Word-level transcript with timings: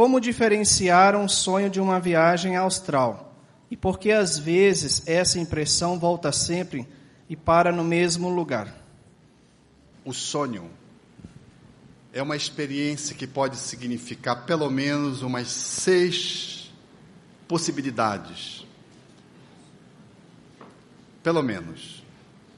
Como 0.00 0.18
diferenciar 0.18 1.14
um 1.14 1.28
sonho 1.28 1.68
de 1.68 1.78
uma 1.78 2.00
viagem 2.00 2.56
austral? 2.56 3.36
E 3.70 3.76
por 3.76 3.98
que 3.98 4.10
às 4.10 4.38
vezes 4.38 5.06
essa 5.06 5.38
impressão 5.38 5.98
volta 5.98 6.32
sempre 6.32 6.88
e 7.28 7.36
para 7.36 7.70
no 7.70 7.84
mesmo 7.84 8.30
lugar? 8.30 8.74
O 10.02 10.14
sonho 10.14 10.70
é 12.14 12.22
uma 12.22 12.34
experiência 12.34 13.14
que 13.14 13.26
pode 13.26 13.58
significar 13.58 14.46
pelo 14.46 14.70
menos 14.70 15.20
umas 15.20 15.48
seis 15.48 16.72
possibilidades. 17.46 18.64
Pelo 21.22 21.42
menos 21.42 22.02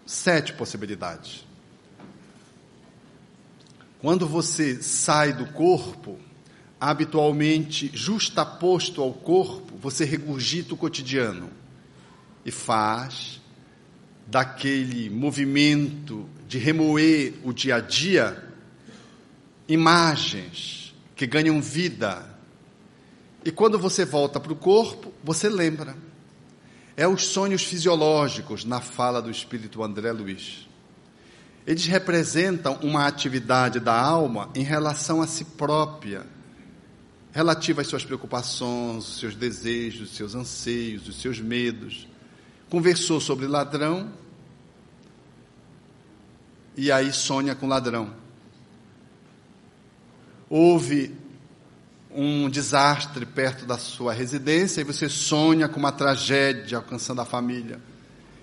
sete 0.07 0.53
possibilidades. 0.53 1.45
Quando 4.01 4.29
você 4.29 4.81
sai 4.81 5.33
do 5.33 5.47
corpo, 5.47 6.21
habitualmente 6.83 7.93
justaposto 7.95 9.01
ao 9.01 9.13
corpo, 9.13 9.77
você 9.81 10.05
regurgita 10.05 10.75
o 10.75 10.77
cotidiano 10.77 11.49
e 12.45 12.51
faz 12.51 13.41
daquele 14.27 15.09
movimento 15.09 16.29
de 16.49 16.59
remoer 16.59 17.35
o 17.45 17.53
dia 17.53 17.77
a 17.77 17.81
dia 17.81 18.49
imagens 19.69 20.93
que 21.15 21.25
ganham 21.25 21.63
vida. 21.63 22.29
E 23.45 23.53
quando 23.53 23.79
você 23.79 24.05
volta 24.05 24.41
para 24.41 24.53
o 24.53 24.57
corpo, 24.57 25.15
você 25.23 25.49
lembra. 25.49 25.97
É 26.97 27.07
os 27.07 27.29
sonhos 27.29 27.63
fisiológicos 27.63 28.65
na 28.65 28.81
fala 28.81 29.23
do 29.23 29.31
espírito 29.31 29.85
André 29.85 30.11
Luiz. 30.11 30.67
Eles 31.65 31.87
representam 31.87 32.75
uma 32.83 33.07
atividade 33.07 33.79
da 33.79 33.97
alma 33.97 34.51
em 34.53 34.65
relação 34.65 35.23
a 35.23 35.29
si 35.29 35.45
própria, 35.45 36.27
relativa 37.33 37.81
às 37.81 37.89
suas 37.89 38.05
preocupações, 38.05 39.09
os 39.09 39.19
seus 39.19 39.35
desejos, 39.35 40.11
os 40.11 40.17
seus 40.17 40.35
anseios, 40.35 41.09
os 41.09 41.21
seus 41.21 41.41
medos. 41.41 42.07
Conversou 42.69 43.21
sobre 43.21 43.47
ladrão 43.47 44.13
e 46.77 46.93
aí 46.93 47.13
sonha 47.13 47.55
com 47.55 47.67
ladrão. 47.67 48.15
Houve 50.49 51.15
um 52.15 52.51
desastre 52.51 53.25
perto 53.25 53.65
da 53.65 53.79
sua 53.79 54.13
residência 54.13 54.83
e 54.83 54.85
você 54.85 55.09
sonha 55.09 55.69
com 55.69 55.81
uma 55.81 55.93
tragédia 55.93 56.77
alcançando 56.77 57.23
a 57.23 57.25
família. 57.25 57.81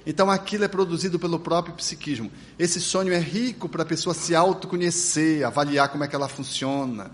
Então 0.06 0.32
aquilo 0.32 0.64
é 0.64 0.68
produzido 0.68 1.20
pelo 1.20 1.40
próprio 1.40 1.76
psiquismo. 1.76 2.32
Esse 2.58 2.82
sonho 2.82 3.14
é 3.14 3.20
rico 3.20 3.70
para 3.70 3.84
a 3.84 3.86
pessoa 3.86 4.16
se 4.16 4.34
autoconhecer, 4.34 5.46
avaliar 5.46 5.90
como 5.90 6.04
é 6.04 6.08
que 6.08 6.16
ela 6.16 6.28
funciona. 6.28 7.12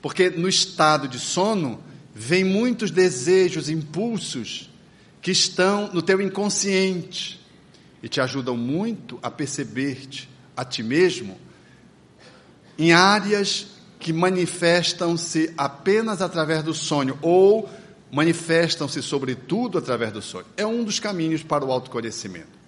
Porque 0.00 0.30
no 0.30 0.48
estado 0.48 1.08
de 1.08 1.18
sono, 1.18 1.82
vem 2.14 2.44
muitos 2.44 2.90
desejos, 2.90 3.68
impulsos 3.68 4.70
que 5.20 5.30
estão 5.30 5.90
no 5.92 6.02
teu 6.02 6.20
inconsciente 6.20 7.40
e 8.02 8.08
te 8.08 8.20
ajudam 8.20 8.56
muito 8.56 9.18
a 9.22 9.30
perceber-te 9.30 10.28
a 10.56 10.64
ti 10.64 10.82
mesmo 10.82 11.38
em 12.78 12.92
áreas 12.92 13.66
que 13.98 14.12
manifestam-se 14.12 15.52
apenas 15.58 16.22
através 16.22 16.62
do 16.62 16.72
sonho 16.72 17.18
ou 17.20 17.68
manifestam-se 18.12 19.02
sobretudo 19.02 19.76
através 19.78 20.12
do 20.12 20.22
sonho. 20.22 20.46
É 20.56 20.64
um 20.64 20.84
dos 20.84 21.00
caminhos 21.00 21.42
para 21.42 21.64
o 21.64 21.72
autoconhecimento. 21.72 22.58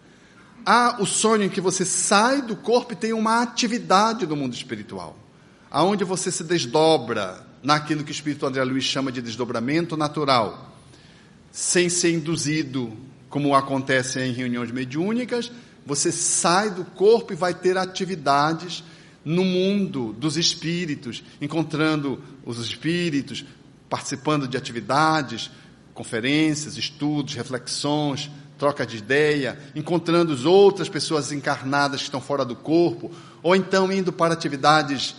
Há 0.67 0.97
o 1.01 1.06
sonho 1.06 1.45
em 1.45 1.48
que 1.48 1.61
você 1.61 1.84
sai 1.84 2.42
do 2.42 2.56
corpo 2.56 2.92
e 2.92 2.97
tem 2.97 3.12
uma 3.12 3.41
atividade 3.41 4.27
no 4.27 4.36
mundo 4.36 4.53
espiritual, 4.53 5.17
aonde 5.71 6.03
você 6.03 6.33
se 6.33 6.43
desdobra 6.43 7.47
naquilo 7.63 8.03
que 8.03 8.11
o 8.11 8.13
espírito 8.13 8.47
André 8.47 8.65
Luiz 8.65 8.85
chama 8.85 9.13
de 9.13 9.23
desdobramento 9.23 9.97
natural, 9.97 10.75
sem 11.53 11.89
ser 11.89 12.13
induzido, 12.13 12.93
como 13.29 13.55
acontece 13.55 14.21
em 14.21 14.33
reuniões 14.33 14.73
mediúnicas, 14.73 15.53
você 15.87 16.11
sai 16.11 16.70
do 16.70 16.85
corpo 16.85 17.33
e 17.33 17.36
vai 17.36 17.55
ter 17.55 17.79
atividades 17.79 18.83
no 19.25 19.45
mundo 19.45 20.13
dos 20.14 20.36
espíritos, 20.36 21.23
encontrando 21.41 22.23
os 22.45 22.59
espíritos, 22.59 23.45
participando 23.89 24.48
de 24.48 24.57
atividades, 24.57 25.51
conferências, 25.95 26.77
estudos, 26.77 27.35
reflexões, 27.35 28.30
troca 28.59 28.86
de 28.86 28.97
ideia, 28.97 29.59
encontrando 29.75 30.36
outras 30.48 30.89
pessoas 30.89 31.33
encarnadas 31.33 32.01
que 32.01 32.07
estão 32.07 32.20
fora 32.20 32.45
do 32.45 32.57
corpo, 32.57 33.11
ou 33.42 33.55
então 33.55 33.92
indo 33.92 34.13
para 34.13 34.35
atividades 34.35 35.14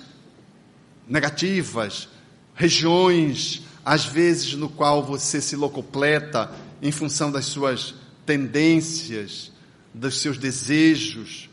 negativas, 1.11 2.07
regiões, 2.55 3.63
às 3.83 4.05
vezes 4.05 4.53
no 4.53 4.69
qual 4.69 5.03
você 5.03 5.41
se 5.41 5.57
locopleta 5.57 6.49
em 6.81 6.91
função 6.91 7.29
das 7.29 7.45
suas 7.45 7.94
tendências, 8.25 9.51
dos 9.94 10.22
seus 10.22 10.38
desejos, 10.38 11.49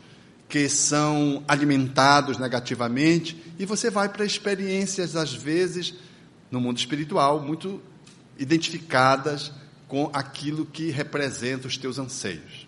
que 0.47 0.69
são 0.69 1.43
alimentados 1.45 2.37
negativamente, 2.37 3.37
e 3.59 3.65
você 3.65 3.89
vai 3.89 4.07
para 4.07 4.25
experiências, 4.25 5.17
às 5.17 5.33
vezes, 5.33 5.93
no 6.49 6.61
mundo 6.61 6.77
espiritual, 6.77 7.41
muito 7.41 7.81
identificadas 8.37 9.51
com 9.89 10.09
aquilo 10.13 10.65
que 10.65 10.89
representa 10.89 11.67
os 11.67 11.77
teus 11.77 11.99
anseios. 11.99 12.58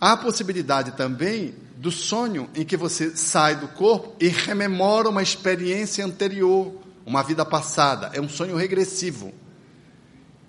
Há 0.00 0.12
a 0.12 0.16
possibilidade 0.16 0.92
também 0.92 1.54
do 1.76 1.90
sonho 1.90 2.48
em 2.54 2.64
que 2.64 2.76
você 2.76 3.16
sai 3.16 3.56
do 3.56 3.66
corpo 3.68 4.14
e 4.20 4.28
rememora 4.28 5.08
uma 5.08 5.22
experiência 5.22 6.04
anterior, 6.04 6.72
uma 7.04 7.22
vida 7.22 7.44
passada. 7.44 8.10
É 8.12 8.20
um 8.20 8.28
sonho 8.28 8.56
regressivo, 8.56 9.32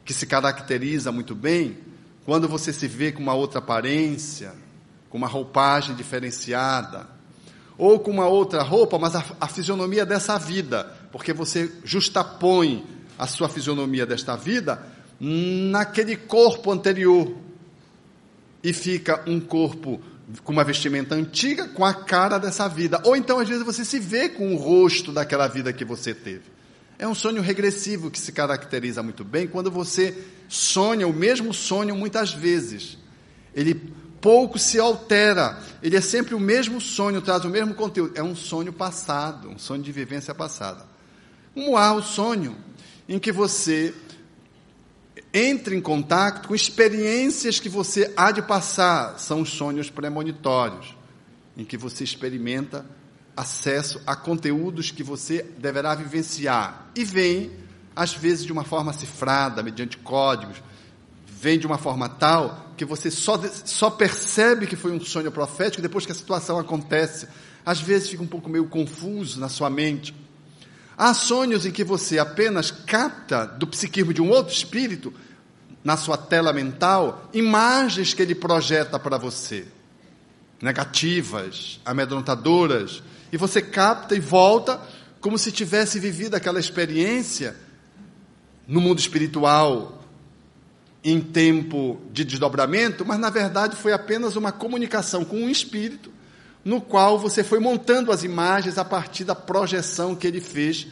que 0.06 0.14
se 0.14 0.28
caracteriza 0.28 1.12
muito 1.12 1.34
bem 1.34 1.78
quando 2.26 2.48
você 2.48 2.72
se 2.72 2.88
vê 2.88 3.12
com 3.12 3.24
uma 3.24 3.34
outra 3.34 3.58
aparência, 3.58 4.54
com 5.10 5.18
uma 5.18 5.28
roupagem 5.28 5.96
diferenciada, 5.96 7.08
ou 7.76 8.00
com 8.00 8.12
uma 8.12 8.28
outra 8.28 8.62
roupa, 8.62 9.00
mas 9.00 9.16
a, 9.16 9.26
a 9.42 9.48
fisionomia 9.48 10.06
dessa 10.06 10.38
vida, 10.38 10.84
porque 11.12 11.34
você 11.34 11.72
justapõe 11.84 12.86
a 13.18 13.26
sua 13.26 13.50
fisionomia 13.50 14.06
desta 14.06 14.36
vida 14.36 14.80
naquele 15.20 16.16
corpo 16.16 16.72
anterior 16.72 17.49
e 18.64 18.74
fica 18.74 19.24
um 19.26 19.40
corpo 19.40 20.02
com 20.44 20.52
uma 20.52 20.64
vestimenta 20.64 21.16
antiga 21.16 21.68
com 21.68 21.84
a 21.84 21.94
cara 21.94 22.38
dessa 22.38 22.68
vida. 22.68 23.02
Ou 23.04 23.16
então, 23.16 23.40
às 23.40 23.48
vezes, 23.48 23.64
você 23.64 23.84
se 23.84 24.00
vê 24.00 24.30
com 24.30 24.54
o 24.54 24.58
rosto 24.58 25.12
daquela 25.12 25.48
vida 25.48 25.74
que 25.74 25.84
você 25.84 26.14
teve. 26.14 26.44
É 26.98 27.08
um 27.08 27.16
sonho 27.16 27.42
regressivo 27.42 28.12
que 28.12 28.20
se 28.20 28.32
caracteriza 28.32 29.02
muito 29.02 29.24
bem 29.24 29.48
quando 29.48 29.72
você 29.72 30.16
sonha 30.48 31.08
o 31.08 31.14
mesmo 31.14 31.54
sonho 31.54 31.96
muitas 31.96 32.34
vezes. 32.34 32.98
Ele 33.56 33.74
pouco 34.20 34.60
se 34.60 34.80
altera. 34.80 35.58
Ele 35.82 35.96
é 35.96 36.02
sempre 36.02 36.36
o 36.36 36.40
mesmo 36.40 36.80
sonho, 36.82 37.22
traz 37.22 37.46
o 37.46 37.50
mesmo 37.50 37.74
conteúdo. 37.74 38.14
É 38.16 38.24
um 38.24 38.36
sonho 38.36 38.74
passado, 38.74 39.50
um 39.50 39.58
sonho 39.58 39.82
de 39.82 39.92
vivência 39.92 40.36
passada. 40.36 40.86
Como 41.54 41.78
há 41.78 41.94
o 41.94 42.02
sonho 42.02 42.58
em 43.08 43.18
que 43.18 43.32
você 43.32 43.94
entra 45.34 45.76
em 45.76 45.82
contato 45.82 46.48
com 46.48 46.56
experiências 46.56 47.60
que 47.60 47.70
você 47.70 48.12
há 48.18 48.32
de 48.32 48.42
passar, 48.42 49.20
são 49.20 49.42
os 49.42 49.50
sonhos 49.50 49.90
premonitórios, 49.90 50.96
em 51.56 51.64
que 51.64 51.78
você 51.78 52.04
experimenta 52.04 52.86
acesso 53.36 54.02
a 54.06 54.16
conteúdos 54.16 54.92
que 54.92 55.04
você 55.04 55.44
deverá 55.58 55.96
vivenciar. 55.96 56.92
E 56.96 57.04
vem, 57.04 57.52
às 57.96 58.14
vezes, 58.14 58.46
de 58.46 58.52
uma 58.52 58.64
forma 58.64 58.92
cifrada, 58.92 59.64
mediante 59.64 59.98
códigos, 59.98 60.62
vem 61.26 61.58
de 61.58 61.66
uma 61.66 61.78
forma 61.78 62.10
tal 62.10 62.74
que 62.76 62.84
você 62.84 63.10
só, 63.10 63.38
só 63.66 63.90
percebe 63.90 64.68
que 64.68 64.76
foi 64.76 64.92
um 64.92 65.00
sonho 65.00 65.32
profético 65.32 65.82
depois 65.82 66.06
que 66.06 66.12
a 66.12 66.16
situação 66.16 66.60
acontece. 66.60 67.28
Às 67.66 67.80
vezes 67.80 68.10
fica 68.10 68.24
um 68.24 68.28
pouco 68.28 68.50
meio 68.50 68.68
confuso 68.68 69.40
na 69.40 69.48
sua 69.48 69.70
mente. 69.70 70.14
Há 71.02 71.14
sonhos 71.14 71.66
em 71.66 71.72
que 71.72 71.82
você 71.82 72.20
apenas 72.20 72.72
capta 72.72 73.46
do 73.46 73.66
psiquismo 73.66 74.14
de 74.14 74.22
um 74.22 74.30
outro 74.30 74.54
espírito, 74.54 75.14
na 75.82 75.96
sua 75.96 76.18
tela 76.18 76.52
mental, 76.52 77.30
imagens 77.34 78.14
que 78.14 78.22
ele 78.22 78.36
projeta 78.36 79.00
para 79.00 79.18
você, 79.18 79.66
negativas, 80.62 81.80
amedrontadoras, 81.86 83.02
e 83.32 83.38
você 83.38 83.62
capta 83.62 84.14
e 84.14 84.20
volta 84.20 84.78
como 85.22 85.38
se 85.38 85.54
tivesse 85.54 86.02
vivido 86.02 86.36
aquela 86.36 86.60
experiência 86.60 87.56
no 88.68 88.82
mundo 88.82 89.00
espiritual, 89.00 90.04
em 91.02 91.22
tempo 91.22 92.02
de 92.12 92.26
desdobramento, 92.26 93.06
mas 93.06 93.18
na 93.18 93.30
verdade 93.30 93.78
foi 93.78 93.94
apenas 93.94 94.36
uma 94.36 94.52
comunicação 94.52 95.24
com 95.24 95.38
um 95.38 95.50
espírito, 95.50 96.12
no 96.64 96.82
qual 96.82 97.18
você 97.18 97.42
foi 97.42 97.60
montando 97.60 98.12
as 98.12 98.24
imagens 98.24 98.78
a 98.78 98.84
partir 98.84 99.24
da 99.24 99.34
projeção 99.34 100.14
que 100.14 100.28
ele 100.28 100.42
fez 100.42 100.88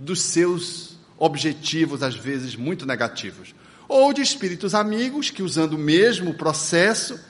dos 0.00 0.22
seus 0.22 0.98
objetivos, 1.18 2.02
às 2.02 2.16
vezes 2.16 2.56
muito 2.56 2.86
negativos. 2.86 3.54
Ou 3.86 4.12
de 4.12 4.22
espíritos 4.22 4.74
amigos 4.74 5.30
que, 5.30 5.42
usando 5.42 5.74
o 5.74 5.78
mesmo 5.78 6.32
processo, 6.34 7.20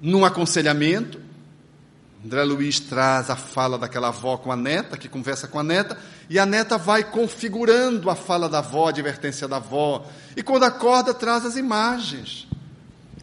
num 0.00 0.24
aconselhamento, 0.24 1.20
André 2.24 2.42
Luiz 2.44 2.80
traz 2.80 3.30
a 3.30 3.36
fala 3.36 3.78
daquela 3.78 4.08
avó 4.08 4.36
com 4.36 4.52
a 4.52 4.56
neta, 4.56 4.98
que 4.98 5.08
conversa 5.08 5.48
com 5.48 5.58
a 5.58 5.62
neta, 5.62 5.96
E 6.28 6.38
a 6.38 6.46
neta 6.46 6.76
vai 6.76 7.02
configurando 7.02 8.10
a 8.10 8.14
fala 8.14 8.48
da 8.48 8.58
avó, 8.58 8.86
a 8.86 8.90
advertência 8.90 9.48
da 9.48 9.56
avó. 9.56 10.06
E 10.36 10.42
quando 10.42 10.64
acorda, 10.64 11.14
traz 11.14 11.44
as 11.44 11.56
imagens 11.56 12.46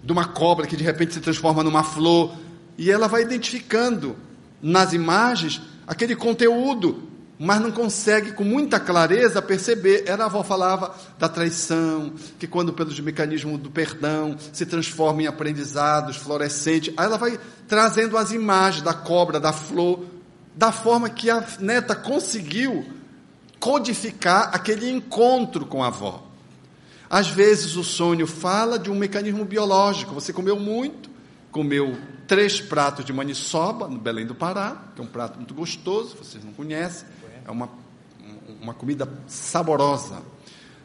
de 0.04 0.12
uma 0.12 0.26
cobra 0.26 0.68
que 0.68 0.76
de 0.76 0.84
repente 0.84 1.14
se 1.14 1.22
transforma 1.22 1.64
numa 1.64 1.84
flor. 1.84 2.36
E 2.78 2.92
ela 2.92 3.08
vai 3.08 3.22
identificando 3.22 4.16
nas 4.62 4.94
imagens 4.94 5.62
aquele 5.86 6.16
conteúdo, 6.16 7.07
mas 7.40 7.62
não 7.62 7.72
consegue 7.72 8.32
com 8.32 8.44
muita 8.44 8.80
clareza 8.80 9.42
perceber. 9.42 10.04
Era 10.08 10.24
a 10.24 10.26
avó 10.26 10.44
falava 10.44 10.96
da 11.20 11.30
traição, 11.30 12.14
que 12.40 12.48
quando 12.48 12.74
pelos 12.74 13.00
mecanismos 13.00 13.60
do 13.60 13.70
perdão 13.70 14.36
se 14.52 14.66
transforma 14.66 15.24
em 15.24 15.28
aprendizados 15.28 16.18
fluorescentes. 16.18 16.94
Aí 16.98 17.06
ela 17.06 17.18
vai 17.18 17.40
trazendo 17.68 18.18
as 18.18 18.32
imagens 18.32 18.84
da 18.84 18.94
cobra, 18.94 19.40
da 19.40 19.54
flor, 19.54 20.06
da 20.56 20.72
forma 20.72 21.10
que 21.10 21.30
a 21.30 21.46
neta 21.60 21.96
conseguiu 21.96 22.86
codificar 23.60 24.50
aquele 24.54 24.90
encontro 24.90 25.66
com 25.66 25.84
a 25.84 25.88
avó. 25.88 26.24
Às 27.10 27.28
vezes 27.28 27.76
o 27.76 27.84
sonho 27.84 28.28
fala 28.28 28.78
de 28.78 28.92
um 28.92 28.96
mecanismo 28.96 29.46
biológico. 29.46 30.14
Você 30.14 30.34
comeu 30.34 30.60
muito, 30.60 31.10
comeu 31.52 31.98
três 32.28 32.60
pratos 32.60 33.06
de 33.06 33.14
maniçoba 33.14 33.88
no 33.88 33.98
Belém 33.98 34.26
do 34.26 34.36
Pará, 34.36 34.92
que 34.94 35.02
é 35.02 35.04
um 35.04 35.08
prato 35.08 35.38
muito 35.38 35.54
gostoso, 35.54 36.18
vocês 36.18 36.44
não 36.44 36.52
conhecem, 36.52 37.08
é 37.48 37.52
uma, 37.52 37.70
uma 38.62 38.74
comida 38.74 39.08
saborosa. 39.26 40.22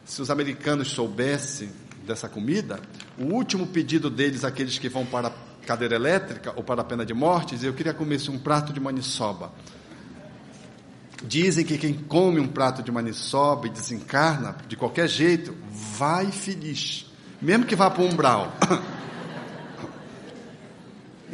Se 0.05 0.21
os 0.21 0.31
americanos 0.31 0.89
soubessem 0.91 1.69
dessa 2.07 2.29
comida, 2.29 2.79
o 3.19 3.25
último 3.25 3.67
pedido 3.67 4.09
deles, 4.09 4.43
aqueles 4.43 4.79
que 4.79 4.89
vão 4.89 5.05
para 5.05 5.27
a 5.27 5.31
cadeira 5.65 5.95
elétrica 5.95 6.53
ou 6.55 6.63
para 6.63 6.81
a 6.81 6.83
pena 6.83 7.05
de 7.05 7.13
morte, 7.13 7.55
diz, 7.55 7.63
eu 7.63 7.73
queria 7.73 7.93
comer 7.93 8.19
um 8.29 8.39
prato 8.39 8.71
de 8.71 8.79
maniçoba. 8.79 9.51
Dizem 11.25 11.65
que 11.65 11.77
quem 11.77 11.93
come 11.93 12.39
um 12.39 12.47
prato 12.47 12.81
de 12.81 12.91
maniçoba 12.91 13.67
e 13.67 13.69
desencarna 13.69 14.57
de 14.67 14.75
qualquer 14.75 15.07
jeito, 15.07 15.55
vai 15.69 16.31
feliz, 16.31 17.11
mesmo 17.41 17.65
que 17.65 17.75
vá 17.75 17.89
para 17.89 18.01
o 18.01 18.07
umbral. 18.07 18.53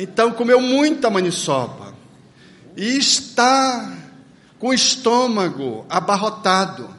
Então 0.01 0.31
comeu 0.31 0.61
muita 0.61 1.09
maniçoba 1.09 1.93
e 2.77 2.97
está 2.97 3.99
com 4.59 4.67
o 4.67 4.73
estômago 4.73 5.85
abarrotado 5.89 6.89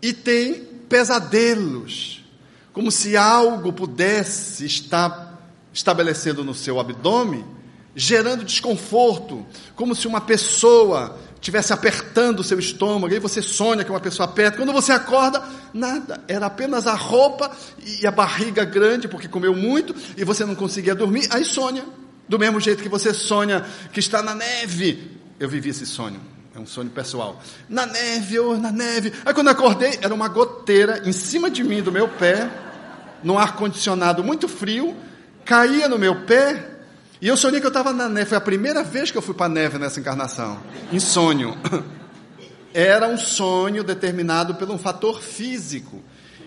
e 0.00 0.12
tem 0.12 0.54
pesadelos, 0.88 2.24
como 2.72 2.90
se 2.90 3.16
algo 3.16 3.72
pudesse 3.72 4.64
estar 4.64 5.42
estabelecendo 5.72 6.44
no 6.44 6.54
seu 6.54 6.78
abdômen, 6.78 7.44
gerando 7.96 8.44
desconforto, 8.44 9.44
como 9.74 9.94
se 9.94 10.06
uma 10.06 10.20
pessoa 10.20 11.18
estivesse 11.34 11.72
apertando 11.72 12.40
o 12.40 12.44
seu 12.44 12.58
estômago, 12.58 13.12
aí 13.12 13.20
você 13.20 13.42
sonha 13.42 13.84
que 13.84 13.90
uma 13.90 14.00
pessoa 14.00 14.26
aperta, 14.26 14.56
quando 14.56 14.72
você 14.72 14.92
acorda, 14.92 15.42
nada, 15.74 16.22
era 16.26 16.46
apenas 16.46 16.86
a 16.86 16.94
roupa 16.94 17.50
e 17.84 18.06
a 18.06 18.10
barriga 18.10 18.64
grande, 18.64 19.08
porque 19.08 19.28
comeu 19.28 19.54
muito, 19.54 19.94
e 20.16 20.24
você 20.24 20.44
não 20.44 20.54
conseguia 20.54 20.94
dormir, 20.94 21.28
aí 21.30 21.44
sonha, 21.44 21.84
do 22.26 22.38
mesmo 22.38 22.60
jeito 22.60 22.82
que 22.82 22.88
você 22.88 23.12
sonha 23.12 23.64
que 23.92 24.00
está 24.00 24.22
na 24.22 24.34
neve, 24.34 25.18
eu 25.38 25.48
vivi 25.48 25.68
esse 25.68 25.84
sonho, 25.84 26.20
é 26.54 26.60
um 26.60 26.66
sonho 26.66 26.90
pessoal, 26.90 27.42
na 27.68 27.84
neve, 27.84 28.38
oh, 28.38 28.56
na 28.56 28.70
neve, 28.70 29.12
aí 29.24 29.34
quando 29.34 29.48
acordei, 29.48 29.98
era 30.00 30.14
uma 30.14 30.28
goteira 30.28 31.02
em 31.04 31.12
cima 31.12 31.50
de 31.50 31.64
mim, 31.64 31.82
do 31.82 31.90
meu 31.90 32.08
pé, 32.08 32.48
num 33.24 33.36
ar-condicionado 33.36 34.22
muito 34.22 34.46
frio, 34.46 34.96
caía 35.44 35.88
no 35.88 35.98
meu 35.98 36.24
pé, 36.24 36.74
e 37.20 37.26
eu 37.26 37.36
sonhei 37.36 37.58
que 37.58 37.66
eu 37.66 37.68
estava 37.68 37.90
na 37.92 38.08
neve. 38.08 38.28
Foi 38.28 38.36
a 38.36 38.40
primeira 38.40 38.84
vez 38.84 39.10
que 39.10 39.16
eu 39.16 39.22
fui 39.22 39.34
para 39.34 39.46
a 39.46 39.48
neve 39.48 39.78
nessa 39.78 39.98
encarnação. 39.98 40.60
Em 40.92 41.00
sonho. 41.00 41.56
Era 42.74 43.08
um 43.08 43.16
sonho 43.16 43.82
determinado 43.82 44.56
por 44.56 44.70
um 44.70 44.76
fator 44.76 45.22
físico. 45.22 46.02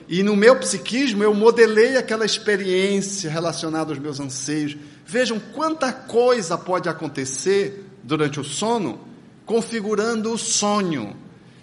E 0.08 0.22
no 0.22 0.36
meu 0.36 0.56
psiquismo 0.58 1.24
eu 1.24 1.34
modelei 1.34 1.98
aquela 1.98 2.26
experiência 2.26 3.30
relacionada 3.30 3.92
aos 3.92 3.98
meus 3.98 4.20
anseios. 4.20 4.78
Vejam 5.04 5.40
quanta 5.40 5.92
coisa 5.92 6.58
pode 6.58 6.88
acontecer 6.88 7.84
durante 8.04 8.40
o 8.40 8.44
sono, 8.44 9.00
configurando 9.48 10.32
o 10.32 10.38
sonho, 10.38 11.16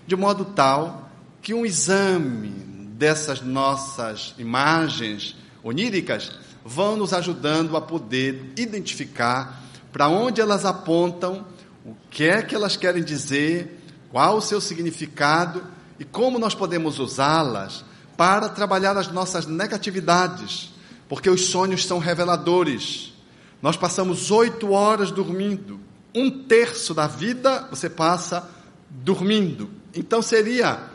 de 0.07 0.17
modo 0.17 0.47
tal 0.47 1.11
que 1.41 1.53
um 1.53 1.65
exame 1.65 2.49
dessas 2.97 3.43
nossas 3.43 4.35
imagens 4.39 5.37
oníricas 5.63 6.33
vão 6.65 6.97
nos 6.97 7.13
ajudando 7.13 7.77
a 7.77 7.83
poder 7.83 8.55
identificar 8.57 9.63
para 9.93 10.09
onde 10.09 10.41
elas 10.41 10.65
apontam, 10.65 11.47
o 11.85 11.95
que 12.11 12.25
é 12.25 12.43
que 12.43 12.55
elas 12.55 12.77
querem 12.77 13.05
dizer, 13.05 13.79
qual 14.11 14.39
o 14.39 14.41
seu 14.41 14.61
significado 14.61 15.63
e 15.99 16.05
como 16.05 16.39
nós 16.39 16.55
podemos 16.55 16.99
usá-las 16.99 17.85
para 18.17 18.49
trabalhar 18.49 18.97
as 18.97 19.09
nossas 19.09 19.45
negatividades, 19.45 20.73
porque 21.07 21.29
os 21.29 21.47
sonhos 21.47 21.85
são 21.85 21.99
reveladores. 21.99 23.13
Nós 23.61 23.77
passamos 23.77 24.31
oito 24.31 24.73
horas 24.73 25.11
dormindo, 25.11 25.79
um 26.15 26.31
terço 26.31 26.95
da 26.95 27.07
vida 27.07 27.67
você 27.71 27.91
passa 27.91 28.49
dormindo. 28.89 29.71
Então 29.95 30.23
seria 30.23 30.91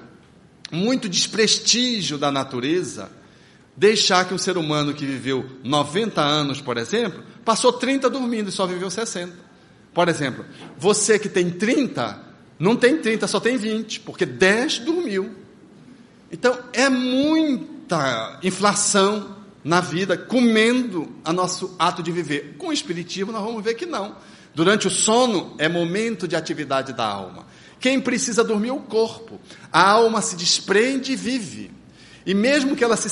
muito 0.72 1.10
desprestígio 1.10 2.18
da 2.18 2.32
natureza 2.32 3.12
deixar 3.76 4.26
que 4.26 4.34
um 4.34 4.38
ser 4.38 4.58
humano 4.58 4.94
que 4.94 5.06
viveu 5.06 5.46
90 5.64 6.22
anos, 6.22 6.60
por 6.60 6.78
exemplo, 6.78 7.24
passou 7.46 7.74
30 7.74 8.10
dormindo 8.10 8.50
e 8.50 8.52
só 8.52 8.68
viveu 8.68 8.90
60. 8.90 9.34
Por 9.94 10.08
exemplo, 10.08 10.46
você 10.78 11.18
que 11.18 11.30
tem 11.30 11.50
30, 11.50 12.22
não 12.60 12.76
tem 12.76 12.98
30, 12.98 13.26
só 13.28 13.40
tem 13.40 13.58
20, 13.58 14.02
porque 14.02 14.26
10 14.26 14.80
dormiu. 14.80 15.34
Então, 16.32 16.58
é 16.74 16.90
muita 16.90 18.40
inflação 18.44 19.36
na 19.64 19.82
vida, 19.82 20.18
comendo 20.18 21.10
a 21.24 21.34
nosso 21.34 21.76
ato 21.80 22.04
de 22.04 22.12
viver. 22.12 22.56
Com 22.58 22.68
o 22.68 22.74
Espiritismo, 22.74 23.32
nós 23.32 23.44
vamos 23.44 23.64
ver 23.64 23.74
que 23.74 23.86
não. 23.86 24.16
Durante 24.54 24.88
o 24.88 24.90
sono, 24.90 25.56
é 25.58 25.70
momento 25.70 26.28
de 26.28 26.36
atividade 26.36 26.94
da 26.94 27.06
alma. 27.06 27.46
Quem 27.80 28.00
precisa 28.02 28.44
dormir 28.44 28.70
é 28.70 28.74
o 28.74 28.80
corpo. 28.80 29.40
A 29.72 29.90
alma 29.90 30.22
se 30.22 30.36
desprende 30.36 31.14
e 31.14 31.16
vive. 31.16 31.72
E 32.26 32.34
mesmo 32.34 32.76
que 32.76 32.84
ela 32.84 32.98
se 32.98 33.10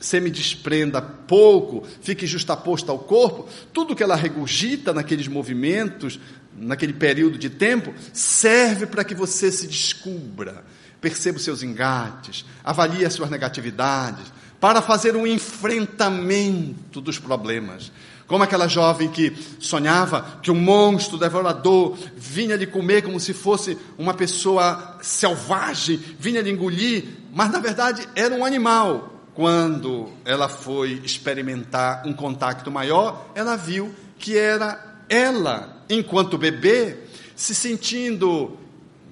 semi-desprenda 0.00 1.00
pouco, 1.00 1.86
fique 2.02 2.26
justaposta 2.26 2.92
ao 2.92 2.98
corpo, 2.98 3.48
tudo 3.72 3.96
que 3.96 4.02
ela 4.02 4.14
regurgita 4.14 4.92
naqueles 4.92 5.26
movimentos, 5.26 6.20
naquele 6.56 6.92
período 6.92 7.38
de 7.38 7.50
tempo, 7.50 7.94
serve 8.12 8.86
para 8.86 9.02
que 9.04 9.14
você 9.14 9.50
se 9.50 9.66
descubra, 9.66 10.64
perceba 11.00 11.38
os 11.38 11.44
seus 11.44 11.62
engates, 11.62 12.44
avalie 12.62 13.04
as 13.04 13.14
suas 13.14 13.30
negatividades, 13.30 14.32
para 14.60 14.80
fazer 14.80 15.16
um 15.16 15.26
enfrentamento 15.26 17.00
dos 17.00 17.18
problemas. 17.18 17.90
Como 18.26 18.42
aquela 18.42 18.66
jovem 18.66 19.08
que 19.08 19.36
sonhava 19.60 20.38
que 20.42 20.50
um 20.50 20.60
monstro 20.60 21.16
devorador 21.16 21.96
vinha 22.16 22.56
lhe 22.56 22.66
comer 22.66 23.02
como 23.02 23.20
se 23.20 23.32
fosse 23.32 23.78
uma 23.96 24.14
pessoa 24.14 24.98
selvagem, 25.00 26.00
vinha 26.18 26.40
lhe 26.40 26.50
engolir, 26.50 27.04
mas 27.32 27.50
na 27.50 27.60
verdade 27.60 28.08
era 28.16 28.34
um 28.34 28.44
animal. 28.44 29.12
Quando 29.32 30.08
ela 30.24 30.48
foi 30.48 31.00
experimentar 31.04 32.02
um 32.06 32.12
contato 32.12 32.70
maior, 32.70 33.26
ela 33.34 33.54
viu 33.54 33.94
que 34.18 34.36
era 34.36 35.04
ela, 35.08 35.84
enquanto 35.88 36.38
bebê, 36.38 36.96
se 37.36 37.54
sentindo 37.54 38.58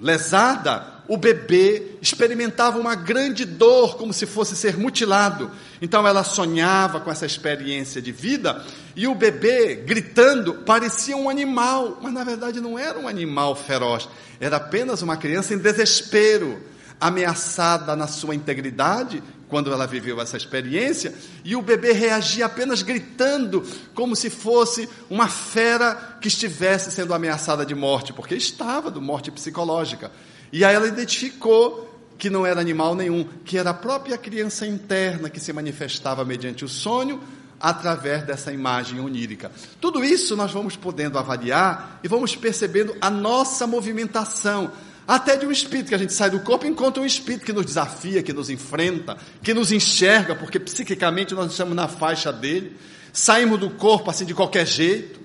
lesada, 0.00 0.93
o 1.06 1.16
bebê 1.16 1.96
experimentava 2.00 2.78
uma 2.78 2.94
grande 2.94 3.44
dor, 3.44 3.96
como 3.96 4.12
se 4.12 4.26
fosse 4.26 4.56
ser 4.56 4.76
mutilado. 4.76 5.50
Então 5.80 6.06
ela 6.06 6.24
sonhava 6.24 7.00
com 7.00 7.10
essa 7.10 7.26
experiência 7.26 8.00
de 8.00 8.10
vida 8.10 8.64
e 8.96 9.06
o 9.06 9.14
bebê, 9.14 9.74
gritando, 9.74 10.54
parecia 10.54 11.16
um 11.16 11.28
animal, 11.28 11.98
mas 12.00 12.12
na 12.12 12.24
verdade 12.24 12.60
não 12.60 12.78
era 12.78 12.98
um 12.98 13.06
animal 13.06 13.54
feroz, 13.54 14.08
era 14.40 14.56
apenas 14.56 15.02
uma 15.02 15.16
criança 15.16 15.52
em 15.52 15.58
desespero, 15.58 16.62
ameaçada 17.00 17.94
na 17.94 18.06
sua 18.06 18.34
integridade, 18.34 19.22
quando 19.48 19.72
ela 19.72 19.86
viveu 19.86 20.20
essa 20.20 20.36
experiência, 20.36 21.14
e 21.44 21.54
o 21.54 21.62
bebê 21.62 21.92
reagia 21.92 22.46
apenas 22.46 22.82
gritando, 22.82 23.62
como 23.94 24.16
se 24.16 24.30
fosse 24.30 24.88
uma 25.10 25.28
fera 25.28 26.16
que 26.20 26.28
estivesse 26.28 26.90
sendo 26.90 27.12
ameaçada 27.12 27.64
de 27.64 27.74
morte, 27.74 28.12
porque 28.12 28.34
estava 28.34 28.90
de 28.90 28.98
morte 28.98 29.30
psicológica. 29.30 30.10
E 30.54 30.64
aí 30.64 30.72
ela 30.72 30.86
identificou 30.86 31.92
que 32.16 32.30
não 32.30 32.46
era 32.46 32.60
animal 32.60 32.94
nenhum, 32.94 33.24
que 33.44 33.58
era 33.58 33.70
a 33.70 33.74
própria 33.74 34.16
criança 34.16 34.64
interna 34.64 35.28
que 35.28 35.40
se 35.40 35.52
manifestava 35.52 36.24
mediante 36.24 36.64
o 36.64 36.68
sonho, 36.68 37.20
através 37.58 38.22
dessa 38.22 38.52
imagem 38.52 39.00
onírica. 39.00 39.50
Tudo 39.80 40.04
isso 40.04 40.36
nós 40.36 40.52
vamos 40.52 40.76
podendo 40.76 41.18
avaliar 41.18 41.98
e 42.04 42.08
vamos 42.08 42.36
percebendo 42.36 42.94
a 43.00 43.10
nossa 43.10 43.66
movimentação, 43.66 44.70
até 45.08 45.36
de 45.36 45.44
um 45.44 45.50
espírito 45.50 45.88
que 45.88 45.94
a 45.96 45.98
gente 45.98 46.12
sai 46.12 46.30
do 46.30 46.38
corpo 46.38 46.66
e 46.66 46.68
encontra 46.68 47.02
um 47.02 47.06
espírito 47.06 47.44
que 47.44 47.52
nos 47.52 47.66
desafia, 47.66 48.22
que 48.22 48.32
nos 48.32 48.48
enfrenta, 48.48 49.16
que 49.42 49.52
nos 49.52 49.72
enxerga, 49.72 50.36
porque 50.36 50.60
psiquicamente 50.60 51.34
nós 51.34 51.50
estamos 51.50 51.74
na 51.74 51.88
faixa 51.88 52.32
dele, 52.32 52.76
saímos 53.12 53.58
do 53.58 53.70
corpo 53.70 54.08
assim 54.08 54.24
de 54.24 54.34
qualquer 54.34 54.68
jeito, 54.68 55.18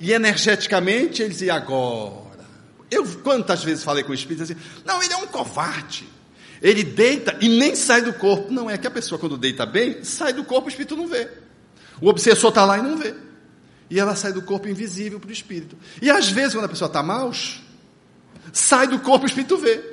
e 0.00 0.12
energeticamente 0.12 1.22
ele 1.22 1.30
diz, 1.30 1.42
e 1.42 1.50
agora? 1.50 2.21
Eu 2.92 3.06
quantas 3.22 3.64
vezes 3.64 3.82
falei 3.82 4.04
com 4.04 4.12
o 4.12 4.14
espírito 4.14 4.42
assim: 4.42 4.56
não, 4.84 5.02
ele 5.02 5.14
é 5.14 5.16
um 5.16 5.26
covarde. 5.26 6.06
Ele 6.60 6.84
deita 6.84 7.36
e 7.40 7.48
nem 7.48 7.74
sai 7.74 8.02
do 8.02 8.12
corpo. 8.12 8.52
Não 8.52 8.70
é 8.70 8.76
que 8.76 8.86
a 8.86 8.90
pessoa, 8.90 9.18
quando 9.18 9.38
deita 9.38 9.64
bem, 9.64 10.04
sai 10.04 10.32
do 10.32 10.44
corpo, 10.44 10.66
o 10.66 10.68
espírito 10.68 10.96
não 10.96 11.08
vê. 11.08 11.28
O 12.00 12.08
obsessor 12.08 12.50
está 12.50 12.64
lá 12.64 12.78
e 12.78 12.82
não 12.82 12.98
vê. 12.98 13.14
E 13.90 13.98
ela 13.98 14.14
sai 14.14 14.32
do 14.32 14.42
corpo 14.42 14.68
invisível 14.68 15.18
para 15.18 15.30
o 15.30 15.32
espírito. 15.32 15.76
E 16.00 16.10
às 16.10 16.28
vezes, 16.28 16.54
quando 16.54 16.66
a 16.66 16.68
pessoa 16.68 16.86
está 16.86 17.02
mal, 17.02 17.32
sai 18.52 18.86
do 18.86 19.00
corpo, 19.00 19.24
o 19.24 19.28
espírito 19.28 19.56
vê. 19.56 19.92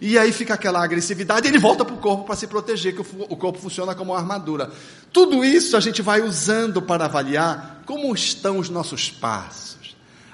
E 0.00 0.18
aí 0.18 0.32
fica 0.32 0.54
aquela 0.54 0.82
agressividade, 0.82 1.46
ele 1.46 1.58
volta 1.58 1.84
para 1.84 1.94
o 1.94 1.98
corpo 1.98 2.24
para 2.24 2.34
se 2.34 2.46
proteger, 2.46 2.94
que 2.94 3.00
o 3.00 3.36
corpo 3.36 3.58
funciona 3.58 3.94
como 3.94 4.12
uma 4.12 4.18
armadura. 4.18 4.72
Tudo 5.12 5.44
isso 5.44 5.76
a 5.76 5.80
gente 5.80 6.02
vai 6.02 6.20
usando 6.20 6.82
para 6.82 7.04
avaliar 7.04 7.82
como 7.86 8.12
estão 8.14 8.58
os 8.58 8.68
nossos 8.68 9.10
passos, 9.10 9.73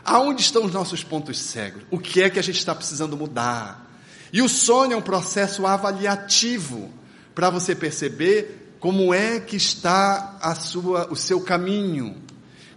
aonde 0.04 0.42
estão 0.42 0.64
os 0.64 0.72
nossos 0.72 1.04
pontos 1.04 1.38
cegos, 1.38 1.82
o 1.90 1.98
que 1.98 2.22
é 2.22 2.30
que 2.30 2.38
a 2.38 2.42
gente 2.42 2.58
está 2.58 2.74
precisando 2.74 3.16
mudar. 3.16 3.88
E 4.32 4.42
o 4.42 4.48
sonho 4.48 4.92
é 4.92 4.96
um 4.96 5.02
processo 5.02 5.66
avaliativo 5.66 6.90
para 7.34 7.50
você 7.50 7.74
perceber 7.74 8.76
como 8.78 9.12
é 9.12 9.40
que 9.40 9.56
está 9.56 10.38
a 10.40 10.54
sua, 10.54 11.08
o 11.10 11.16
seu 11.16 11.40
caminho, 11.40 12.16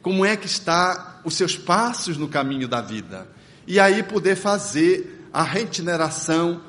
como 0.01 0.25
é 0.25 0.35
que 0.35 0.47
está 0.47 1.21
os 1.23 1.35
seus 1.35 1.57
passos 1.57 2.17
no 2.17 2.27
caminho 2.27 2.67
da 2.67 2.81
vida. 2.81 3.27
E 3.65 3.79
aí 3.79 4.03
poder 4.03 4.35
fazer 4.35 5.27
a 5.31 5.41
regeneração 5.41 6.61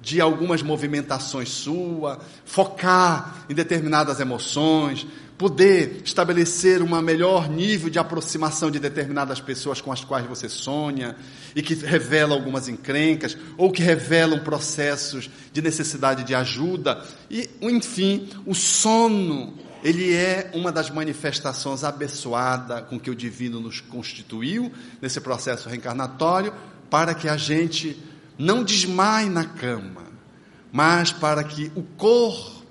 de 0.00 0.20
algumas 0.20 0.62
movimentações 0.62 1.48
sua, 1.48 2.18
focar 2.44 3.44
em 3.48 3.54
determinadas 3.54 4.20
emoções, 4.20 5.06
poder 5.42 6.02
estabelecer 6.04 6.80
um 6.82 7.02
melhor 7.02 7.50
nível 7.50 7.90
de 7.90 7.98
aproximação 7.98 8.70
de 8.70 8.78
determinadas 8.78 9.40
pessoas 9.40 9.80
com 9.80 9.90
as 9.90 10.04
quais 10.04 10.24
você 10.24 10.48
sonha 10.48 11.16
e 11.52 11.60
que 11.60 11.74
revelam 11.74 12.38
algumas 12.38 12.68
encrencas 12.68 13.36
ou 13.58 13.72
que 13.72 13.82
revelam 13.82 14.38
processos 14.38 15.28
de 15.52 15.60
necessidade 15.60 16.22
de 16.22 16.32
ajuda. 16.32 17.04
E, 17.28 17.50
enfim, 17.60 18.28
o 18.46 18.54
sono 18.54 19.58
ele 19.82 20.14
é 20.14 20.48
uma 20.54 20.70
das 20.70 20.90
manifestações 20.90 21.82
abençoada 21.82 22.80
com 22.80 23.00
que 23.00 23.10
o 23.10 23.16
divino 23.16 23.58
nos 23.58 23.80
constituiu 23.80 24.70
nesse 25.00 25.20
processo 25.20 25.68
reencarnatório 25.68 26.54
para 26.88 27.16
que 27.16 27.28
a 27.28 27.36
gente 27.36 28.00
não 28.38 28.62
desmaie 28.62 29.28
na 29.28 29.44
cama, 29.44 30.04
mas 30.70 31.10
para 31.10 31.42
que 31.42 31.72
o 31.74 31.82
corpo 31.82 32.61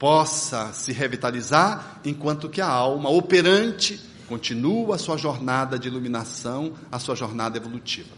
possa 0.00 0.72
se 0.72 0.92
revitalizar, 0.92 2.00
enquanto 2.06 2.48
que 2.48 2.62
a 2.62 2.66
alma 2.66 3.10
operante 3.10 4.00
continua 4.26 4.94
a 4.94 4.98
sua 4.98 5.18
jornada 5.18 5.78
de 5.78 5.88
iluminação, 5.88 6.72
a 6.90 6.98
sua 6.98 7.14
jornada 7.14 7.58
evolutiva. 7.58 8.08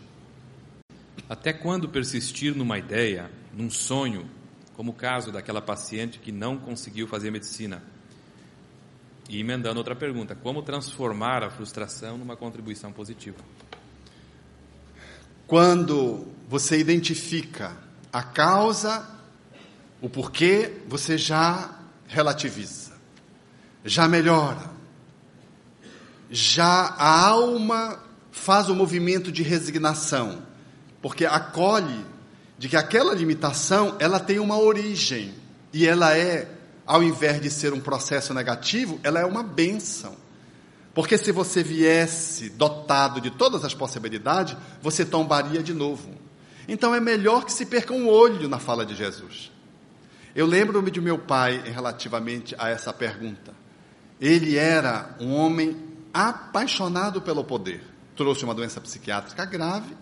Até 1.28 1.52
quando 1.52 1.88
persistir 1.88 2.54
numa 2.54 2.78
ideia, 2.78 3.28
num 3.52 3.68
sonho, 3.68 4.30
como 4.74 4.92
o 4.92 4.94
caso 4.94 5.32
daquela 5.32 5.60
paciente 5.60 6.20
que 6.20 6.30
não 6.30 6.56
conseguiu 6.56 7.08
fazer 7.08 7.32
medicina? 7.32 7.82
E 9.28 9.40
emendando 9.40 9.78
outra 9.78 9.96
pergunta: 9.96 10.36
como 10.36 10.62
transformar 10.62 11.42
a 11.42 11.50
frustração 11.50 12.16
numa 12.16 12.36
contribuição 12.36 12.92
positiva? 12.92 13.38
Quando 15.48 16.28
você 16.48 16.78
identifica 16.78 17.76
a 18.12 18.22
causa, 18.22 19.20
o 20.02 20.10
porquê, 20.10 20.72
você 20.88 21.16
já 21.16 21.70
relativiza, 22.08 22.90
já 23.84 24.08
melhora, 24.08 24.68
já 26.28 26.66
a 26.98 27.28
alma 27.28 28.02
faz 28.32 28.68
o 28.68 28.74
movimento 28.74 29.30
de 29.30 29.44
resignação, 29.44 30.42
porque 31.00 31.24
acolhe 31.24 32.04
de 32.58 32.68
que 32.68 32.76
aquela 32.76 33.14
limitação 33.14 33.96
ela 34.00 34.18
tem 34.18 34.40
uma 34.40 34.58
origem 34.58 35.32
e 35.72 35.86
ela 35.86 36.16
é, 36.16 36.50
ao 36.84 37.00
invés 37.00 37.40
de 37.40 37.48
ser 37.48 37.72
um 37.72 37.80
processo 37.80 38.34
negativo, 38.34 38.98
ela 39.04 39.20
é 39.20 39.24
uma 39.24 39.44
benção. 39.44 40.16
Porque 40.92 41.16
se 41.16 41.30
você 41.30 41.62
viesse 41.62 42.50
dotado 42.50 43.20
de 43.20 43.30
todas 43.30 43.64
as 43.64 43.72
possibilidades, 43.72 44.56
você 44.82 45.04
tombaria 45.04 45.62
de 45.62 45.72
novo. 45.72 46.10
Então 46.66 46.92
é 46.92 47.00
melhor 47.00 47.44
que 47.44 47.52
se 47.52 47.64
perca 47.64 47.94
um 47.94 48.08
olho 48.08 48.48
na 48.48 48.58
fala 48.58 48.84
de 48.84 48.96
Jesus. 48.96 49.51
Eu 50.34 50.46
lembro-me 50.46 50.90
de 50.90 51.00
meu 51.00 51.18
pai 51.18 51.62
relativamente 51.64 52.54
a 52.58 52.68
essa 52.68 52.92
pergunta. 52.92 53.54
Ele 54.20 54.56
era 54.56 55.14
um 55.20 55.34
homem 55.34 55.76
apaixonado 56.12 57.20
pelo 57.20 57.44
poder. 57.44 57.82
Trouxe 58.16 58.44
uma 58.44 58.54
doença 58.54 58.80
psiquiátrica 58.80 59.44
grave, 59.44 59.96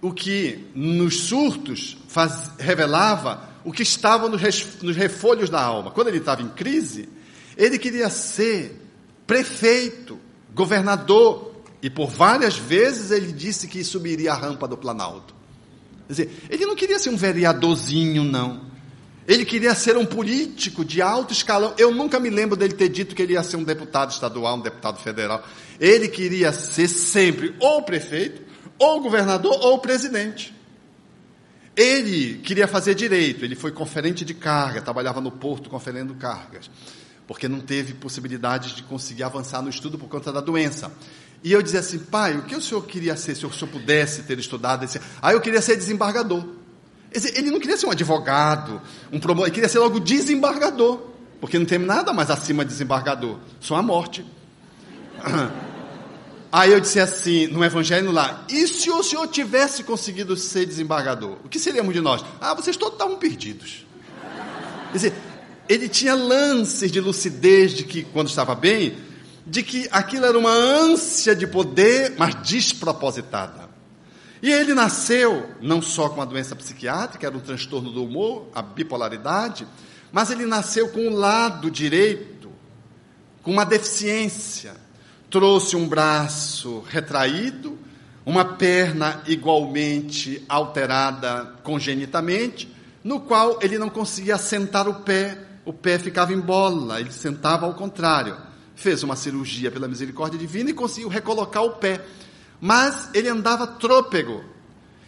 o 0.00 0.12
que 0.12 0.70
nos 0.74 1.22
surtos 1.22 1.96
faz, 2.06 2.52
revelava 2.58 3.48
o 3.64 3.72
que 3.72 3.82
estava 3.82 4.28
nos, 4.28 4.42
nos 4.82 4.96
refolhos 4.96 5.50
da 5.50 5.60
alma. 5.60 5.90
Quando 5.90 6.08
ele 6.08 6.18
estava 6.18 6.42
em 6.42 6.48
crise, 6.48 7.08
ele 7.56 7.78
queria 7.78 8.08
ser 8.08 8.80
prefeito, 9.26 10.18
governador, 10.54 11.54
e 11.82 11.90
por 11.90 12.08
várias 12.10 12.56
vezes 12.56 13.10
ele 13.10 13.32
disse 13.32 13.68
que 13.68 13.82
subiria 13.84 14.32
a 14.32 14.36
rampa 14.36 14.66
do 14.66 14.76
Planalto. 14.76 15.34
Quer 16.06 16.12
dizer, 16.12 16.46
ele 16.48 16.66
não 16.66 16.74
queria 16.74 16.98
ser 16.98 17.10
um 17.10 17.16
vereadorzinho, 17.16 18.24
não. 18.24 18.67
Ele 19.28 19.44
queria 19.44 19.74
ser 19.74 19.96
um 19.96 20.06
político 20.06 20.84
de 20.84 21.02
alto 21.02 21.34
escalão. 21.34 21.74
Eu 21.76 21.94
nunca 21.94 22.18
me 22.18 22.30
lembro 22.30 22.56
dele 22.56 22.72
ter 22.72 22.88
dito 22.88 23.14
que 23.14 23.22
ele 23.22 23.34
ia 23.34 23.42
ser 23.42 23.56
um 23.56 23.62
deputado 23.62 24.10
estadual, 24.10 24.56
um 24.56 24.60
deputado 24.60 24.98
federal. 24.98 25.44
Ele 25.78 26.08
queria 26.08 26.50
ser 26.50 26.88
sempre 26.88 27.54
ou 27.60 27.82
prefeito, 27.82 28.42
ou 28.78 29.02
governador, 29.02 29.52
ou 29.60 29.78
presidente. 29.78 30.54
Ele 31.76 32.38
queria 32.38 32.66
fazer 32.66 32.94
direito, 32.94 33.44
ele 33.44 33.54
foi 33.54 33.70
conferente 33.70 34.24
de 34.24 34.32
carga, 34.32 34.80
trabalhava 34.80 35.20
no 35.20 35.30
porto 35.30 35.68
conferendo 35.68 36.14
cargas 36.14 36.68
porque 37.28 37.46
não 37.46 37.60
teve 37.60 37.92
possibilidade 37.92 38.74
de 38.74 38.82
conseguir 38.82 39.22
avançar 39.22 39.60
no 39.60 39.68
estudo 39.68 39.98
por 39.98 40.08
conta 40.08 40.32
da 40.32 40.40
doença. 40.40 40.90
E 41.44 41.52
eu 41.52 41.60
dizia 41.60 41.80
assim, 41.80 41.98
pai, 41.98 42.38
o 42.38 42.42
que 42.42 42.56
o 42.56 42.60
senhor 42.60 42.80
queria 42.86 43.14
ser 43.16 43.36
se 43.36 43.44
o 43.44 43.52
senhor 43.52 43.70
pudesse 43.70 44.22
ter 44.22 44.38
estudado? 44.38 44.86
Esse... 44.86 44.98
Ah, 45.20 45.34
eu 45.34 45.40
queria 45.40 45.60
ser 45.60 45.76
desembargador. 45.76 46.42
Ele 47.12 47.50
não 47.50 47.58
queria 47.58 47.76
ser 47.76 47.86
um 47.86 47.90
advogado, 47.90 48.80
um 49.10 49.18
promotor, 49.18 49.46
ele 49.46 49.54
queria 49.54 49.68
ser 49.68 49.78
logo 49.78 49.98
desembargador, 49.98 51.00
porque 51.40 51.58
não 51.58 51.64
tem 51.64 51.78
nada 51.78 52.12
mais 52.12 52.30
acima 52.30 52.64
de 52.64 52.70
desembargador, 52.70 53.38
só 53.60 53.76
a 53.76 53.82
morte. 53.82 54.24
Aí 56.50 56.72
eu 56.72 56.80
disse 56.80 56.98
assim, 56.98 57.46
no 57.46 57.62
evangelho 57.62 58.10
lá, 58.10 58.44
e 58.48 58.66
se 58.66 58.90
o 58.90 59.02
senhor 59.02 59.26
tivesse 59.28 59.84
conseguido 59.84 60.34
ser 60.36 60.64
desembargador? 60.64 61.36
O 61.44 61.48
que 61.48 61.58
seríamos 61.58 61.92
de 61.92 62.00
nós? 62.00 62.24
Ah, 62.40 62.54
vocês 62.54 62.76
todos 62.76 62.94
estavam 62.94 63.16
perdidos. 63.16 63.86
Quer 64.90 64.96
dizer, 64.96 65.12
ele 65.68 65.88
tinha 65.88 66.14
lances 66.14 66.90
de 66.90 67.00
lucidez 67.00 67.72
de 67.72 67.84
que, 67.84 68.02
quando 68.02 68.28
estava 68.28 68.54
bem, 68.54 68.96
de 69.46 69.62
que 69.62 69.86
aquilo 69.90 70.24
era 70.24 70.38
uma 70.38 70.50
ânsia 70.50 71.36
de 71.36 71.46
poder, 71.46 72.14
mas 72.16 72.34
despropositada. 72.36 73.67
E 74.42 74.50
ele 74.50 74.74
nasceu 74.74 75.50
não 75.60 75.82
só 75.82 76.08
com 76.08 76.16
uma 76.16 76.26
doença 76.26 76.54
psiquiátrica, 76.54 77.26
era 77.26 77.36
um 77.36 77.40
transtorno 77.40 77.90
do 77.90 78.04
humor, 78.04 78.48
a 78.54 78.62
bipolaridade, 78.62 79.66
mas 80.12 80.30
ele 80.30 80.46
nasceu 80.46 80.88
com 80.88 81.08
o 81.08 81.14
lado 81.14 81.70
direito, 81.70 82.50
com 83.42 83.50
uma 83.50 83.64
deficiência. 83.64 84.74
Trouxe 85.30 85.76
um 85.76 85.88
braço 85.88 86.84
retraído, 86.88 87.78
uma 88.24 88.44
perna 88.44 89.22
igualmente 89.26 90.44
alterada 90.48 91.54
congenitamente, 91.62 92.72
no 93.02 93.20
qual 93.20 93.58
ele 93.60 93.78
não 93.78 93.88
conseguia 93.88 94.36
assentar 94.36 94.88
o 94.88 95.02
pé 95.02 95.48
o 95.68 95.72
pé 95.74 95.98
ficava 95.98 96.32
em 96.32 96.40
bola, 96.40 96.98
ele 96.98 97.12
sentava 97.12 97.66
ao 97.66 97.74
contrário. 97.74 98.34
Fez 98.74 99.02
uma 99.02 99.14
cirurgia 99.14 99.70
pela 99.70 99.86
misericórdia 99.86 100.38
divina 100.38 100.70
e 100.70 100.72
conseguiu 100.72 101.10
recolocar 101.10 101.62
o 101.62 101.72
pé. 101.72 102.02
Mas 102.60 103.10
ele 103.14 103.28
andava 103.28 103.66
trôpego. 103.66 104.44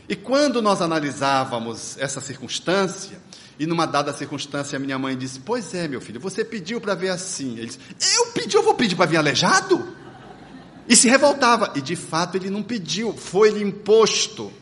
E 0.08 0.16
quando 0.16 0.60
nós 0.60 0.80
analisávamos 0.80 1.96
essa 1.98 2.20
circunstância, 2.20 3.18
e 3.58 3.66
numa 3.66 3.86
dada 3.86 4.12
circunstância 4.12 4.78
minha 4.78 4.98
mãe 4.98 5.16
disse: 5.16 5.40
Pois 5.40 5.74
é, 5.74 5.86
meu 5.86 6.00
filho, 6.00 6.20
você 6.20 6.44
pediu 6.44 6.80
para 6.80 6.94
ver 6.94 7.10
assim. 7.10 7.58
Ele 7.58 7.66
disse: 7.66 7.78
Eu 8.16 8.26
pedi, 8.26 8.56
eu 8.56 8.62
vou 8.62 8.74
pedir 8.74 8.96
para 8.96 9.06
vir 9.06 9.18
aleijado? 9.18 9.86
E 10.88 10.96
se 10.96 11.08
revoltava. 11.08 11.72
E 11.76 11.80
de 11.80 11.94
fato 11.94 12.36
ele 12.36 12.50
não 12.50 12.62
pediu, 12.62 13.12
foi-lhe 13.12 13.62
imposto 13.62 14.52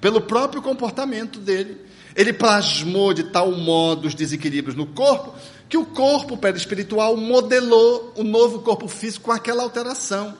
pelo 0.00 0.20
próprio 0.20 0.62
comportamento 0.62 1.38
dele. 1.38 1.76
Ele 2.16 2.32
plasmou 2.32 3.12
de 3.12 3.24
tal 3.24 3.52
modo 3.52 4.08
os 4.08 4.14
desequilíbrios 4.14 4.76
no 4.76 4.86
corpo 4.86 5.34
que 5.68 5.78
o 5.78 5.86
corpo 5.86 6.36
perispiritual 6.36 7.16
modelou 7.16 8.12
o 8.16 8.24
novo 8.24 8.58
corpo 8.58 8.88
físico 8.88 9.26
com 9.26 9.32
aquela 9.32 9.62
alteração. 9.62 10.36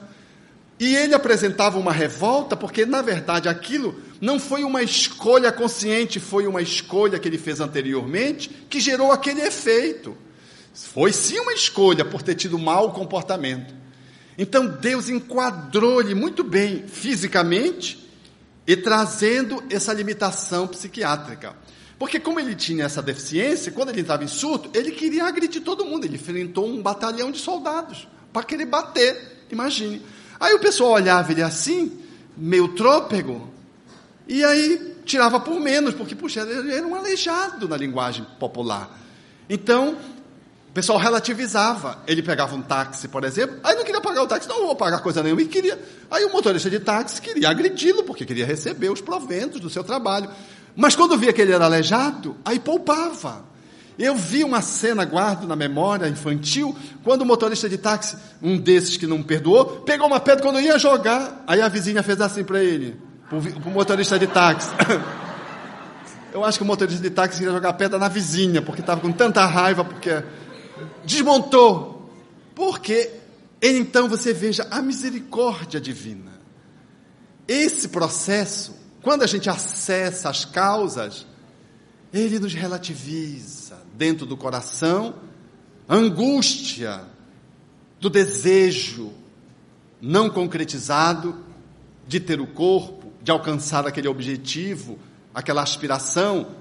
E 0.81 0.95
ele 0.95 1.13
apresentava 1.13 1.77
uma 1.77 1.91
revolta 1.91 2.57
porque, 2.57 2.87
na 2.87 3.03
verdade, 3.03 3.47
aquilo 3.47 4.01
não 4.19 4.39
foi 4.39 4.63
uma 4.63 4.81
escolha 4.81 5.51
consciente, 5.51 6.19
foi 6.19 6.47
uma 6.47 6.59
escolha 6.59 7.19
que 7.19 7.27
ele 7.27 7.37
fez 7.37 7.59
anteriormente 7.59 8.49
que 8.67 8.79
gerou 8.79 9.11
aquele 9.11 9.41
efeito. 9.41 10.17
Foi 10.73 11.13
sim 11.13 11.37
uma 11.37 11.53
escolha 11.53 12.03
por 12.03 12.23
ter 12.23 12.33
tido 12.33 12.57
mau 12.57 12.91
comportamento. 12.93 13.75
Então 14.35 14.65
Deus 14.65 15.07
enquadrou-lhe 15.07 16.15
muito 16.15 16.43
bem 16.43 16.87
fisicamente 16.87 18.09
e 18.65 18.75
trazendo 18.75 19.63
essa 19.69 19.93
limitação 19.93 20.67
psiquiátrica. 20.67 21.55
Porque 21.99 22.19
como 22.19 22.39
ele 22.39 22.55
tinha 22.55 22.85
essa 22.85 23.03
deficiência, 23.03 23.71
quando 23.71 23.89
ele 23.89 24.01
estava 24.01 24.23
em 24.23 24.27
surto, 24.27 24.71
ele 24.73 24.89
queria 24.89 25.25
agredir 25.25 25.61
todo 25.61 25.85
mundo. 25.85 26.05
Ele 26.05 26.15
enfrentou 26.15 26.67
um 26.67 26.81
batalhão 26.81 27.31
de 27.31 27.37
soldados 27.37 28.07
para 28.33 28.41
querer 28.41 28.65
bater, 28.65 29.45
imagine. 29.51 30.01
Aí 30.41 30.55
o 30.55 30.59
pessoal 30.59 30.93
olhava 30.93 31.31
ele 31.31 31.43
assim, 31.43 32.01
meio 32.35 32.69
trôpego, 32.69 33.47
e 34.27 34.43
aí 34.43 34.95
tirava 35.05 35.39
por 35.39 35.59
menos, 35.59 35.93
porque, 35.93 36.15
puxa, 36.15 36.41
ele 36.41 36.73
era 36.73 36.87
um 36.87 36.95
aleijado 36.95 37.69
na 37.69 37.77
linguagem 37.77 38.25
popular. 38.39 38.89
Então, 39.47 39.95
o 40.67 40.73
pessoal 40.73 40.97
relativizava. 40.97 42.01
Ele 42.07 42.23
pegava 42.23 42.55
um 42.55 42.61
táxi, 42.63 43.07
por 43.07 43.23
exemplo, 43.23 43.57
aí 43.63 43.75
não 43.75 43.83
queria 43.83 44.01
pagar 44.01 44.23
o 44.23 44.27
táxi, 44.27 44.49
não, 44.49 44.65
vou 44.65 44.75
pagar 44.75 45.01
coisa 45.01 45.21
nenhuma, 45.21 45.43
e 45.43 45.47
queria. 45.47 45.79
Aí 46.09 46.25
o 46.25 46.31
motorista 46.31 46.71
de 46.71 46.79
táxi 46.79 47.21
queria 47.21 47.47
agredi-lo, 47.47 48.03
porque 48.03 48.25
queria 48.25 48.45
receber 48.45 48.89
os 48.89 48.99
proventos 48.99 49.61
do 49.61 49.69
seu 49.69 49.83
trabalho. 49.83 50.27
Mas 50.75 50.95
quando 50.95 51.15
via 51.19 51.31
que 51.31 51.41
ele 51.41 51.51
era 51.51 51.65
aleijado, 51.65 52.35
aí 52.43 52.59
poupava. 52.59 53.50
Eu 54.01 54.15
vi 54.15 54.43
uma 54.43 54.63
cena, 54.63 55.05
guardo 55.05 55.47
na 55.47 55.55
memória 55.55 56.07
infantil, 56.07 56.75
quando 57.03 57.21
o 57.21 57.25
motorista 57.25 57.69
de 57.69 57.77
táxi, 57.77 58.17
um 58.41 58.57
desses 58.57 58.97
que 58.97 59.05
não 59.05 59.21
perdoou, 59.21 59.81
pegou 59.81 60.07
uma 60.07 60.19
pedra 60.19 60.41
quando 60.41 60.59
ia 60.59 60.79
jogar, 60.79 61.43
aí 61.45 61.61
a 61.61 61.67
vizinha 61.67 62.01
fez 62.01 62.19
assim 62.19 62.43
para 62.43 62.63
ele, 62.63 62.99
para 63.29 63.37
o 63.37 63.71
motorista 63.71 64.17
de 64.17 64.25
táxi. 64.25 64.71
Eu 66.33 66.43
acho 66.43 66.57
que 66.57 66.63
o 66.63 66.65
motorista 66.65 66.99
de 66.99 67.11
táxi 67.11 67.37
queria 67.37 67.53
jogar 67.53 67.73
pedra 67.73 67.99
na 67.99 68.07
vizinha, 68.07 68.59
porque 68.59 68.81
estava 68.81 68.99
com 68.99 69.11
tanta 69.11 69.45
raiva, 69.45 69.85
porque 69.85 70.23
desmontou. 71.05 72.11
Porque 72.55 73.07
então 73.61 74.09
você 74.09 74.33
veja 74.33 74.65
a 74.71 74.81
misericórdia 74.81 75.79
divina. 75.79 76.41
Esse 77.47 77.89
processo, 77.89 78.75
quando 79.03 79.21
a 79.21 79.27
gente 79.27 79.47
acessa 79.47 80.27
as 80.27 80.43
causas, 80.43 81.27
ele 82.11 82.39
nos 82.39 82.55
relativiza 82.55 83.60
dentro 84.01 84.25
do 84.25 84.35
coração 84.35 85.13
angústia 85.87 87.03
do 87.99 88.09
desejo 88.09 89.13
não 90.01 90.27
concretizado 90.27 91.35
de 92.07 92.19
ter 92.19 92.41
o 92.41 92.47
corpo, 92.47 93.13
de 93.21 93.29
alcançar 93.29 93.85
aquele 93.85 94.07
objetivo, 94.07 94.97
aquela 95.35 95.61
aspiração, 95.61 96.55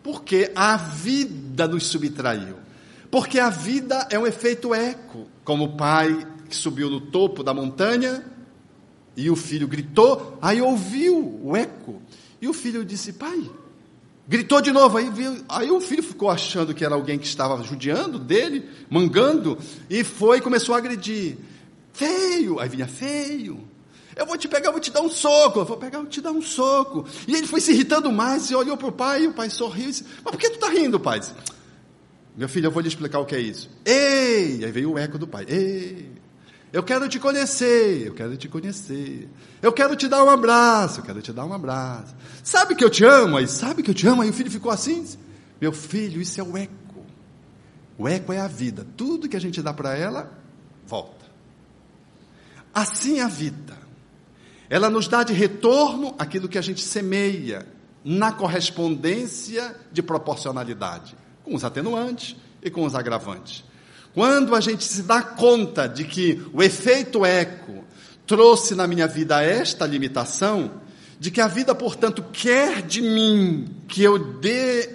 porque 0.00 0.52
a 0.54 0.76
vida 0.76 1.66
nos 1.66 1.88
subtraiu. 1.88 2.54
Porque 3.10 3.40
a 3.40 3.50
vida 3.50 4.06
é 4.08 4.16
um 4.16 4.24
efeito 4.24 4.72
eco, 4.72 5.26
como 5.42 5.64
o 5.64 5.76
pai 5.76 6.24
que 6.48 6.54
subiu 6.54 6.88
no 6.88 7.00
topo 7.00 7.42
da 7.42 7.52
montanha 7.52 8.24
e 9.16 9.28
o 9.28 9.34
filho 9.34 9.66
gritou, 9.66 10.38
aí 10.40 10.62
ouviu 10.62 11.40
o 11.42 11.56
eco. 11.56 12.00
E 12.40 12.46
o 12.46 12.52
filho 12.52 12.84
disse: 12.84 13.14
Pai, 13.14 13.50
gritou 14.26 14.60
de 14.60 14.72
novo. 14.72 14.96
Aí, 14.98 15.10
viu, 15.10 15.36
aí 15.48 15.70
o 15.70 15.80
filho 15.80 16.02
ficou 16.02 16.30
achando 16.30 16.74
que 16.74 16.84
era 16.84 16.94
alguém 16.94 17.18
que 17.18 17.26
estava 17.26 17.62
judiando 17.62 18.18
dele, 18.18 18.68
mangando, 18.90 19.58
e 19.88 20.02
foi 20.04 20.38
e 20.38 20.40
começou 20.40 20.74
a 20.74 20.78
agredir. 20.78 21.38
Feio, 21.92 22.60
aí 22.60 22.68
vinha 22.68 22.86
feio. 22.86 23.66
Eu 24.14 24.24
vou 24.26 24.36
te 24.38 24.48
pegar, 24.48 24.68
eu 24.68 24.72
vou 24.72 24.80
te 24.80 24.90
dar 24.90 25.02
um 25.02 25.10
soco. 25.10 25.60
Eu 25.60 25.64
vou 25.64 25.76
pegar, 25.76 25.98
eu 25.98 26.02
vou 26.02 26.10
te 26.10 26.20
dar 26.20 26.32
um 26.32 26.40
soco. 26.40 27.06
E 27.28 27.34
ele 27.34 27.46
foi 27.46 27.60
se 27.60 27.72
irritando 27.72 28.10
mais 28.10 28.50
e 28.50 28.54
olhou 28.54 28.76
para 28.76 28.88
o 28.88 28.92
pai, 28.92 29.24
e 29.24 29.26
o 29.28 29.32
pai 29.32 29.50
sorriu 29.50 29.84
e 29.84 29.88
disse: 29.88 30.04
Mas 30.24 30.32
por 30.32 30.38
que 30.38 30.48
tu 30.48 30.54
está 30.54 30.68
rindo, 30.68 30.98
pai? 30.98 31.20
Meu 32.34 32.48
filho, 32.48 32.66
eu 32.66 32.70
vou 32.70 32.80
lhe 32.80 32.88
explicar 32.88 33.18
o 33.18 33.26
que 33.26 33.34
é 33.34 33.40
isso. 33.40 33.70
Ei! 33.84 34.64
Aí 34.64 34.70
veio 34.70 34.92
o 34.92 34.98
eco 34.98 35.18
do 35.18 35.26
pai. 35.26 35.44
Ei! 35.48 36.10
Eu 36.76 36.82
quero 36.82 37.08
te 37.08 37.18
conhecer, 37.18 38.06
eu 38.06 38.12
quero 38.12 38.36
te 38.36 38.50
conhecer. 38.50 39.30
Eu 39.62 39.72
quero 39.72 39.96
te 39.96 40.06
dar 40.06 40.22
um 40.22 40.28
abraço, 40.28 41.00
eu 41.00 41.04
quero 41.04 41.22
te 41.22 41.32
dar 41.32 41.46
um 41.46 41.54
abraço. 41.54 42.14
Sabe 42.44 42.74
que 42.74 42.84
eu 42.84 42.90
te 42.90 43.02
amo? 43.02 43.38
Aí, 43.38 43.48
sabe 43.48 43.82
que 43.82 43.90
eu 43.90 43.94
te 43.94 44.06
amo? 44.06 44.20
Aí 44.20 44.28
o 44.28 44.32
filho 44.34 44.50
ficou 44.50 44.70
assim. 44.70 45.08
Meu 45.58 45.72
filho, 45.72 46.20
isso 46.20 46.38
é 46.38 46.44
o 46.44 46.54
eco. 46.54 47.02
O 47.96 48.06
eco 48.06 48.30
é 48.30 48.40
a 48.40 48.46
vida. 48.46 48.86
Tudo 48.94 49.26
que 49.26 49.38
a 49.38 49.40
gente 49.40 49.62
dá 49.62 49.72
para 49.72 49.96
ela, 49.96 50.30
volta. 50.86 51.24
Assim 52.74 53.20
é 53.20 53.22
a 53.22 53.28
vida. 53.28 53.78
Ela 54.68 54.90
nos 54.90 55.08
dá 55.08 55.22
de 55.22 55.32
retorno 55.32 56.14
aquilo 56.18 56.46
que 56.46 56.58
a 56.58 56.62
gente 56.62 56.82
semeia 56.82 57.66
na 58.04 58.32
correspondência 58.32 59.74
de 59.90 60.02
proporcionalidade 60.02 61.16
com 61.42 61.54
os 61.54 61.64
atenuantes 61.64 62.36
e 62.62 62.68
com 62.68 62.84
os 62.84 62.94
agravantes. 62.94 63.64
Quando 64.16 64.54
a 64.54 64.62
gente 64.62 64.82
se 64.82 65.02
dá 65.02 65.20
conta 65.20 65.86
de 65.86 66.02
que 66.02 66.42
o 66.50 66.62
efeito 66.62 67.22
eco 67.22 67.84
trouxe 68.26 68.74
na 68.74 68.86
minha 68.86 69.06
vida 69.06 69.42
esta 69.42 69.84
limitação, 69.84 70.80
de 71.20 71.30
que 71.30 71.38
a 71.38 71.46
vida, 71.46 71.74
portanto, 71.74 72.24
quer 72.32 72.80
de 72.80 73.02
mim 73.02 73.68
que 73.86 74.02
eu 74.02 74.18
dê 74.18 74.88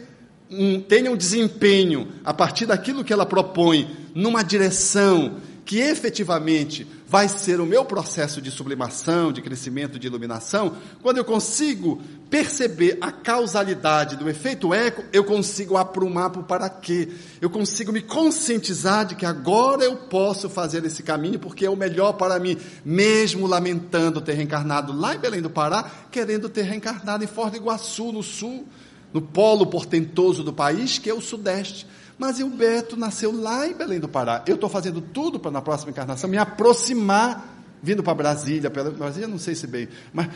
um, 0.49 0.81
tenha 0.81 1.11
um 1.11 1.15
desempenho 1.15 2.07
a 2.25 2.33
partir 2.33 2.65
daquilo 2.65 3.03
que 3.03 3.13
ela 3.13 3.23
propõe 3.23 3.95
numa 4.15 4.41
direção 4.41 5.37
que 5.65 5.77
efetivamente 5.77 6.87
vai 7.11 7.27
ser 7.27 7.59
o 7.59 7.65
meu 7.65 7.83
processo 7.83 8.41
de 8.41 8.49
sublimação, 8.49 9.33
de 9.33 9.41
crescimento, 9.41 9.99
de 9.99 10.07
iluminação, 10.07 10.77
quando 11.01 11.17
eu 11.17 11.25
consigo 11.25 12.01
perceber 12.29 12.97
a 13.01 13.11
causalidade 13.11 14.15
do 14.15 14.29
efeito 14.29 14.73
eco, 14.73 15.03
eu 15.11 15.25
consigo 15.25 15.75
aprumar 15.75 16.29
para 16.29 16.39
o 16.39 16.43
para 16.45 16.69
quê. 16.69 17.09
Eu 17.41 17.49
consigo 17.49 17.91
me 17.91 17.99
conscientizar 17.99 19.05
de 19.05 19.15
que 19.15 19.25
agora 19.25 19.83
eu 19.83 19.97
posso 19.97 20.49
fazer 20.49 20.85
esse 20.85 21.03
caminho 21.03 21.37
porque 21.37 21.65
é 21.65 21.69
o 21.69 21.75
melhor 21.75 22.13
para 22.13 22.39
mim, 22.39 22.55
mesmo 22.85 23.45
lamentando 23.45 24.21
ter 24.21 24.35
reencarnado 24.35 24.93
lá 24.93 25.13
em 25.13 25.19
Belém 25.19 25.41
do 25.41 25.49
Pará, 25.49 25.91
querendo 26.09 26.47
ter 26.47 26.61
reencarnado 26.61 27.25
em 27.25 27.27
do 27.27 27.57
Iguaçu, 27.57 28.13
no 28.13 28.23
sul, 28.23 28.65
no 29.13 29.21
polo 29.21 29.67
portentoso 29.67 30.45
do 30.45 30.53
país, 30.53 30.97
que 30.97 31.09
é 31.09 31.13
o 31.13 31.19
sudeste. 31.19 31.85
Mas 32.21 32.39
o 32.39 32.49
Beto 32.49 32.95
nasceu 32.95 33.35
lá 33.35 33.67
em 33.67 33.73
Belém 33.73 33.99
do 33.99 34.07
Pará. 34.07 34.43
Eu 34.45 34.53
estou 34.53 34.69
fazendo 34.69 35.01
tudo 35.01 35.39
para 35.39 35.49
na 35.49 35.59
próxima 35.59 35.89
encarnação 35.89 36.29
me 36.29 36.37
aproximar, 36.37 37.63
vindo 37.81 38.03
para 38.03 38.13
Brasília, 38.13 38.69
pela 38.69 38.91
Brasília 38.91 39.27
não 39.27 39.39
sei 39.39 39.55
se 39.55 39.65
bem, 39.65 39.89
mas, 40.13 40.27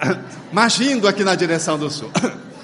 mas 0.50 0.78
vindo 0.78 1.06
aqui 1.06 1.22
na 1.22 1.34
direção 1.34 1.78
do 1.78 1.90
sul. 1.90 2.10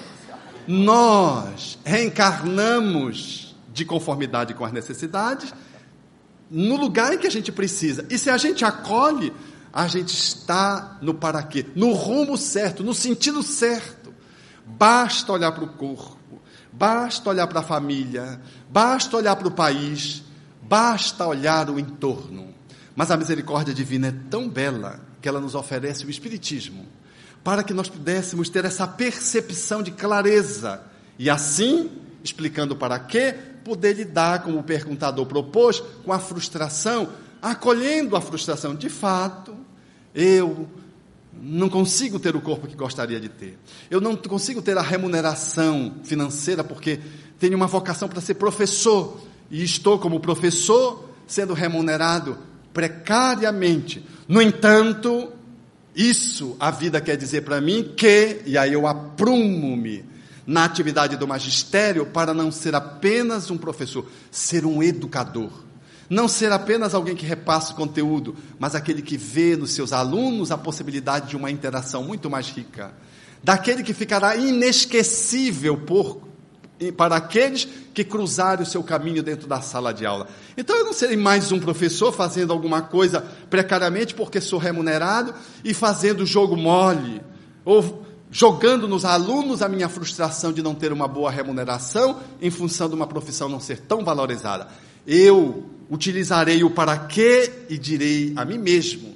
Nós 0.67 1.79
reencarnamos 1.85 3.55
de 3.71 3.85
conformidade 3.85 4.55
com 4.55 4.65
as 4.65 4.73
necessidades 4.73 5.53
no 6.51 6.77
lugar 6.77 7.13
em 7.13 7.19
que 7.19 7.27
a 7.27 7.31
gente 7.31 7.53
precisa. 7.53 8.07
E 8.09 8.17
se 8.17 8.31
a 8.31 8.39
gente 8.39 8.65
acolhe, 8.65 9.31
a 9.71 9.87
gente 9.89 10.15
está 10.15 10.97
no 11.03 11.13
para 11.13 11.43
quê? 11.43 11.67
No 11.77 11.93
rumo 11.93 12.35
certo, 12.39 12.83
no 12.83 12.95
sentido 12.95 13.43
certo. 13.43 14.11
Basta 14.65 15.31
olhar 15.35 15.53
para 15.53 15.65
o 15.65 15.69
corpo 15.69 16.20
Basta 16.81 17.29
olhar 17.29 17.47
para 17.47 17.61
a 17.61 17.63
família, 17.63 18.41
basta 18.71 19.15
olhar 19.15 19.37
para 19.37 19.49
o 19.49 19.51
país, 19.51 20.23
basta 20.63 21.27
olhar 21.27 21.69
o 21.69 21.79
entorno. 21.79 22.55
Mas 22.97 23.11
a 23.11 23.19
misericórdia 23.19 23.75
divina 23.75 24.07
é 24.07 24.15
tão 24.31 24.49
bela 24.49 24.99
que 25.21 25.29
ela 25.29 25.43
nos 25.43 25.55
oferece 25.55 26.07
o 26.07 26.11
Espiritismo, 26.11 26.87
para 27.45 27.63
que 27.63 27.75
nós 27.75 27.91
pudéssemos 27.91 28.49
ter 28.49 28.65
essa 28.65 28.89
percepção 28.89 29.83
de 29.83 29.91
clareza 29.91 30.81
e 31.19 31.29
assim, 31.29 31.91
explicando 32.25 32.75
para 32.75 32.99
quê, 32.99 33.35
poder 33.63 33.93
lidar, 33.93 34.43
como 34.43 34.59
o 34.59 34.63
perguntador 34.63 35.27
propôs, 35.27 35.81
com 36.03 36.15
a 36.15 36.19
frustração, 36.19 37.11
acolhendo 37.43 38.17
a 38.17 38.23
frustração. 38.23 38.75
De 38.75 38.89
fato, 38.89 39.55
eu 40.15 40.67
não 41.33 41.69
consigo 41.69 42.19
ter 42.19 42.35
o 42.35 42.41
corpo 42.41 42.67
que 42.67 42.75
gostaria 42.75 43.21
de 43.21 43.29
ter. 43.29 43.59
Eu 43.91 44.01
não 44.01 44.17
consigo 44.17 44.61
ter 44.61 44.77
a 44.77 44.83
remuneração 44.83 45.95
financeira 46.05 46.63
porque 46.65 47.01
tenho 47.39 47.57
uma 47.57 47.67
vocação 47.67 48.09
para 48.09 48.21
ser 48.21 48.35
professor 48.35 49.21
e 49.51 49.63
estou 49.63 49.99
como 49.99 50.21
professor 50.21 51.09
sendo 51.27 51.55
remunerado 51.55 52.39
precariamente. 52.73 54.05
No 54.29 54.43
entanto, 54.43 55.33
isso 55.95 56.57
a 56.61 56.71
vida 56.71 57.01
quer 57.01 57.17
dizer 57.17 57.43
para 57.43 57.61
mim 57.61 57.95
que, 57.97 58.43
e 58.45 58.59
aí 58.59 58.73
eu 58.73 58.87
aprumo-me 58.87 60.05
na 60.47 60.65
atividade 60.65 61.17
do 61.17 61.29
magistério 61.29 62.07
para 62.07 62.35
não 62.35 62.51
ser 62.51 62.75
apenas 62.75 63.51
um 63.51 63.57
professor, 63.57 64.07
ser 64.31 64.67
um 64.67 64.83
educador 64.83 65.70
não 66.11 66.27
ser 66.27 66.51
apenas 66.51 66.93
alguém 66.93 67.15
que 67.15 67.25
repassa 67.25 67.73
o 67.73 67.77
conteúdo, 67.77 68.35
mas 68.59 68.75
aquele 68.75 69.01
que 69.01 69.17
vê 69.17 69.57
nos 69.57 69.71
seus 69.71 69.93
alunos 69.93 70.51
a 70.51 70.59
possibilidade 70.59 71.29
de 71.29 71.37
uma 71.37 71.53
interação 71.53 72.03
muito 72.03 72.29
mais 72.29 72.49
rica. 72.49 72.93
Daquele 73.45 73.85
que 73.85 73.95
ficará 73.95 74.35
inesquecível 74.35 75.77
por, 75.79 76.21
para 76.97 77.15
aqueles 77.15 77.69
que 77.95 78.03
cruzarem 78.03 78.65
o 78.65 78.67
seu 78.67 78.83
caminho 78.83 79.23
dentro 79.23 79.47
da 79.47 79.61
sala 79.61 79.95
de 79.95 80.05
aula. 80.05 80.27
Então 80.57 80.77
eu 80.77 80.85
não 80.85 80.93
serei 80.93 81.17
mais 81.17 81.53
um 81.53 81.61
professor 81.61 82.13
fazendo 82.13 82.53
alguma 82.53 82.83
coisa 82.83 83.25
precariamente 83.49 84.13
porque 84.13 84.41
sou 84.41 84.59
remunerado 84.59 85.33
e 85.65 85.73
fazendo 85.73 86.27
jogo 86.27 86.57
mole, 86.57 87.23
ou 87.65 88.05
jogando 88.33 88.89
nos 88.89 89.05
alunos 89.05 89.63
a 89.63 89.69
minha 89.69 89.89
frustração 89.89 90.53
de 90.53 90.61
não 90.61 90.75
ter 90.75 90.93
uma 90.93 91.07
boa 91.07 91.31
remuneração 91.31 92.19
em 92.43 92.51
função 92.51 92.89
de 92.89 92.97
uma 92.97 93.07
profissão 93.07 93.49
não 93.49 93.61
ser 93.61 93.81
tão 93.81 94.05
valorizada. 94.05 94.69
Eu 95.07 95.65
utilizarei 95.91 96.63
o 96.63 96.71
para 96.71 96.97
quê 96.97 97.51
e 97.69 97.77
direi 97.77 98.33
a 98.37 98.45
mim 98.45 98.59
mesmo 98.59 99.11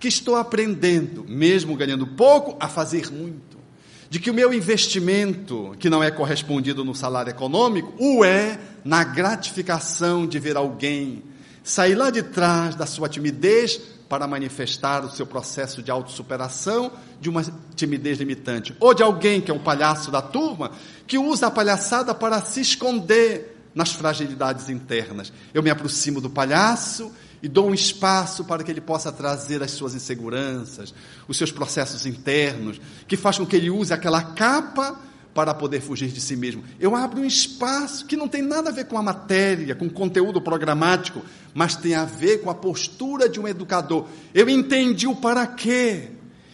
que 0.00 0.08
estou 0.08 0.34
aprendendo, 0.34 1.26
mesmo 1.28 1.76
ganhando 1.76 2.06
pouco, 2.06 2.56
a 2.58 2.66
fazer 2.66 3.12
muito. 3.12 3.60
De 4.08 4.18
que 4.18 4.30
o 4.30 4.34
meu 4.34 4.52
investimento, 4.52 5.76
que 5.78 5.90
não 5.90 6.02
é 6.02 6.10
correspondido 6.10 6.82
no 6.84 6.94
salário 6.94 7.30
econômico, 7.30 7.92
o 7.98 8.24
é 8.24 8.58
na 8.82 9.04
gratificação 9.04 10.26
de 10.26 10.38
ver 10.38 10.56
alguém 10.56 11.22
sair 11.62 11.94
lá 11.94 12.08
de 12.08 12.22
trás 12.22 12.74
da 12.74 12.86
sua 12.86 13.08
timidez 13.08 13.78
para 14.08 14.26
manifestar 14.26 15.04
o 15.04 15.10
seu 15.10 15.26
processo 15.26 15.82
de 15.82 15.90
autossuperação 15.90 16.90
de 17.20 17.28
uma 17.28 17.44
timidez 17.76 18.18
limitante. 18.18 18.74
Ou 18.80 18.94
de 18.94 19.02
alguém 19.02 19.40
que 19.40 19.50
é 19.50 19.54
um 19.54 19.58
palhaço 19.60 20.10
da 20.10 20.22
turma, 20.22 20.72
que 21.06 21.18
usa 21.18 21.46
a 21.46 21.50
palhaçada 21.50 22.14
para 22.14 22.40
se 22.40 22.62
esconder 22.62 23.59
nas 23.74 23.92
fragilidades 23.92 24.68
internas. 24.68 25.32
Eu 25.54 25.62
me 25.62 25.70
aproximo 25.70 26.20
do 26.20 26.30
palhaço 26.30 27.12
e 27.42 27.48
dou 27.48 27.68
um 27.68 27.74
espaço 27.74 28.44
para 28.44 28.62
que 28.62 28.70
ele 28.70 28.80
possa 28.80 29.10
trazer 29.10 29.62
as 29.62 29.70
suas 29.70 29.94
inseguranças, 29.94 30.92
os 31.26 31.36
seus 31.36 31.50
processos 31.50 32.06
internos, 32.06 32.80
que 33.06 33.16
faz 33.16 33.38
com 33.38 33.46
que 33.46 33.56
ele 33.56 33.70
use 33.70 33.92
aquela 33.92 34.22
capa 34.22 35.00
para 35.32 35.54
poder 35.54 35.80
fugir 35.80 36.08
de 36.08 36.20
si 36.20 36.34
mesmo. 36.34 36.64
Eu 36.78 36.94
abro 36.96 37.20
um 37.20 37.24
espaço 37.24 38.04
que 38.04 38.16
não 38.16 38.28
tem 38.28 38.42
nada 38.42 38.70
a 38.70 38.72
ver 38.72 38.86
com 38.86 38.98
a 38.98 39.02
matéria, 39.02 39.74
com 39.74 39.86
o 39.86 39.90
conteúdo 39.90 40.40
programático, 40.40 41.22
mas 41.54 41.76
tem 41.76 41.94
a 41.94 42.04
ver 42.04 42.38
com 42.38 42.50
a 42.50 42.54
postura 42.54 43.28
de 43.28 43.38
um 43.38 43.46
educador. 43.46 44.06
Eu 44.34 44.48
entendi 44.48 45.06
o 45.06 45.14
para 45.14 45.46
quê. 45.46 46.10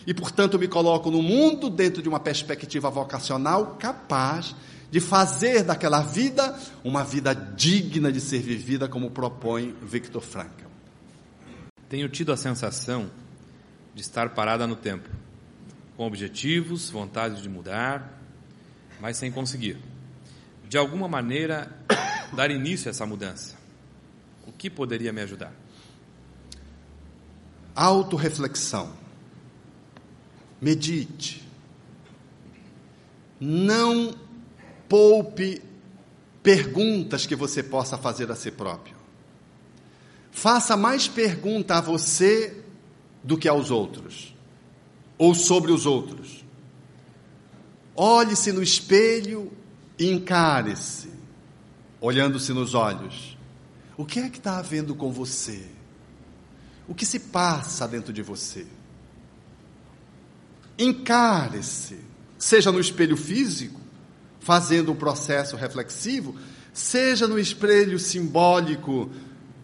E, 0.07 0.15
portanto, 0.15 0.59
me 0.59 0.69
coloco 0.69 1.11
no 1.11 1.21
mundo 1.21 1.69
dentro 1.69 2.01
de 2.01 2.09
uma 2.09 2.21
perspectiva 2.21 2.89
vocacional 2.89 3.77
capaz 3.79 4.55
de 4.91 5.01
fazer 5.01 5.63
daquela 5.63 6.03
vida 6.03 6.59
uma 6.85 7.05
vida 7.05 7.35
digna 7.35 8.13
de 8.13 8.21
ser 8.21 8.41
vivida, 8.41 8.89
como 8.89 9.11
propõe 9.11 9.75
Victor 9.83 10.23
Frankl. 10.23 10.67
Tenho 11.89 12.09
tido 12.09 12.33
a 12.33 12.37
sensação 12.37 13.11
de 13.95 14.03
estar 14.03 14.31
parada 14.31 14.67
no 14.67 14.77
tempo, 14.77 15.09
com 15.97 16.07
objetivos, 16.07 16.91
vontade 16.91 17.41
de 17.43 17.49
mudar, 17.49 18.21
mas 19.01 19.17
sem 19.17 19.31
conseguir. 19.31 19.79
De 20.69 20.77
alguma 20.77 21.09
maneira, 21.09 21.71
dar 22.35 22.51
início 22.51 22.89
a 22.89 22.91
essa 22.91 23.07
mudança. 23.07 23.57
O 24.47 24.53
que 24.53 24.69
poderia 24.69 25.13
me 25.13 25.21
ajudar? 25.23 25.53
Autoreflexão. 27.75 28.93
Medite. 30.61 31.47
Não 33.39 34.15
poupe 34.89 35.63
perguntas 36.43 37.27
que 37.27 37.35
você 37.35 37.63
possa 37.63 37.99
fazer 37.99 38.31
a 38.31 38.37
si 38.37 38.51
próprio. 38.51 38.97
Faça 40.31 40.77
mais 40.77 41.09
pergunta 41.09 41.77
a 41.77 41.81
você 41.81 42.63
do 43.25 43.37
que 43.37 43.49
aos 43.49 43.71
outros, 43.71 44.35
ou 45.19 45.35
sobre 45.35 45.73
os 45.73 45.87
outros. 45.87 46.45
Olhe-se 47.97 48.53
no 48.53 48.63
espelho 48.63 49.51
e 49.99 50.11
encare-se, 50.11 51.11
olhando-se 52.01 52.53
nos 52.53 52.75
olhos. 52.75 53.37
O 53.97 54.05
que 54.05 54.21
é 54.21 54.29
que 54.29 54.39
está 54.39 54.59
havendo 54.59 54.95
com 54.95 55.11
você? 55.11 55.67
O 56.87 56.95
que 56.95 57.07
se 57.07 57.19
passa 57.19 57.89
dentro 57.89 58.13
de 58.13 58.23
você? 58.23 58.67
Encare-se, 60.79 61.99
seja 62.39 62.71
no 62.71 62.79
espelho 62.79 63.17
físico, 63.17 63.81
fazendo 64.47 64.93
um 64.93 64.95
processo 64.95 65.57
reflexivo, 65.57 66.37
seja 66.73 67.27
no 67.27 67.37
espelho 67.37 67.99
simbólico, 67.99 69.11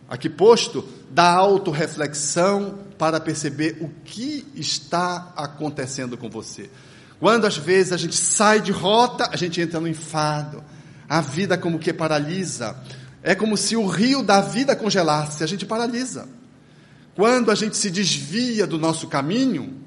aqui 0.09 0.29
posto, 0.29 0.85
da 1.09 1.31
autorreflexão 1.31 2.81
para 2.99 3.21
perceber 3.21 3.77
o 3.81 3.89
que 4.05 4.45
está 4.57 5.33
acontecendo 5.37 6.19
com 6.19 6.29
você. 6.29 6.69
Quando 7.21 7.47
às 7.47 7.57
vezes 7.57 7.93
a 7.93 7.97
gente 7.97 8.17
sai 8.17 8.61
de 8.61 8.73
rota, 8.73 9.31
a 9.31 9.37
gente 9.37 9.61
entra 9.61 9.79
no 9.79 9.87
enfado. 9.87 10.65
A 11.09 11.21
vida 11.21 11.57
como 11.57 11.79
que 11.79 11.93
paralisa. 11.93 12.77
É 13.23 13.37
como 13.37 13.57
se 13.57 13.77
o 13.77 13.87
rio 13.87 14.21
da 14.25 14.41
vida 14.41 14.75
congelasse, 14.75 15.45
a 15.45 15.47
gente 15.47 15.65
paralisa. 15.65 16.29
Quando 17.15 17.53
a 17.53 17.55
gente 17.55 17.77
se 17.77 17.89
desvia 17.89 18.67
do 18.67 18.79
nosso 18.79 19.07
caminho, 19.07 19.81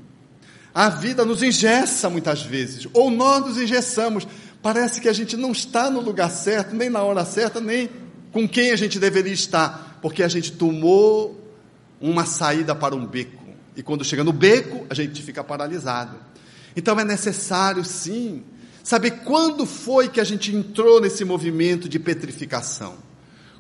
a 0.76 0.90
vida 0.90 1.24
nos 1.24 1.42
engessa 1.42 2.10
muitas 2.10 2.42
vezes, 2.42 2.86
ou 2.92 3.10
nós 3.10 3.46
nos 3.46 3.58
engessamos. 3.58 4.28
Parece 4.66 5.00
que 5.00 5.08
a 5.08 5.14
gente 5.14 5.38
não 5.38 5.52
está 5.52 5.92
no 5.92 6.02
lugar 6.02 6.28
certo, 6.32 6.76
nem 6.76 6.90
na 6.90 7.04
hora 7.04 7.24
certa, 7.24 7.62
nem 7.62 7.88
com 8.32 8.50
quem 8.50 8.72
a 8.72 8.76
gente 8.76 8.98
deveria 8.98 9.32
estar, 9.32 10.00
porque 10.02 10.24
a 10.24 10.28
gente 10.28 10.54
tomou 10.54 11.40
uma 12.02 12.26
saída 12.26 12.74
para 12.74 12.96
um 12.96 13.06
beco. 13.06 13.46
E 13.78 13.84
quando 13.84 14.04
chega 14.04 14.24
no 14.24 14.34
beco, 14.34 14.84
a 14.90 14.96
gente 14.96 15.22
fica 15.22 15.44
paralisado. 15.44 16.18
Então 16.76 17.00
é 17.00 17.04
necessário, 17.04 17.86
sim, 17.86 18.42
saber 18.84 19.12
quando 19.24 19.68
foi 19.68 20.10
que 20.10 20.20
a 20.20 20.24
gente 20.24 20.52
entrou 20.56 21.00
nesse 21.00 21.24
movimento 21.24 21.88
de 21.88 22.00
petrificação. 22.00 22.96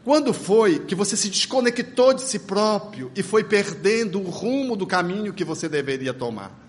Quando 0.03 0.33
foi 0.33 0.79
que 0.79 0.95
você 0.95 1.15
se 1.15 1.29
desconectou 1.29 2.15
de 2.15 2.23
si 2.23 2.39
próprio 2.39 3.11
e 3.15 3.21
foi 3.21 3.43
perdendo 3.43 4.19
o 4.19 4.27
rumo 4.31 4.75
do 4.75 4.87
caminho 4.87 5.35
que 5.35 5.43
você 5.43 5.69
deveria 5.69 6.15
tomar? 6.15 6.64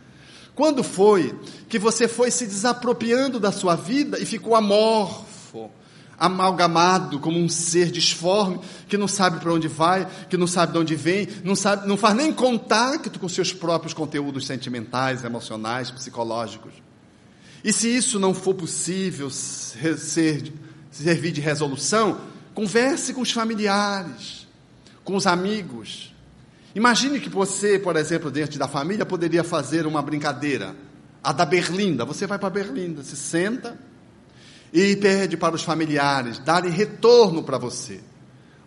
Quando 0.56 0.82
foi 0.82 1.38
que 1.68 1.78
você 1.78 2.08
foi 2.08 2.30
se 2.30 2.46
desapropriando 2.46 3.38
da 3.38 3.52
sua 3.52 3.76
vida 3.76 4.18
e 4.18 4.24
ficou 4.24 4.54
amorfo, 4.54 5.70
amalgamado 6.18 7.20
como 7.20 7.38
um 7.38 7.46
ser 7.46 7.90
disforme 7.90 8.58
que 8.88 8.96
não 8.96 9.06
sabe 9.06 9.38
para 9.38 9.52
onde 9.52 9.68
vai, 9.68 10.08
que 10.30 10.36
não 10.38 10.46
sabe 10.46 10.72
de 10.72 10.78
onde 10.78 10.96
vem, 10.96 11.28
não 11.44 11.54
sabe, 11.54 11.86
não 11.86 11.98
faz 11.98 12.16
nem 12.16 12.32
contato 12.32 13.20
com 13.20 13.28
seus 13.28 13.52
próprios 13.52 13.92
conteúdos 13.92 14.46
sentimentais, 14.46 15.24
emocionais, 15.24 15.90
psicológicos. 15.90 16.72
E 17.62 17.70
se 17.70 17.94
isso 17.94 18.18
não 18.18 18.32
for 18.32 18.54
possível 18.54 19.28
ser, 19.28 20.50
servir 20.90 21.32
de 21.32 21.40
resolução, 21.42 22.18
converse 22.54 23.12
com 23.12 23.20
os 23.20 23.30
familiares, 23.30 24.46
com 25.04 25.16
os 25.16 25.26
amigos. 25.26 26.15
Imagine 26.76 27.18
que 27.18 27.30
você, 27.30 27.78
por 27.78 27.96
exemplo, 27.96 28.30
dentro 28.30 28.58
da 28.58 28.68
família, 28.68 29.06
poderia 29.06 29.42
fazer 29.42 29.86
uma 29.86 30.02
brincadeira. 30.02 30.76
A 31.24 31.32
da 31.32 31.46
Berlinda. 31.46 32.04
Você 32.04 32.26
vai 32.26 32.38
para 32.38 32.50
Berlinda, 32.50 33.02
se 33.02 33.16
senta, 33.16 33.78
e 34.70 34.94
pede 34.96 35.38
para 35.38 35.54
os 35.54 35.62
familiares 35.62 36.38
darem 36.38 36.70
retorno 36.70 37.42
para 37.42 37.56
você. 37.56 38.02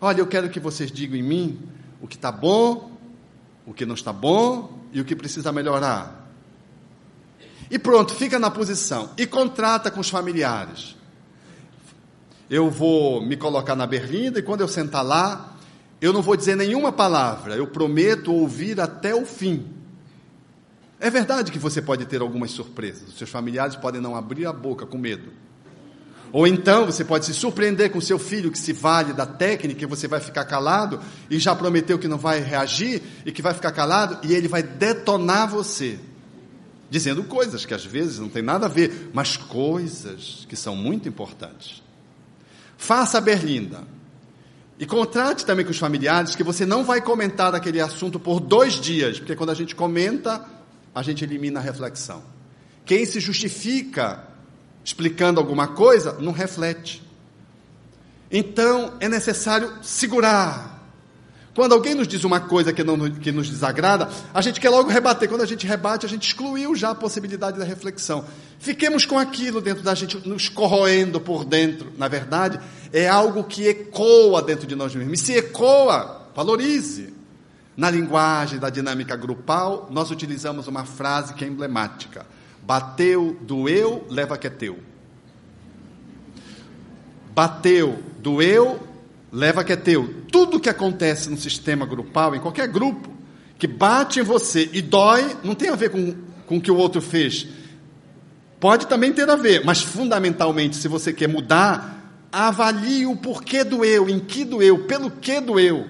Olha, 0.00 0.18
eu 0.18 0.26
quero 0.26 0.50
que 0.50 0.58
vocês 0.58 0.90
digam 0.90 1.16
em 1.16 1.22
mim 1.22 1.60
o 2.02 2.08
que 2.08 2.16
está 2.16 2.32
bom, 2.32 2.90
o 3.64 3.72
que 3.72 3.86
não 3.86 3.94
está 3.94 4.12
bom 4.12 4.80
e 4.92 5.00
o 5.00 5.04
que 5.04 5.14
precisa 5.14 5.52
melhorar. 5.52 6.28
E 7.70 7.78
pronto, 7.78 8.12
fica 8.12 8.40
na 8.40 8.50
posição 8.50 9.10
e 9.16 9.24
contrata 9.24 9.88
com 9.88 10.00
os 10.00 10.10
familiares. 10.10 10.96
Eu 12.50 12.68
vou 12.70 13.24
me 13.24 13.36
colocar 13.36 13.76
na 13.76 13.86
berlinda 13.86 14.40
e 14.40 14.42
quando 14.42 14.62
eu 14.62 14.68
sentar 14.68 15.04
lá, 15.04 15.50
eu 16.00 16.12
não 16.12 16.22
vou 16.22 16.36
dizer 16.36 16.56
nenhuma 16.56 16.90
palavra, 16.90 17.54
eu 17.56 17.66
prometo 17.66 18.32
ouvir 18.32 18.80
até 18.80 19.14
o 19.14 19.26
fim. 19.26 19.66
É 20.98 21.08
verdade 21.10 21.50
que 21.50 21.58
você 21.58 21.80
pode 21.80 22.04
ter 22.06 22.20
algumas 22.20 22.50
surpresas, 22.50 23.08
os 23.08 23.18
seus 23.18 23.30
familiares 23.30 23.76
podem 23.76 24.00
não 24.00 24.14
abrir 24.14 24.46
a 24.46 24.52
boca 24.52 24.86
com 24.86 24.98
medo. 24.98 25.32
Ou 26.32 26.46
então 26.46 26.86
você 26.86 27.04
pode 27.04 27.26
se 27.26 27.34
surpreender 27.34 27.90
com 27.90 28.00
seu 28.00 28.18
filho 28.18 28.52
que 28.52 28.58
se 28.58 28.72
vale 28.72 29.12
da 29.12 29.26
técnica 29.26 29.82
e 29.82 29.86
você 29.86 30.06
vai 30.06 30.20
ficar 30.20 30.44
calado 30.44 31.00
e 31.28 31.38
já 31.38 31.54
prometeu 31.56 31.98
que 31.98 32.06
não 32.06 32.18
vai 32.18 32.40
reagir 32.40 33.02
e 33.26 33.32
que 33.32 33.42
vai 33.42 33.52
ficar 33.52 33.72
calado 33.72 34.18
e 34.22 34.32
ele 34.32 34.46
vai 34.46 34.62
detonar 34.62 35.48
você. 35.48 35.98
Dizendo 36.88 37.24
coisas 37.24 37.64
que 37.64 37.74
às 37.74 37.84
vezes 37.84 38.18
não 38.18 38.28
tem 38.28 38.42
nada 38.42 38.66
a 38.66 38.68
ver, 38.68 39.10
mas 39.12 39.36
coisas 39.36 40.46
que 40.48 40.56
são 40.56 40.76
muito 40.76 41.08
importantes. 41.08 41.82
Faça 42.76 43.18
a 43.18 43.20
berlinda. 43.20 43.84
E 44.80 44.86
contrate 44.86 45.44
também 45.44 45.62
com 45.62 45.70
os 45.70 45.78
familiares 45.78 46.34
que 46.34 46.42
você 46.42 46.64
não 46.64 46.82
vai 46.82 47.02
comentar 47.02 47.54
aquele 47.54 47.82
assunto 47.82 48.18
por 48.18 48.40
dois 48.40 48.72
dias, 48.80 49.18
porque 49.18 49.36
quando 49.36 49.50
a 49.50 49.54
gente 49.54 49.74
comenta, 49.74 50.42
a 50.94 51.02
gente 51.02 51.22
elimina 51.22 51.60
a 51.60 51.62
reflexão. 51.62 52.22
Quem 52.86 53.04
se 53.04 53.20
justifica 53.20 54.26
explicando 54.82 55.38
alguma 55.38 55.68
coisa, 55.68 56.14
não 56.18 56.32
reflete. 56.32 57.02
Então 58.30 58.96
é 59.00 59.06
necessário 59.06 59.70
segurar. 59.82 60.79
Quando 61.54 61.72
alguém 61.72 61.94
nos 61.94 62.06
diz 62.06 62.22
uma 62.24 62.40
coisa 62.40 62.72
que, 62.72 62.84
não, 62.84 63.10
que 63.10 63.32
nos 63.32 63.50
desagrada, 63.50 64.08
a 64.32 64.40
gente 64.40 64.60
quer 64.60 64.70
logo 64.70 64.88
rebater. 64.88 65.28
Quando 65.28 65.42
a 65.42 65.46
gente 65.46 65.66
rebate, 65.66 66.06
a 66.06 66.08
gente 66.08 66.28
excluiu 66.28 66.74
já 66.76 66.90
a 66.90 66.94
possibilidade 66.94 67.58
da 67.58 67.64
reflexão. 67.64 68.24
Fiquemos 68.58 69.04
com 69.04 69.18
aquilo 69.18 69.60
dentro 69.60 69.82
da 69.82 69.94
gente, 69.94 70.16
nos 70.28 70.48
corroendo 70.48 71.20
por 71.20 71.44
dentro. 71.44 71.92
Na 71.98 72.08
verdade, 72.08 72.60
é 72.92 73.08
algo 73.08 73.44
que 73.44 73.66
ecoa 73.66 74.42
dentro 74.42 74.66
de 74.66 74.76
nós 74.76 74.94
mesmos. 74.94 75.20
E 75.20 75.24
se 75.24 75.32
ecoa, 75.32 76.28
valorize. 76.34 77.12
Na 77.76 77.90
linguagem 77.90 78.58
da 78.58 78.68
dinâmica 78.68 79.16
grupal, 79.16 79.88
nós 79.90 80.10
utilizamos 80.10 80.68
uma 80.68 80.84
frase 80.84 81.34
que 81.34 81.44
é 81.44 81.48
emblemática 81.48 82.26
Bateu, 82.62 83.36
doeu, 83.40 84.06
leva 84.08 84.38
que 84.38 84.46
é 84.46 84.50
teu. 84.50 84.78
Bateu, 87.34 88.00
doeu, 88.18 88.80
leva 89.32 89.64
que 89.64 89.72
é 89.72 89.76
teu. 89.76 90.22
Tudo 90.30 90.60
que 90.60 90.68
acontece 90.68 91.30
no 91.30 91.36
sistema 91.36 91.86
grupal, 91.86 92.34
em 92.34 92.40
qualquer 92.40 92.68
grupo, 92.68 93.08
que 93.58 93.66
bate 93.66 94.20
em 94.20 94.22
você 94.22 94.68
e 94.72 94.80
dói, 94.80 95.36
não 95.44 95.54
tem 95.54 95.68
a 95.68 95.76
ver 95.76 95.90
com, 95.90 96.14
com 96.46 96.56
o 96.56 96.60
que 96.60 96.70
o 96.70 96.76
outro 96.76 97.00
fez. 97.00 97.46
Pode 98.58 98.86
também 98.86 99.12
ter 99.12 99.28
a 99.28 99.36
ver, 99.36 99.64
mas 99.64 99.82
fundamentalmente, 99.82 100.76
se 100.76 100.88
você 100.88 101.12
quer 101.12 101.28
mudar, 101.28 102.26
avalie 102.32 103.06
o 103.06 103.16
porquê 103.16 103.64
doeu, 103.64 104.08
em 104.08 104.18
que 104.18 104.44
doeu, 104.44 104.84
pelo 104.84 105.10
que 105.10 105.40
doeu. 105.40 105.86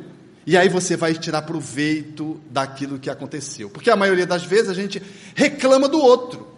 E 0.46 0.56
aí 0.56 0.68
você 0.68 0.96
vai 0.96 1.14
tirar 1.14 1.42
proveito 1.42 2.40
daquilo 2.50 2.98
que 2.98 3.10
aconteceu. 3.10 3.70
Porque 3.70 3.90
a 3.90 3.96
maioria 3.96 4.26
das 4.26 4.44
vezes 4.44 4.68
a 4.68 4.74
gente 4.74 5.02
reclama 5.34 5.88
do 5.88 6.00
outro. 6.00 6.48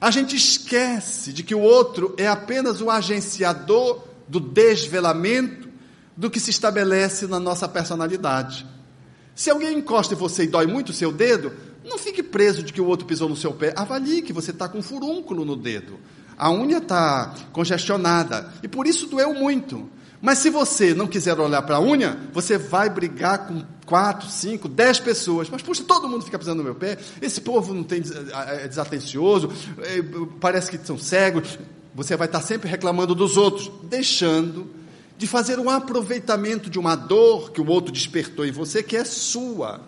A 0.00 0.10
gente 0.10 0.34
esquece 0.34 1.32
de 1.32 1.42
que 1.42 1.54
o 1.54 1.60
outro 1.60 2.14
é 2.16 2.26
apenas 2.26 2.80
o 2.80 2.90
agenciador 2.90 4.02
do 4.26 4.40
desvelamento 4.40 5.69
do 6.20 6.28
que 6.28 6.38
se 6.38 6.50
estabelece 6.50 7.26
na 7.26 7.40
nossa 7.40 7.66
personalidade. 7.66 8.66
Se 9.34 9.48
alguém 9.48 9.78
encosta 9.78 10.12
em 10.12 10.18
você 10.18 10.44
e 10.44 10.48
dói 10.48 10.66
muito 10.66 10.90
o 10.90 10.92
seu 10.92 11.10
dedo, 11.10 11.50
não 11.82 11.96
fique 11.96 12.22
preso 12.22 12.62
de 12.62 12.74
que 12.74 12.80
o 12.80 12.84
outro 12.84 13.06
pisou 13.06 13.26
no 13.26 13.34
seu 13.34 13.54
pé. 13.54 13.72
Avalie 13.74 14.20
que 14.20 14.30
você 14.30 14.50
está 14.50 14.68
com 14.68 14.80
um 14.80 14.82
furúnculo 14.82 15.46
no 15.46 15.56
dedo. 15.56 15.98
A 16.36 16.52
unha 16.52 16.76
está 16.76 17.34
congestionada 17.52 18.52
e 18.62 18.68
por 18.68 18.86
isso 18.86 19.06
doeu 19.06 19.32
muito. 19.32 19.88
Mas 20.20 20.36
se 20.36 20.50
você 20.50 20.92
não 20.92 21.06
quiser 21.06 21.40
olhar 21.40 21.62
para 21.62 21.76
a 21.76 21.80
unha, 21.80 22.18
você 22.34 22.58
vai 22.58 22.90
brigar 22.90 23.46
com 23.46 23.64
quatro, 23.86 24.28
cinco, 24.28 24.68
dez 24.68 25.00
pessoas. 25.00 25.48
Mas, 25.48 25.62
puxa, 25.62 25.82
todo 25.84 26.06
mundo 26.06 26.22
fica 26.22 26.38
pisando 26.38 26.58
no 26.58 26.64
meu 26.64 26.74
pé. 26.74 26.98
Esse 27.22 27.40
povo 27.40 27.72
não 27.72 27.82
tem 27.82 28.02
é 28.46 28.68
desatencioso, 28.68 29.50
é, 29.78 30.02
parece 30.38 30.70
que 30.70 30.86
são 30.86 30.98
cegos. 30.98 31.58
Você 31.94 32.14
vai 32.14 32.26
estar 32.26 32.42
sempre 32.42 32.68
reclamando 32.68 33.14
dos 33.14 33.38
outros, 33.38 33.70
deixando 33.84 34.79
de 35.20 35.26
fazer 35.26 35.58
um 35.58 35.68
aproveitamento 35.68 36.70
de 36.70 36.78
uma 36.78 36.96
dor 36.96 37.52
que 37.52 37.60
o 37.60 37.66
outro 37.66 37.92
despertou 37.92 38.46
em 38.46 38.50
você, 38.50 38.82
que 38.82 38.96
é 38.96 39.04
sua. 39.04 39.82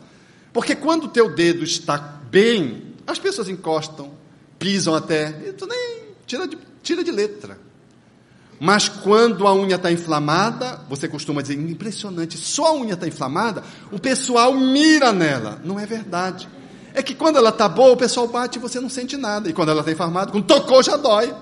Porque 0.52 0.76
quando 0.76 1.04
o 1.04 1.08
teu 1.08 1.34
dedo 1.34 1.64
está 1.64 1.96
bem, 1.96 2.92
as 3.06 3.18
pessoas 3.18 3.48
encostam, 3.48 4.10
pisam 4.58 4.94
até, 4.94 5.30
e 5.46 5.54
tu 5.54 5.66
nem 5.66 6.02
tira 6.26 6.46
de, 6.46 6.58
tira 6.82 7.02
de 7.02 7.10
letra. 7.10 7.58
Mas 8.60 8.90
quando 8.90 9.46
a 9.46 9.54
unha 9.54 9.76
está 9.76 9.90
inflamada, 9.90 10.82
você 10.86 11.08
costuma 11.08 11.40
dizer, 11.40 11.54
impressionante, 11.54 12.36
só 12.36 12.66
a 12.66 12.74
unha 12.74 12.92
está 12.92 13.08
inflamada, 13.08 13.64
o 13.90 13.98
pessoal 13.98 14.52
mira 14.52 15.14
nela. 15.14 15.62
Não 15.64 15.80
é 15.80 15.86
verdade. 15.86 16.46
É 16.92 17.02
que 17.02 17.14
quando 17.14 17.38
ela 17.38 17.48
está 17.48 17.70
boa, 17.70 17.92
o 17.92 17.96
pessoal 17.96 18.28
bate 18.28 18.58
e 18.58 18.60
você 18.60 18.78
não 18.78 18.90
sente 18.90 19.16
nada. 19.16 19.48
E 19.48 19.54
quando 19.54 19.70
ela 19.70 19.80
está 19.80 19.92
inflamada, 19.92 20.30
quando 20.30 20.44
tocou 20.44 20.82
já 20.82 20.98
dói. 20.98 21.34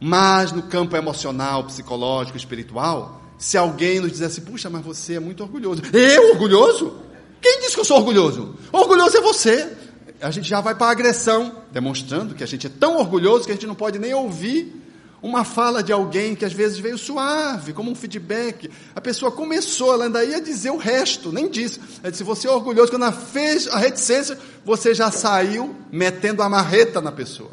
Mas 0.00 0.52
no 0.52 0.62
campo 0.62 0.96
emocional, 0.96 1.64
psicológico, 1.64 2.36
espiritual, 2.36 3.22
se 3.38 3.56
alguém 3.56 4.00
nos 4.00 4.12
dissesse, 4.12 4.40
puxa, 4.40 4.68
mas 4.70 4.84
você 4.84 5.14
é 5.14 5.20
muito 5.20 5.42
orgulhoso. 5.42 5.82
Eu 5.92 6.30
orgulhoso? 6.32 6.94
Quem 7.40 7.60
disse 7.60 7.74
que 7.74 7.80
eu 7.80 7.84
sou 7.84 7.98
orgulhoso? 7.98 8.54
Orgulhoso 8.72 9.16
é 9.16 9.20
você. 9.20 9.72
A 10.20 10.30
gente 10.30 10.48
já 10.48 10.60
vai 10.60 10.74
para 10.74 10.86
a 10.86 10.90
agressão, 10.90 11.52
demonstrando 11.70 12.34
que 12.34 12.42
a 12.42 12.46
gente 12.46 12.66
é 12.66 12.70
tão 12.70 12.96
orgulhoso 12.98 13.44
que 13.44 13.52
a 13.52 13.54
gente 13.54 13.66
não 13.66 13.74
pode 13.74 13.98
nem 13.98 14.14
ouvir 14.14 14.82
uma 15.22 15.44
fala 15.44 15.82
de 15.82 15.92
alguém 15.92 16.34
que 16.34 16.44
às 16.44 16.52
vezes 16.52 16.78
veio 16.78 16.96
suave, 16.96 17.72
como 17.72 17.90
um 17.90 17.94
feedback. 17.94 18.70
A 18.94 19.00
pessoa 19.00 19.30
começou, 19.30 19.92
ela 19.92 20.04
ainda 20.04 20.24
ia 20.24 20.40
dizer 20.40 20.70
o 20.70 20.76
resto, 20.76 21.32
nem 21.32 21.48
disse. 21.48 21.80
Ela 22.02 22.10
disse: 22.10 22.24
Você 22.24 22.46
é 22.46 22.50
orgulhoso. 22.50 22.90
Quando 22.90 23.02
ela 23.02 23.12
fez 23.12 23.68
a 23.68 23.78
reticência, 23.78 24.38
você 24.64 24.94
já 24.94 25.10
saiu 25.10 25.74
metendo 25.90 26.42
a 26.42 26.48
marreta 26.48 27.00
na 27.00 27.12
pessoa. 27.12 27.50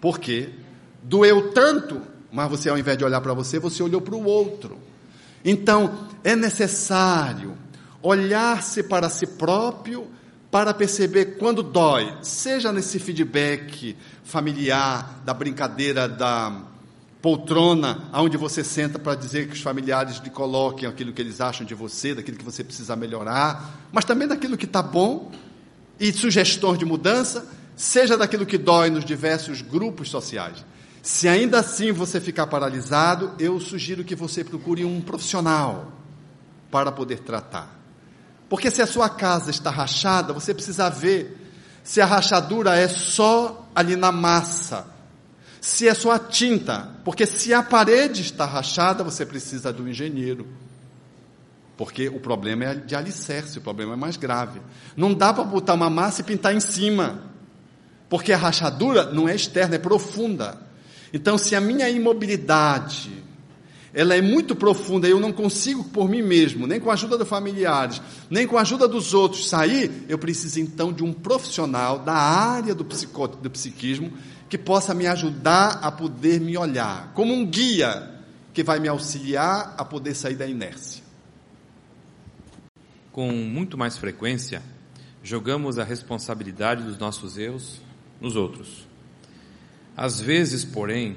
Por 0.00 0.18
quê? 0.18 0.50
Doeu 1.02 1.52
tanto, 1.52 2.00
mas 2.30 2.48
você, 2.48 2.68
ao 2.68 2.78
invés 2.78 2.96
de 2.96 3.04
olhar 3.04 3.20
para 3.20 3.34
você, 3.34 3.58
você 3.58 3.82
olhou 3.82 4.00
para 4.00 4.14
o 4.14 4.24
outro. 4.24 4.78
Então, 5.44 6.06
é 6.22 6.36
necessário 6.36 7.56
olhar-se 8.00 8.82
para 8.82 9.08
si 9.08 9.26
próprio 9.26 10.08
para 10.50 10.74
perceber 10.74 11.38
quando 11.38 11.62
dói, 11.62 12.14
seja 12.20 12.70
nesse 12.70 12.98
feedback 12.98 13.96
familiar, 14.22 15.22
da 15.24 15.32
brincadeira 15.32 16.06
da 16.06 16.62
poltrona, 17.22 18.02
onde 18.12 18.36
você 18.36 18.62
senta 18.62 18.98
para 18.98 19.14
dizer 19.14 19.46
que 19.46 19.54
os 19.54 19.62
familiares 19.62 20.18
lhe 20.18 20.28
coloquem 20.28 20.88
aquilo 20.88 21.12
que 21.12 21.22
eles 21.22 21.40
acham 21.40 21.64
de 21.64 21.74
você, 21.74 22.14
daquilo 22.14 22.36
que 22.36 22.44
você 22.44 22.62
precisa 22.62 22.94
melhorar, 22.96 23.88
mas 23.92 24.04
também 24.04 24.28
daquilo 24.28 24.58
que 24.58 24.66
está 24.66 24.82
bom 24.82 25.30
e 25.98 26.12
sugestões 26.12 26.78
de 26.78 26.84
mudança, 26.84 27.46
seja 27.76 28.16
daquilo 28.16 28.44
que 28.44 28.58
dói 28.58 28.90
nos 28.90 29.04
diversos 29.04 29.62
grupos 29.62 30.10
sociais. 30.10 30.64
Se 31.02 31.26
ainda 31.26 31.58
assim 31.58 31.90
você 31.90 32.20
ficar 32.20 32.46
paralisado, 32.46 33.32
eu 33.36 33.58
sugiro 33.58 34.04
que 34.04 34.14
você 34.14 34.44
procure 34.44 34.84
um 34.84 35.00
profissional 35.00 35.90
para 36.70 36.92
poder 36.92 37.18
tratar. 37.18 37.76
Porque 38.48 38.70
se 38.70 38.80
a 38.80 38.86
sua 38.86 39.08
casa 39.08 39.50
está 39.50 39.68
rachada, 39.68 40.32
você 40.32 40.54
precisa 40.54 40.88
ver 40.88 41.36
se 41.82 42.00
a 42.00 42.06
rachadura 42.06 42.76
é 42.76 42.86
só 42.86 43.68
ali 43.74 43.96
na 43.96 44.12
massa, 44.12 44.86
se 45.60 45.88
é 45.88 45.94
só 45.94 46.12
a 46.12 46.18
tinta. 46.20 46.88
Porque 47.04 47.26
se 47.26 47.52
a 47.52 47.64
parede 47.64 48.22
está 48.22 48.44
rachada, 48.44 49.02
você 49.02 49.26
precisa 49.26 49.72
do 49.72 49.88
engenheiro. 49.88 50.46
Porque 51.76 52.08
o 52.08 52.20
problema 52.20 52.64
é 52.66 52.74
de 52.76 52.94
alicerce, 52.94 53.58
o 53.58 53.62
problema 53.62 53.94
é 53.94 53.96
mais 53.96 54.16
grave. 54.16 54.60
Não 54.96 55.12
dá 55.12 55.34
para 55.34 55.42
botar 55.42 55.74
uma 55.74 55.90
massa 55.90 56.20
e 56.20 56.24
pintar 56.24 56.54
em 56.54 56.60
cima. 56.60 57.24
Porque 58.08 58.32
a 58.32 58.36
rachadura 58.36 59.10
não 59.10 59.28
é 59.28 59.34
externa, 59.34 59.74
é 59.74 59.78
profunda. 59.78 60.70
Então, 61.12 61.36
se 61.36 61.54
a 61.54 61.60
minha 61.60 61.88
imobilidade, 61.90 63.22
ela 63.94 64.14
é 64.14 64.22
muito 64.22 64.56
profunda, 64.56 65.06
eu 65.06 65.20
não 65.20 65.32
consigo 65.32 65.84
por 65.84 66.08
mim 66.08 66.22
mesmo, 66.22 66.66
nem 66.66 66.80
com 66.80 66.90
a 66.90 66.94
ajuda 66.94 67.18
dos 67.18 67.28
familiares, 67.28 68.00
nem 68.30 68.46
com 68.46 68.56
a 68.56 68.62
ajuda 68.62 68.88
dos 68.88 69.12
outros 69.12 69.48
sair, 69.48 70.04
eu 70.08 70.16
preciso 70.18 70.60
então 70.60 70.92
de 70.92 71.04
um 71.04 71.12
profissional 71.12 71.98
da 71.98 72.14
área 72.14 72.74
do, 72.74 72.84
psico, 72.84 73.28
do 73.28 73.50
psiquismo 73.50 74.12
que 74.48 74.56
possa 74.56 74.94
me 74.94 75.06
ajudar 75.06 75.80
a 75.82 75.92
poder 75.92 76.40
me 76.40 76.56
olhar, 76.56 77.12
como 77.14 77.34
um 77.34 77.44
guia 77.44 78.10
que 78.54 78.62
vai 78.62 78.78
me 78.78 78.88
auxiliar 78.88 79.74
a 79.76 79.84
poder 79.84 80.14
sair 80.14 80.36
da 80.36 80.46
inércia. 80.46 81.02
Com 83.10 83.30
muito 83.30 83.76
mais 83.76 83.98
frequência, 83.98 84.62
jogamos 85.22 85.78
a 85.78 85.84
responsabilidade 85.84 86.82
dos 86.82 86.98
nossos 86.98 87.36
erros 87.36 87.80
nos 88.20 88.36
outros. 88.36 88.86
Às 89.96 90.20
vezes, 90.20 90.64
porém, 90.64 91.16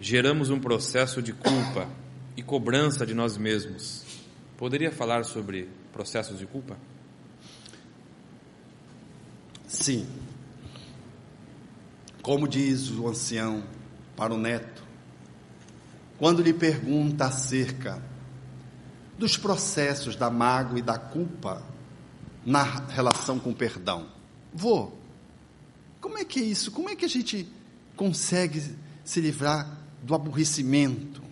geramos 0.00 0.50
um 0.50 0.60
processo 0.60 1.20
de 1.20 1.32
culpa 1.32 1.88
e 2.36 2.42
cobrança 2.42 3.04
de 3.04 3.14
nós 3.14 3.36
mesmos. 3.36 4.04
Poderia 4.56 4.92
falar 4.92 5.24
sobre 5.24 5.68
processos 5.92 6.38
de 6.38 6.46
culpa? 6.46 6.76
Sim. 9.66 10.06
Como 12.22 12.46
diz 12.46 12.90
o 12.90 13.08
ancião 13.08 13.64
para 14.16 14.32
o 14.32 14.38
neto, 14.38 14.84
quando 16.16 16.42
lhe 16.42 16.52
pergunta 16.52 17.26
acerca 17.26 18.00
dos 19.18 19.36
processos 19.36 20.16
da 20.16 20.30
mágoa 20.30 20.78
e 20.78 20.82
da 20.82 20.98
culpa 20.98 21.62
na 22.46 22.62
relação 22.62 23.38
com 23.38 23.50
o 23.50 23.54
perdão. 23.54 24.08
Vô, 24.52 24.92
como 26.00 26.18
é 26.18 26.24
que 26.24 26.40
é 26.40 26.42
isso? 26.44 26.70
Como 26.70 26.88
é 26.88 26.96
que 26.96 27.04
a 27.04 27.08
gente 27.08 27.48
consegue 27.96 28.62
se 29.04 29.20
livrar 29.20 29.78
do 30.02 30.14
aborrecimento, 30.14 31.22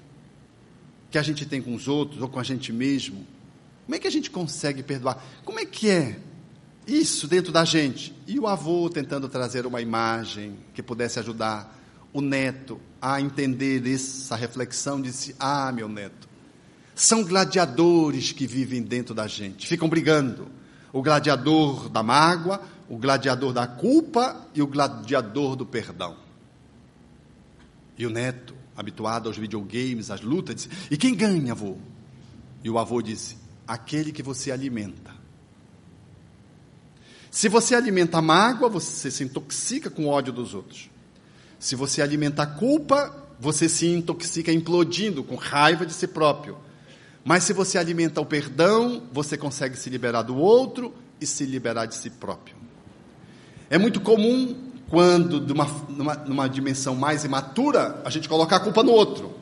que 1.10 1.18
a 1.18 1.22
gente 1.22 1.44
tem 1.44 1.60
com 1.60 1.74
os 1.74 1.88
outros 1.88 2.22
ou 2.22 2.28
com 2.28 2.40
a 2.40 2.42
gente 2.42 2.72
mesmo? 2.72 3.26
Como 3.84 3.94
é 3.94 3.98
que 3.98 4.06
a 4.06 4.10
gente 4.10 4.30
consegue 4.30 4.82
perdoar? 4.82 5.22
Como 5.44 5.60
é 5.60 5.66
que 5.66 5.90
é 5.90 6.18
isso 6.86 7.28
dentro 7.28 7.52
da 7.52 7.64
gente? 7.64 8.14
E 8.26 8.38
o 8.38 8.46
avô 8.46 8.88
tentando 8.88 9.28
trazer 9.28 9.66
uma 9.66 9.80
imagem 9.80 10.56
que 10.72 10.82
pudesse 10.82 11.18
ajudar 11.18 11.78
o 12.12 12.20
neto 12.20 12.80
a 13.00 13.20
entender 13.20 13.86
essa 13.92 14.36
reflexão, 14.36 15.00
disse: 15.00 15.34
Ah, 15.38 15.72
meu 15.72 15.88
neto, 15.88 16.28
são 16.94 17.24
gladiadores 17.24 18.32
que 18.32 18.46
vivem 18.46 18.82
dentro 18.82 19.14
da 19.14 19.26
gente, 19.26 19.66
ficam 19.66 19.88
brigando. 19.88 20.48
O 20.92 21.02
gladiador 21.02 21.88
da 21.88 22.02
mágoa, 22.02 22.60
o 22.88 22.98
gladiador 22.98 23.52
da 23.52 23.66
culpa 23.66 24.46
e 24.54 24.60
o 24.60 24.66
gladiador 24.66 25.56
do 25.56 25.64
perdão. 25.64 26.21
E 28.02 28.06
o 28.06 28.10
neto 28.10 28.52
habituado 28.76 29.28
aos 29.28 29.38
videogames, 29.38 30.10
às 30.10 30.22
lutas, 30.22 30.56
disse: 30.56 30.68
E 30.90 30.96
quem 30.96 31.14
ganha, 31.14 31.52
avô? 31.52 31.76
E 32.64 32.68
o 32.68 32.76
avô 32.76 33.00
disse: 33.00 33.36
Aquele 33.64 34.10
que 34.10 34.24
você 34.24 34.50
alimenta. 34.50 35.14
Se 37.30 37.48
você 37.48 37.76
alimenta 37.76 38.18
a 38.18 38.22
mágoa, 38.22 38.68
você 38.68 39.08
se 39.08 39.22
intoxica 39.22 39.88
com 39.88 40.06
o 40.06 40.08
ódio 40.08 40.32
dos 40.32 40.52
outros. 40.52 40.90
Se 41.60 41.76
você 41.76 42.02
alimenta 42.02 42.42
a 42.42 42.46
culpa, 42.46 43.14
você 43.38 43.68
se 43.68 43.86
intoxica 43.86 44.52
implodindo 44.52 45.22
com 45.22 45.36
raiva 45.36 45.86
de 45.86 45.92
si 45.92 46.08
próprio. 46.08 46.58
Mas 47.24 47.44
se 47.44 47.52
você 47.52 47.78
alimenta 47.78 48.20
o 48.20 48.26
perdão, 48.26 49.04
você 49.12 49.38
consegue 49.38 49.76
se 49.76 49.88
liberar 49.88 50.22
do 50.22 50.36
outro 50.36 50.92
e 51.20 51.26
se 51.26 51.46
liberar 51.46 51.86
de 51.86 51.94
si 51.94 52.10
próprio. 52.10 52.56
É 53.70 53.78
muito 53.78 54.00
comum 54.00 54.71
quando, 54.92 55.40
numa, 55.40 55.66
numa, 55.88 56.14
numa 56.16 56.46
dimensão 56.46 56.94
mais 56.94 57.24
imatura, 57.24 58.02
a 58.04 58.10
gente 58.10 58.28
coloca 58.28 58.54
a 58.54 58.60
culpa 58.60 58.82
no 58.82 58.92
outro. 58.92 59.32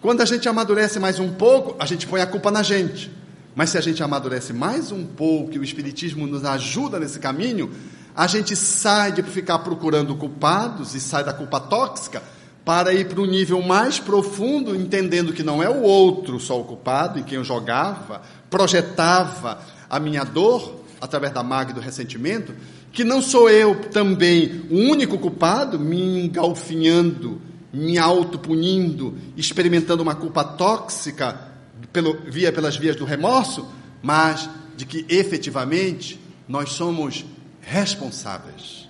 Quando 0.00 0.22
a 0.22 0.24
gente 0.24 0.48
amadurece 0.48 0.98
mais 0.98 1.20
um 1.20 1.32
pouco, 1.34 1.76
a 1.78 1.86
gente 1.86 2.04
põe 2.04 2.20
a 2.20 2.26
culpa 2.26 2.50
na 2.50 2.64
gente. 2.64 3.08
Mas 3.54 3.70
se 3.70 3.78
a 3.78 3.80
gente 3.80 4.02
amadurece 4.02 4.52
mais 4.52 4.90
um 4.90 5.06
pouco 5.06 5.54
e 5.54 5.58
o 5.60 5.62
Espiritismo 5.62 6.26
nos 6.26 6.44
ajuda 6.44 6.98
nesse 6.98 7.20
caminho, 7.20 7.70
a 8.12 8.26
gente 8.26 8.56
sai 8.56 9.12
de 9.12 9.22
ficar 9.22 9.60
procurando 9.60 10.16
culpados 10.16 10.96
e 10.96 11.00
sai 11.00 11.22
da 11.22 11.32
culpa 11.32 11.60
tóxica 11.60 12.20
para 12.64 12.92
ir 12.92 13.06
para 13.06 13.20
um 13.20 13.24
nível 13.24 13.62
mais 13.62 14.00
profundo, 14.00 14.74
entendendo 14.74 15.32
que 15.32 15.44
não 15.44 15.62
é 15.62 15.68
o 15.68 15.82
outro 15.82 16.40
só 16.40 16.60
o 16.60 16.64
culpado, 16.64 17.20
em 17.20 17.22
quem 17.22 17.36
eu 17.36 17.44
jogava, 17.44 18.20
projetava 18.50 19.60
a 19.88 20.00
minha 20.00 20.24
dor 20.24 20.82
através 21.00 21.32
da 21.32 21.44
mágoa 21.44 21.70
e 21.70 21.74
do 21.74 21.80
ressentimento, 21.80 22.52
que 22.92 23.04
não 23.04 23.22
sou 23.22 23.48
eu 23.50 23.74
também 23.90 24.62
o 24.70 24.76
único 24.76 25.18
culpado, 25.18 25.78
me 25.78 26.24
engalfinhando, 26.24 27.40
me 27.72 27.98
autopunindo, 27.98 29.16
experimentando 29.36 30.02
uma 30.02 30.14
culpa 30.14 30.42
tóxica 30.42 31.48
pelo, 31.92 32.18
via 32.30 32.52
pelas 32.52 32.76
vias 32.76 32.96
do 32.96 33.04
remorso, 33.04 33.66
mas 34.02 34.48
de 34.76 34.86
que 34.86 35.04
efetivamente 35.08 36.20
nós 36.48 36.72
somos 36.72 37.24
responsáveis. 37.60 38.88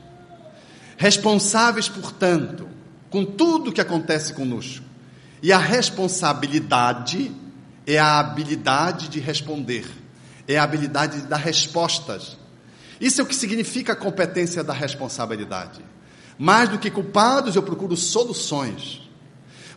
Responsáveis, 0.96 1.88
portanto, 1.88 2.68
com 3.11 3.24
tudo 3.24 3.72
que 3.72 3.80
acontece 3.80 4.34
conosco. 4.34 4.84
E 5.42 5.52
a 5.52 5.58
responsabilidade 5.58 7.32
é 7.87 7.98
a 7.98 8.18
habilidade 8.18 9.08
de 9.08 9.20
responder, 9.20 9.87
é 10.46 10.58
a 10.58 10.64
habilidade 10.64 11.22
de 11.22 11.26
dar 11.26 11.37
respostas. 11.37 12.37
Isso 13.00 13.20
é 13.20 13.24
o 13.24 13.26
que 13.26 13.34
significa 13.34 13.92
a 13.92 13.96
competência 13.96 14.64
da 14.64 14.72
responsabilidade. 14.72 15.84
Mais 16.38 16.68
do 16.68 16.78
que 16.78 16.90
culpados, 16.90 17.56
eu 17.56 17.62
procuro 17.62 17.96
soluções. 17.96 19.08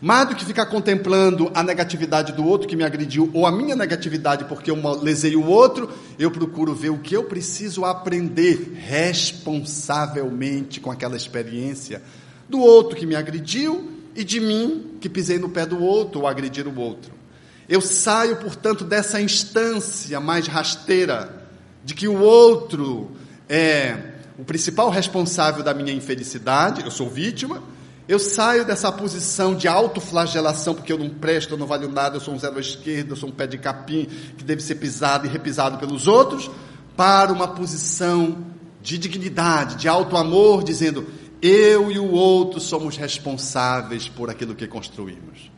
Mais 0.01 0.27
do 0.27 0.35
que 0.35 0.43
ficar 0.43 0.65
contemplando 0.65 1.51
a 1.53 1.61
negatividade 1.61 2.33
do 2.33 2.43
outro 2.43 2.67
que 2.67 2.75
me 2.75 2.83
agrediu 2.83 3.29
ou 3.33 3.45
a 3.45 3.51
minha 3.51 3.75
negatividade 3.75 4.45
porque 4.45 4.71
eu 4.71 4.99
lesei 4.99 5.35
o 5.35 5.45
outro, 5.45 5.91
eu 6.17 6.31
procuro 6.31 6.73
ver 6.73 6.89
o 6.89 6.97
que 6.97 7.15
eu 7.15 7.25
preciso 7.25 7.85
aprender 7.85 8.73
responsavelmente 8.73 10.79
com 10.79 10.89
aquela 10.89 11.15
experiência 11.15 12.01
do 12.49 12.59
outro 12.59 12.95
que 12.95 13.05
me 13.05 13.15
agrediu 13.15 13.91
e 14.15 14.23
de 14.23 14.39
mim 14.39 14.97
que 14.99 15.07
pisei 15.07 15.37
no 15.37 15.49
pé 15.49 15.67
do 15.67 15.79
outro 15.79 16.21
ou 16.21 16.27
agredir 16.27 16.67
o 16.67 16.79
outro. 16.79 17.13
Eu 17.69 17.79
saio, 17.79 18.37
portanto, 18.37 18.83
dessa 18.83 19.21
instância 19.21 20.19
mais 20.19 20.47
rasteira 20.47 21.40
de 21.83 21.93
que 21.93 22.07
o 22.07 22.19
outro 22.21 23.11
é 23.49 24.11
o 24.37 24.43
principal 24.43 24.89
responsável 24.89 25.63
da 25.63 25.73
minha 25.73 25.93
infelicidade, 25.93 26.83
eu 26.83 26.91
sou 26.91 27.09
vítima 27.09 27.61
eu 28.11 28.19
saio 28.19 28.65
dessa 28.65 28.91
posição 28.91 29.55
de 29.55 29.69
autoflagelação, 29.69 30.73
porque 30.73 30.91
eu 30.91 30.97
não 30.97 31.09
presto, 31.09 31.53
eu 31.53 31.57
não 31.57 31.65
valho 31.65 31.87
nada, 31.87 32.17
eu 32.17 32.19
sou 32.19 32.33
um 32.33 32.37
zero 32.37 32.57
à 32.57 32.59
esquerda, 32.59 33.13
eu 33.13 33.15
sou 33.15 33.29
um 33.29 33.31
pé 33.31 33.47
de 33.47 33.57
capim 33.57 34.05
que 34.37 34.43
deve 34.43 34.61
ser 34.61 34.75
pisado 34.75 35.25
e 35.25 35.29
repisado 35.29 35.77
pelos 35.77 36.09
outros, 36.09 36.51
para 36.97 37.31
uma 37.31 37.47
posição 37.47 38.37
de 38.81 38.97
dignidade, 38.97 39.75
de 39.75 39.87
alto 39.87 40.17
amor, 40.17 40.61
dizendo: 40.61 41.07
eu 41.41 41.89
e 41.89 41.97
o 41.97 42.11
outro 42.11 42.59
somos 42.59 42.97
responsáveis 42.97 44.09
por 44.09 44.29
aquilo 44.29 44.55
que 44.55 44.67
construímos. 44.67 45.49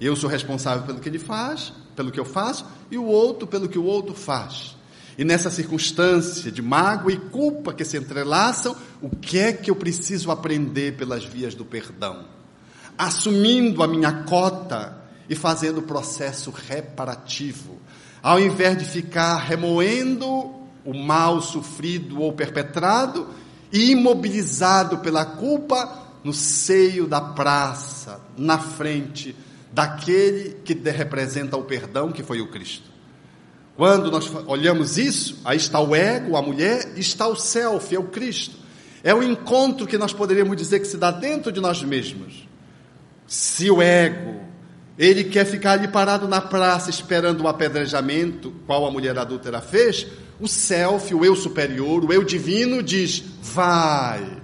Eu 0.00 0.14
sou 0.14 0.30
responsável 0.30 0.84
pelo 0.84 1.00
que 1.00 1.08
ele 1.08 1.18
faz, 1.18 1.72
pelo 1.96 2.12
que 2.12 2.20
eu 2.20 2.24
faço, 2.24 2.66
e 2.88 2.96
o 2.96 3.04
outro 3.04 3.48
pelo 3.48 3.68
que 3.68 3.80
o 3.80 3.84
outro 3.84 4.14
faz. 4.14 4.75
E 5.18 5.24
nessa 5.24 5.50
circunstância 5.50 6.52
de 6.52 6.60
mágoa 6.60 7.10
e 7.10 7.16
culpa 7.16 7.72
que 7.72 7.84
se 7.84 7.96
entrelaçam, 7.96 8.76
o 9.00 9.08
que 9.08 9.38
é 9.38 9.52
que 9.52 9.70
eu 9.70 9.76
preciso 9.76 10.30
aprender 10.30 10.96
pelas 10.96 11.24
vias 11.24 11.54
do 11.54 11.64
perdão? 11.64 12.26
Assumindo 12.98 13.82
a 13.82 13.88
minha 13.88 14.24
cota 14.24 15.02
e 15.28 15.34
fazendo 15.34 15.78
o 15.78 15.82
processo 15.82 16.50
reparativo, 16.50 17.80
ao 18.22 18.38
invés 18.38 18.76
de 18.76 18.84
ficar 18.84 19.36
remoendo 19.38 20.26
o 20.84 20.94
mal 20.94 21.40
sofrido 21.40 22.20
ou 22.20 22.32
perpetrado 22.32 23.26
e 23.72 23.92
imobilizado 23.92 24.98
pela 24.98 25.24
culpa 25.24 26.06
no 26.22 26.32
seio 26.32 27.06
da 27.06 27.20
praça, 27.20 28.20
na 28.36 28.58
frente 28.58 29.34
daquele 29.72 30.56
que 30.64 30.74
representa 30.74 31.56
o 31.56 31.64
perdão, 31.64 32.12
que 32.12 32.22
foi 32.22 32.40
o 32.40 32.48
Cristo. 32.48 32.95
Quando 33.76 34.10
nós 34.10 34.32
olhamos 34.46 34.96
isso, 34.96 35.38
aí 35.44 35.58
está 35.58 35.78
o 35.80 35.94
ego, 35.94 36.36
a 36.36 36.42
mulher, 36.42 36.92
está 36.96 37.28
o 37.28 37.36
self, 37.36 37.94
é 37.94 37.98
o 37.98 38.04
Cristo. 38.04 38.56
É 39.04 39.14
o 39.14 39.22
encontro 39.22 39.86
que 39.86 39.98
nós 39.98 40.14
poderíamos 40.14 40.56
dizer 40.56 40.80
que 40.80 40.86
se 40.86 40.96
dá 40.96 41.10
dentro 41.10 41.52
de 41.52 41.60
nós 41.60 41.82
mesmos. 41.82 42.48
Se 43.26 43.70
o 43.70 43.82
ego, 43.82 44.40
ele 44.98 45.24
quer 45.24 45.44
ficar 45.44 45.72
ali 45.72 45.88
parado 45.88 46.26
na 46.26 46.40
praça 46.40 46.88
esperando 46.88 47.42
o 47.42 47.48
apedrejamento, 47.48 48.50
qual 48.66 48.86
a 48.86 48.90
mulher 48.90 49.18
adúltera 49.18 49.60
fez, 49.60 50.06
o 50.40 50.48
self, 50.48 51.14
o 51.14 51.24
eu 51.24 51.36
superior, 51.36 52.02
o 52.02 52.12
eu 52.12 52.24
divino 52.24 52.82
diz: 52.82 53.22
vai 53.42 54.42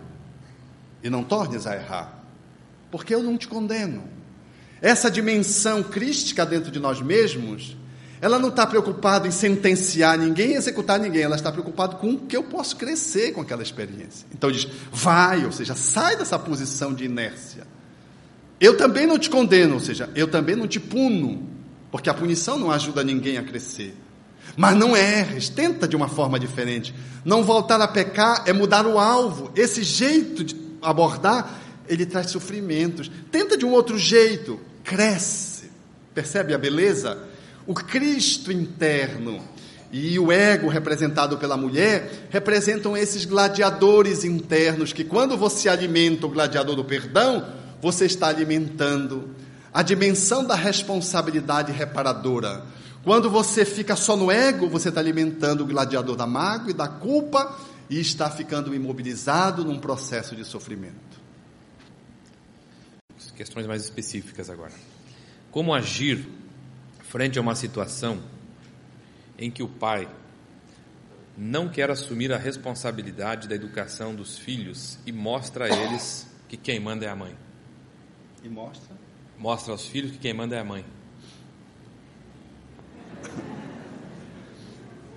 e 1.03 1.09
não 1.09 1.25
tornes 1.25 1.66
a 1.66 1.75
errar, 1.75 2.23
porque 2.90 3.14
eu 3.14 3.23
não 3.23 3.38
te 3.38 3.49
condeno. 3.49 4.05
Essa 4.81 5.11
dimensão 5.11 5.83
crística 5.83 6.45
dentro 6.45 6.71
de 6.71 6.79
nós 6.79 7.01
mesmos 7.01 7.77
ela 8.22 8.38
não 8.38 8.50
está 8.50 8.64
preocupada 8.64 9.26
em 9.26 9.32
sentenciar 9.32 10.16
ninguém, 10.16 10.54
executar 10.54 10.96
ninguém, 10.96 11.22
ela 11.22 11.35
está 11.35 11.50
preocupada 11.50 11.96
com 11.96 12.11
o 12.12 12.18
que 12.18 12.37
eu 12.37 12.44
posso 12.44 12.76
crescer 12.76 13.32
com 13.32 13.40
aquela 13.40 13.64
experiência. 13.64 14.24
Então 14.32 14.48
diz, 14.48 14.68
vai, 14.92 15.44
ou 15.44 15.50
seja, 15.50 15.74
sai 15.74 16.16
dessa 16.16 16.38
posição 16.38 16.94
de 16.94 17.04
inércia. 17.04 17.66
Eu 18.61 18.76
também 18.76 19.08
não 19.08 19.18
te 19.18 19.28
condeno, 19.28 19.74
ou 19.74 19.80
seja, 19.80 20.08
eu 20.14 20.28
também 20.28 20.54
não 20.54 20.68
te 20.68 20.78
puno, 20.78 21.48
porque 21.90 22.08
a 22.08 22.14
punição 22.14 22.56
não 22.56 22.70
ajuda 22.70 23.02
ninguém 23.02 23.38
a 23.38 23.42
crescer. 23.42 23.92
Mas 24.56 24.76
não 24.76 24.96
erres, 24.96 25.48
tenta 25.48 25.88
de 25.88 25.96
uma 25.96 26.06
forma 26.06 26.38
diferente. 26.38 26.94
Não 27.24 27.42
voltar 27.42 27.80
a 27.80 27.88
pecar 27.88 28.44
é 28.46 28.52
mudar 28.52 28.87
o 28.87 29.00
alvo. 29.00 29.50
Esse 29.56 29.82
jeito 29.82 30.44
de 30.44 30.56
abordar, 30.80 31.58
ele 31.88 32.06
traz 32.06 32.30
sofrimentos. 32.30 33.11
Tenta 33.32 33.56
de 33.56 33.66
um 33.66 33.72
outro 33.72 33.98
jeito, 33.98 34.61
cresce. 34.85 35.72
Percebe 36.14 36.54
a 36.54 36.58
beleza? 36.58 37.32
O 37.66 37.75
Cristo 37.75 38.51
interno 38.51 39.42
e 39.92 40.18
o 40.18 40.33
ego 40.33 40.68
representado 40.68 41.37
pela 41.37 41.57
mulher 41.57 42.27
representam 42.31 42.96
esses 42.96 43.25
gladiadores 43.25 44.25
internos 44.25 44.92
que, 44.92 45.05
quando 45.05 45.37
você 45.37 45.68
alimenta 45.68 46.27
o 46.27 46.31
gladiador 46.31 46.75
do 46.75 46.85
perdão, 46.85 47.46
você 47.81 48.07
está 48.07 48.29
alimentando 48.29 49.35
a 49.72 49.83
dimensão 49.83 50.44
da 50.44 50.55
responsabilidade 50.55 51.72
reparadora. 51.72 52.64
Quando 53.05 53.29
você 53.29 53.64
fica 53.64 53.96
só 53.96 54.16
no 54.16 54.31
ego, 54.31 54.68
você 54.68 54.88
está 54.88 55.01
alimentando 55.01 55.62
o 55.62 55.66
gladiador 55.66 56.16
da 56.16 56.27
mágoa 56.27 56.70
e 56.70 56.75
da 56.75 56.88
culpa 56.88 57.59
e 57.90 58.01
está 58.01 58.31
ficando 58.31 58.75
imobilizado 58.75 59.64
num 59.64 59.79
processo 59.79 60.35
de 60.35 60.44
sofrimento. 60.44 61.20
Questões 63.37 63.66
mais 63.66 63.83
específicas 63.83 64.48
agora. 64.48 64.72
Como 65.51 65.75
agir 65.75 66.27
frente 67.12 67.38
a 67.38 67.42
uma 67.42 67.55
situação 67.55 68.22
em 69.38 69.51
que 69.51 69.62
o 69.62 69.68
pai 69.68 70.09
não 71.37 71.68
quer 71.68 71.90
assumir 71.90 72.33
a 72.33 72.38
responsabilidade 72.38 73.46
da 73.46 73.55
educação 73.55 74.14
dos 74.14 74.38
filhos 74.38 74.98
e 75.05 75.12
mostra 75.12 75.66
a 75.66 75.68
eles 75.68 76.27
que 76.48 76.57
quem 76.57 76.81
manda 76.81 77.05
é 77.05 77.11
a 77.11 77.14
mãe. 77.14 77.37
E 78.42 78.48
mostra? 78.48 78.96
Mostra 79.38 79.72
aos 79.72 79.87
filhos 79.87 80.12
que 80.12 80.16
quem 80.16 80.33
manda 80.33 80.57
é 80.57 80.61
a 80.61 80.64
mãe. 80.64 80.87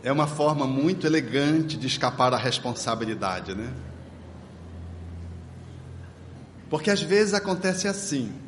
É 0.04 0.12
uma 0.12 0.28
forma 0.28 0.68
muito 0.68 1.08
elegante 1.08 1.78
de 1.78 1.88
escapar 1.88 2.30
da 2.30 2.38
responsabilidade, 2.38 3.56
né? 3.56 3.74
Porque 6.70 6.92
às 6.92 7.02
vezes 7.02 7.34
acontece 7.34 7.88
assim. 7.88 8.45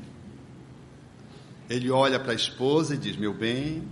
Ele 1.69 1.91
olha 1.91 2.19
para 2.19 2.32
a 2.32 2.36
esposa 2.36 2.95
e 2.95 2.97
diz: 2.97 3.17
Meu 3.17 3.34
bem, 3.34 3.88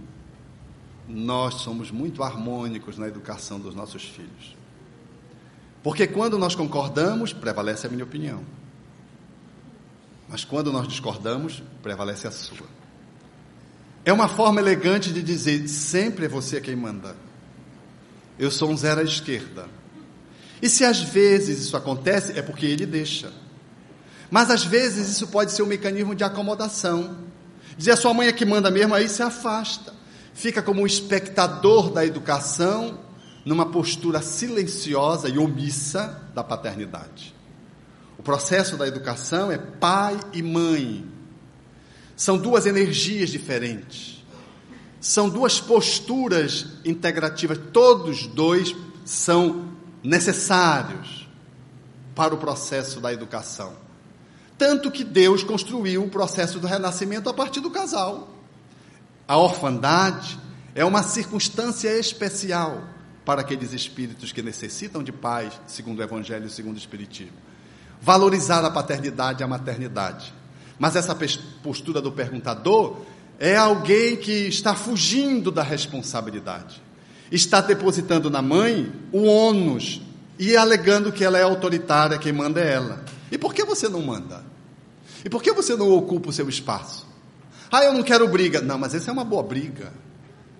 nós 1.07 1.55
somos 1.55 1.91
muito 1.91 2.23
harmônicos 2.23 2.97
na 2.97 3.07
educação 3.07 3.59
dos 3.59 3.75
nossos 3.75 4.03
filhos. 4.03 4.55
Porque 5.83 6.07
quando 6.07 6.37
nós 6.37 6.55
concordamos, 6.55 7.31
prevalece 7.31 7.85
a 7.85 7.89
minha 7.89 8.03
opinião. 8.03 8.43
Mas 10.27 10.43
quando 10.43 10.71
nós 10.71 10.87
discordamos, 10.87 11.61
prevalece 11.83 12.27
a 12.27 12.31
sua. 12.31 12.67
É 14.03 14.11
uma 14.11 14.27
forma 14.27 14.59
elegante 14.59 15.11
de 15.11 15.21
dizer: 15.21 15.67
sempre 15.67 16.25
é 16.25 16.29
você 16.29 16.61
quem 16.61 16.75
manda. 16.75 17.15
Eu 18.37 18.51
sou 18.51 18.69
um 18.69 18.77
zero 18.77 19.01
à 19.01 19.03
esquerda. 19.03 19.67
E 20.61 20.69
se 20.69 20.83
às 20.83 21.01
vezes 21.01 21.59
isso 21.59 21.77
acontece, 21.77 22.37
é 22.37 22.41
porque 22.41 22.65
ele 22.65 22.85
deixa. 22.85 23.31
Mas 24.31 24.49
às 24.49 24.63
vezes 24.63 25.09
isso 25.09 25.27
pode 25.27 25.51
ser 25.51 25.61
um 25.61 25.67
mecanismo 25.67 26.15
de 26.15 26.23
acomodação. 26.23 27.24
Dizer 27.77 27.91
a 27.91 27.97
sua 27.97 28.13
mãe 28.13 28.27
é 28.27 28.33
que 28.33 28.45
manda 28.45 28.71
mesmo, 28.71 28.93
aí 28.93 29.09
se 29.09 29.21
afasta. 29.21 29.93
Fica 30.33 30.61
como 30.61 30.81
um 30.81 30.85
espectador 30.85 31.89
da 31.91 32.05
educação, 32.05 32.99
numa 33.45 33.67
postura 33.67 34.21
silenciosa 34.21 35.29
e 35.29 35.37
omissa 35.37 36.21
da 36.33 36.43
paternidade. 36.43 37.33
O 38.17 38.23
processo 38.23 38.75
da 38.75 38.87
educação 38.87 39.51
é 39.51 39.57
pai 39.57 40.19
e 40.33 40.41
mãe 40.41 41.05
São 42.15 42.37
duas 42.37 42.65
energias 42.65 43.29
diferentes. 43.29 44.25
São 45.01 45.29
duas 45.29 45.59
posturas 45.59 46.65
integrativas. 46.83 47.59
Todos 47.71 48.25
dois 48.25 48.73
são 49.03 49.69
necessários 50.01 51.29
para 52.15 52.33
o 52.33 52.37
processo 52.37 53.01
da 53.01 53.11
educação. 53.11 53.84
Tanto 54.57 54.89
que 54.89 55.03
Deus 55.03 55.43
construiu 55.43 56.03
o 56.03 56.09
processo 56.09 56.59
do 56.59 56.67
renascimento 56.67 57.29
a 57.29 57.33
partir 57.33 57.59
do 57.59 57.69
casal. 57.69 58.29
A 59.27 59.37
orfandade 59.37 60.39
é 60.73 60.85
uma 60.85 61.03
circunstância 61.03 61.89
especial 61.97 62.83
para 63.25 63.41
aqueles 63.41 63.73
espíritos 63.73 64.31
que 64.31 64.41
necessitam 64.41 65.03
de 65.03 65.11
paz, 65.11 65.59
segundo 65.65 65.99
o 65.99 66.03
Evangelho 66.03 66.49
segundo 66.49 66.75
o 66.75 66.79
Espiritismo. 66.79 67.33
Valorizar 68.01 68.63
a 68.63 68.69
paternidade 68.69 69.41
e 69.41 69.43
a 69.43 69.47
maternidade. 69.47 70.33
Mas 70.77 70.95
essa 70.95 71.17
postura 71.63 72.01
do 72.01 72.11
perguntador 72.11 72.97
é 73.39 73.55
alguém 73.55 74.15
que 74.15 74.47
está 74.47 74.75
fugindo 74.75 75.51
da 75.51 75.63
responsabilidade. 75.63 76.81
Está 77.31 77.61
depositando 77.61 78.29
na 78.29 78.41
mãe 78.41 78.91
o 79.11 79.23
ônus 79.23 80.01
e 80.37 80.55
alegando 80.55 81.11
que 81.11 81.23
ela 81.23 81.37
é 81.37 81.41
autoritária, 81.41 82.19
quem 82.19 82.31
manda 82.31 82.61
é 82.61 82.73
ela. 82.73 83.03
E 83.35 83.37
por 83.37 83.53
que 83.53 83.65
você 83.65 83.89
não 83.89 84.01
manda? 84.01 84.45
E 85.25 85.29
por 85.29 85.43
que 85.43 85.51
você 85.51 85.75
não 85.75 85.91
ocupa 85.91 86.29
o 86.29 86.31
seu 86.31 86.47
espaço? 86.47 87.05
Ah, 87.69 87.83
eu 87.83 87.91
não 87.91 88.01
quero 88.01 88.25
briga. 88.29 88.61
Não, 88.61 88.77
mas 88.77 88.95
essa 88.95 89.11
é 89.11 89.13
uma 89.13 89.25
boa 89.25 89.43
briga. 89.43 89.91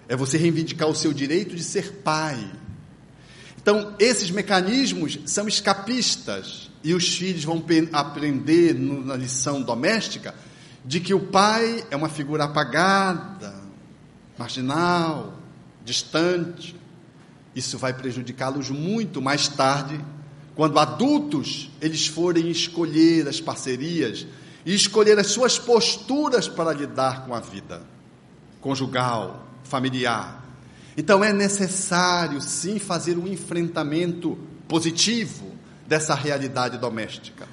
É 0.09 0.15
você 0.15 0.37
reivindicar 0.37 0.89
o 0.89 0.93
seu 0.93 1.13
direito 1.13 1.55
de 1.55 1.63
ser 1.63 2.01
pai. 2.03 2.51
Então, 3.57 3.95
esses 3.97 4.29
mecanismos 4.29 5.19
são 5.25 5.47
escapistas 5.47 6.69
e 6.83 6.93
os 6.93 7.15
filhos 7.15 7.45
vão 7.45 7.63
aprender 7.93 8.75
na 8.75 9.15
lição 9.15 9.61
doméstica 9.61 10.35
de 10.83 10.99
que 10.99 11.13
o 11.13 11.21
pai 11.21 11.81
é 11.89 11.95
uma 11.95 12.09
figura 12.09 12.43
apagada, 12.43 13.55
marginal, 14.37 15.33
distante. 15.85 16.75
Isso 17.55 17.77
vai 17.77 17.93
prejudicá-los 17.93 18.69
muito 18.69 19.21
mais 19.21 19.47
tarde, 19.47 19.97
quando 20.55 20.79
adultos 20.79 21.69
eles 21.81 22.07
forem 22.07 22.49
escolher 22.49 23.27
as 23.27 23.41
parcerias 23.41 24.25
e 24.65 24.73
escolher 24.73 25.19
as 25.19 25.27
suas 25.27 25.59
posturas 25.59 26.47
para 26.47 26.73
lidar 26.73 27.25
com 27.25 27.35
a 27.35 27.39
vida 27.39 27.81
conjugal, 28.65 29.45
familiar. 29.63 30.43
Então 30.97 31.23
é 31.23 31.31
necessário 31.31 32.41
sim 32.41 32.79
fazer 32.79 33.15
um 33.15 33.27
enfrentamento 33.27 34.35
positivo 34.67 35.51
dessa 35.85 36.15
realidade 36.15 36.79
doméstica. 36.79 37.47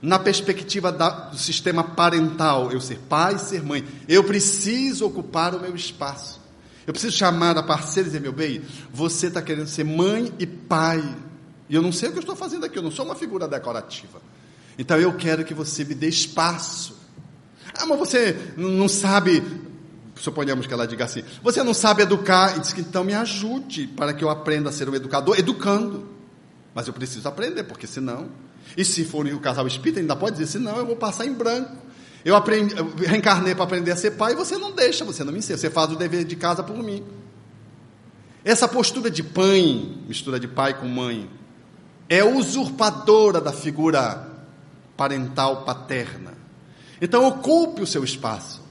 Na 0.00 0.16
perspectiva 0.16 0.92
da, 0.92 1.08
do 1.08 1.38
sistema 1.38 1.82
parental, 1.82 2.70
eu 2.70 2.80
ser 2.80 3.00
pai, 3.08 3.36
ser 3.36 3.64
mãe, 3.64 3.84
eu 4.06 4.22
preciso 4.22 5.06
ocupar 5.06 5.56
o 5.56 5.60
meu 5.60 5.74
espaço. 5.74 6.40
Eu 6.86 6.92
preciso 6.92 7.16
chamar 7.16 7.58
a 7.58 7.62
parceira 7.62 8.08
e 8.08 8.12
dizer, 8.12 8.20
meu 8.20 8.32
bem, 8.32 8.62
você 8.92 9.26
está 9.26 9.42
querendo 9.42 9.66
ser 9.66 9.84
mãe 9.84 10.32
e 10.38 10.46
pai. 10.46 11.02
E 11.68 11.74
eu 11.74 11.82
não 11.82 11.92
sei 11.92 12.08
o 12.08 12.12
que 12.12 12.18
eu 12.18 12.22
estou 12.22 12.36
fazendo 12.36 12.64
aqui, 12.64 12.78
eu 12.78 12.82
não 12.82 12.90
sou 12.90 13.04
uma 13.04 13.14
figura 13.14 13.48
decorativa. 13.48 14.20
Então 14.78 14.98
eu 14.98 15.14
quero 15.16 15.44
que 15.44 15.54
você 15.54 15.84
me 15.84 15.94
dê 15.94 16.08
espaço. 16.08 16.96
Ah, 17.78 17.86
mas 17.86 17.98
você 17.98 18.36
não 18.56 18.88
sabe 18.88 19.42
suponhamos 20.16 20.66
que 20.66 20.72
ela 20.72 20.86
diga 20.86 21.04
assim: 21.04 21.22
Você 21.42 21.62
não 21.62 21.74
sabe 21.74 22.02
educar? 22.02 22.56
E 22.56 22.60
diz 22.60 22.72
que 22.72 22.80
então 22.80 23.04
me 23.04 23.14
ajude 23.14 23.86
para 23.86 24.12
que 24.12 24.22
eu 24.22 24.30
aprenda 24.30 24.68
a 24.68 24.72
ser 24.72 24.88
um 24.88 24.94
educador, 24.94 25.38
educando. 25.38 26.08
Mas 26.74 26.86
eu 26.86 26.92
preciso 26.92 27.26
aprender, 27.28 27.64
porque 27.64 27.86
senão. 27.86 28.28
E 28.76 28.84
se 28.84 29.04
for 29.04 29.26
o 29.26 29.40
casal 29.40 29.66
espírita, 29.66 30.00
ainda 30.00 30.16
pode 30.16 30.36
dizer: 30.36 30.50
senão 30.50 30.76
eu 30.76 30.86
vou 30.86 30.96
passar 30.96 31.26
em 31.26 31.32
branco. 31.32 31.76
Eu, 32.24 32.34
aprendi, 32.34 32.74
eu 32.76 32.90
reencarnei 32.96 33.54
para 33.54 33.64
aprender 33.64 33.90
a 33.90 33.96
ser 33.96 34.12
pai 34.12 34.32
e 34.32 34.34
você 34.34 34.56
não 34.56 34.72
deixa, 34.72 35.04
você 35.04 35.22
não 35.22 35.30
me 35.30 35.40
ensina, 35.40 35.58
você 35.58 35.68
faz 35.68 35.90
o 35.92 35.96
dever 35.96 36.24
de 36.24 36.36
casa 36.36 36.62
por 36.62 36.76
mim. 36.82 37.04
Essa 38.42 38.66
postura 38.66 39.10
de 39.10 39.22
pai, 39.22 39.94
mistura 40.08 40.40
de 40.40 40.48
pai 40.48 40.72
com 40.72 40.86
mãe, 40.86 41.28
é 42.08 42.22
usurpadora 42.22 43.40
da 43.40 43.52
figura 43.52 44.28
parental 44.96 45.64
paterna. 45.64 46.34
Então 47.00 47.26
ocupe 47.26 47.82
o 47.82 47.86
seu 47.86 48.04
espaço. 48.04 48.62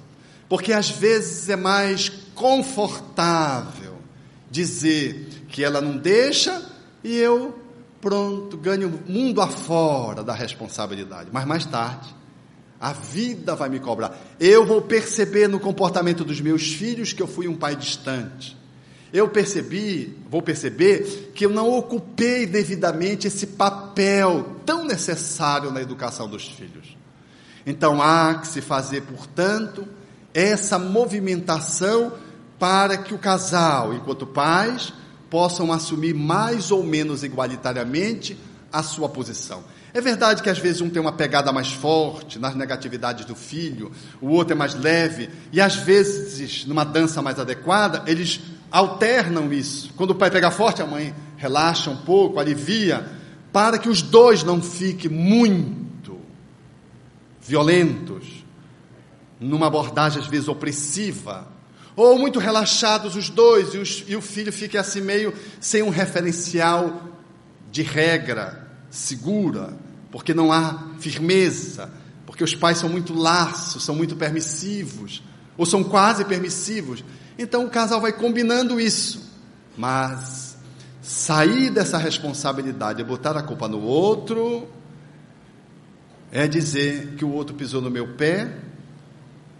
Porque 0.48 0.72
às 0.72 0.90
vezes 0.90 1.50
é 1.50 1.56
mais 1.56 2.10
confortável 2.36 3.96
dizer 4.50 5.46
que 5.50 5.64
ela 5.64 5.82
não 5.82 5.98
deixa 5.98 6.64
e 7.04 7.16
eu, 7.16 7.58
pronto, 8.00 8.56
ganho 8.58 9.02
mundo 9.08 9.42
afora 9.42 10.24
da 10.24 10.34
responsabilidade. 10.34 11.30
Mas 11.32 11.46
mais 11.46 11.66
tarde, 11.66 12.14
a 12.80 12.94
vida 12.94 13.56
vai 13.56 13.70
me 13.70 13.80
cobrar. 13.80 14.18
Eu 14.40 14.66
vou 14.66 14.82
perceber 14.82 15.48
no 15.48 15.60
comportamento 15.60 16.24
dos 16.24 16.40
meus 16.40 16.74
filhos 16.74 17.14
que 17.14 17.22
eu 17.22 17.28
fui 17.28 17.48
um 17.48 17.56
pai 17.56 17.76
distante. 17.76 18.58
Eu 19.14 19.30
percebi, 19.30 20.18
vou 20.28 20.42
perceber 20.42 21.32
que 21.36 21.46
eu 21.46 21.52
não 21.52 21.72
ocupei 21.72 22.48
devidamente 22.48 23.28
esse 23.28 23.46
papel 23.46 24.58
tão 24.66 24.84
necessário 24.84 25.70
na 25.70 25.80
educação 25.80 26.28
dos 26.28 26.48
filhos. 26.48 26.98
Então 27.64 28.02
há 28.02 28.34
que 28.34 28.48
se 28.48 28.60
fazer, 28.60 29.02
portanto, 29.04 29.88
essa 30.34 30.80
movimentação 30.80 32.14
para 32.58 32.98
que 32.98 33.14
o 33.14 33.20
casal, 33.20 33.94
enquanto 33.94 34.26
pais, 34.26 34.92
possam 35.30 35.72
assumir 35.72 36.16
mais 36.16 36.72
ou 36.72 36.84
menos 36.84 37.24
igualitariamente 37.24 38.36
a 38.72 38.82
sua 38.82 39.08
posição. 39.08 39.64
É 39.94 40.02
verdade 40.02 40.42
que 40.42 40.50
às 40.50 40.58
vezes 40.58 40.82
um 40.82 40.90
tem 40.90 41.00
uma 41.00 41.12
pegada 41.12 41.52
mais 41.52 41.72
forte 41.72 42.40
nas 42.40 42.56
negatividades 42.56 43.26
do 43.26 43.36
filho, 43.36 43.92
o 44.20 44.30
outro 44.30 44.54
é 44.54 44.56
mais 44.56 44.74
leve, 44.74 45.30
e 45.52 45.62
às 45.62 45.76
vezes, 45.76 46.66
numa 46.66 46.84
dança 46.84 47.22
mais 47.22 47.38
adequada, 47.38 48.02
eles 48.08 48.42
alternam 48.74 49.54
isso. 49.54 49.94
Quando 49.96 50.10
o 50.10 50.16
pai 50.16 50.32
pega 50.32 50.50
forte, 50.50 50.82
a 50.82 50.88
mãe 50.88 51.14
relaxa 51.38 51.92
um 51.92 51.98
pouco, 51.98 52.40
alivia, 52.40 53.08
para 53.52 53.78
que 53.78 53.88
os 53.88 54.02
dois 54.02 54.44
não 54.44 54.64
fiquem 54.64 55.12
muito 55.12 56.20
violentos, 57.40 58.44
numa 59.40 59.68
abordagem 59.68 60.20
às 60.20 60.28
vezes 60.28 60.48
opressiva, 60.48 61.48
ou 61.96 62.18
muito 62.18 62.40
relaxados 62.40 63.16
os 63.16 63.30
dois, 63.30 63.76
e, 63.76 63.78
os, 63.78 64.04
e 64.08 64.16
o 64.16 64.22
filho 64.22 64.52
fica 64.52 64.80
assim 64.80 65.02
meio 65.02 65.32
sem 65.60 65.84
um 65.84 65.90
referencial 65.90 67.04
de 67.72 67.84
regra 67.84 68.68
segura, 68.90 69.78
porque 70.10 70.34
não 70.34 70.52
há 70.52 70.88
firmeza, 71.00 71.92
porque 72.26 72.44
os 72.44 72.56
pais 72.56 72.80
são 72.80 72.90
muito 72.90 73.14
laços, 73.14 73.84
são 73.84 73.94
muito 73.94 74.16
permissivos, 74.16 75.22
ou 75.56 75.66
são 75.66 75.84
quase 75.84 76.26
permissivos. 76.26 77.04
Então 77.38 77.66
o 77.66 77.70
casal 77.70 78.00
vai 78.00 78.14
combinando 78.14 78.80
isso, 78.80 79.32
mas 79.78 80.58
sair 81.02 81.70
dessa 81.70 81.98
responsabilidade 81.98 83.02
e 83.02 83.04
botar 83.04 83.36
a 83.38 83.44
culpa 83.44 83.68
no 83.68 83.82
outro 83.82 84.68
é 86.32 86.48
dizer 86.48 87.16
que 87.16 87.26
o 87.26 87.32
outro 87.32 87.56
pisou 87.56 87.82
no 87.82 87.92
meu 87.92 88.16
pé 88.16 88.56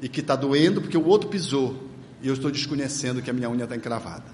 e 0.02 0.08
que 0.08 0.22
está 0.22 0.36
doendo 0.36 0.82
porque 0.82 0.98
o 0.98 1.06
outro 1.06 1.30
pisou 1.30 1.90
e 2.22 2.28
eu 2.28 2.34
estou 2.34 2.50
desconhecendo 2.50 3.22
que 3.22 3.30
a 3.30 3.34
minha 3.34 3.50
unha 3.50 3.66
está 3.66 3.76
encravada. 3.76 4.32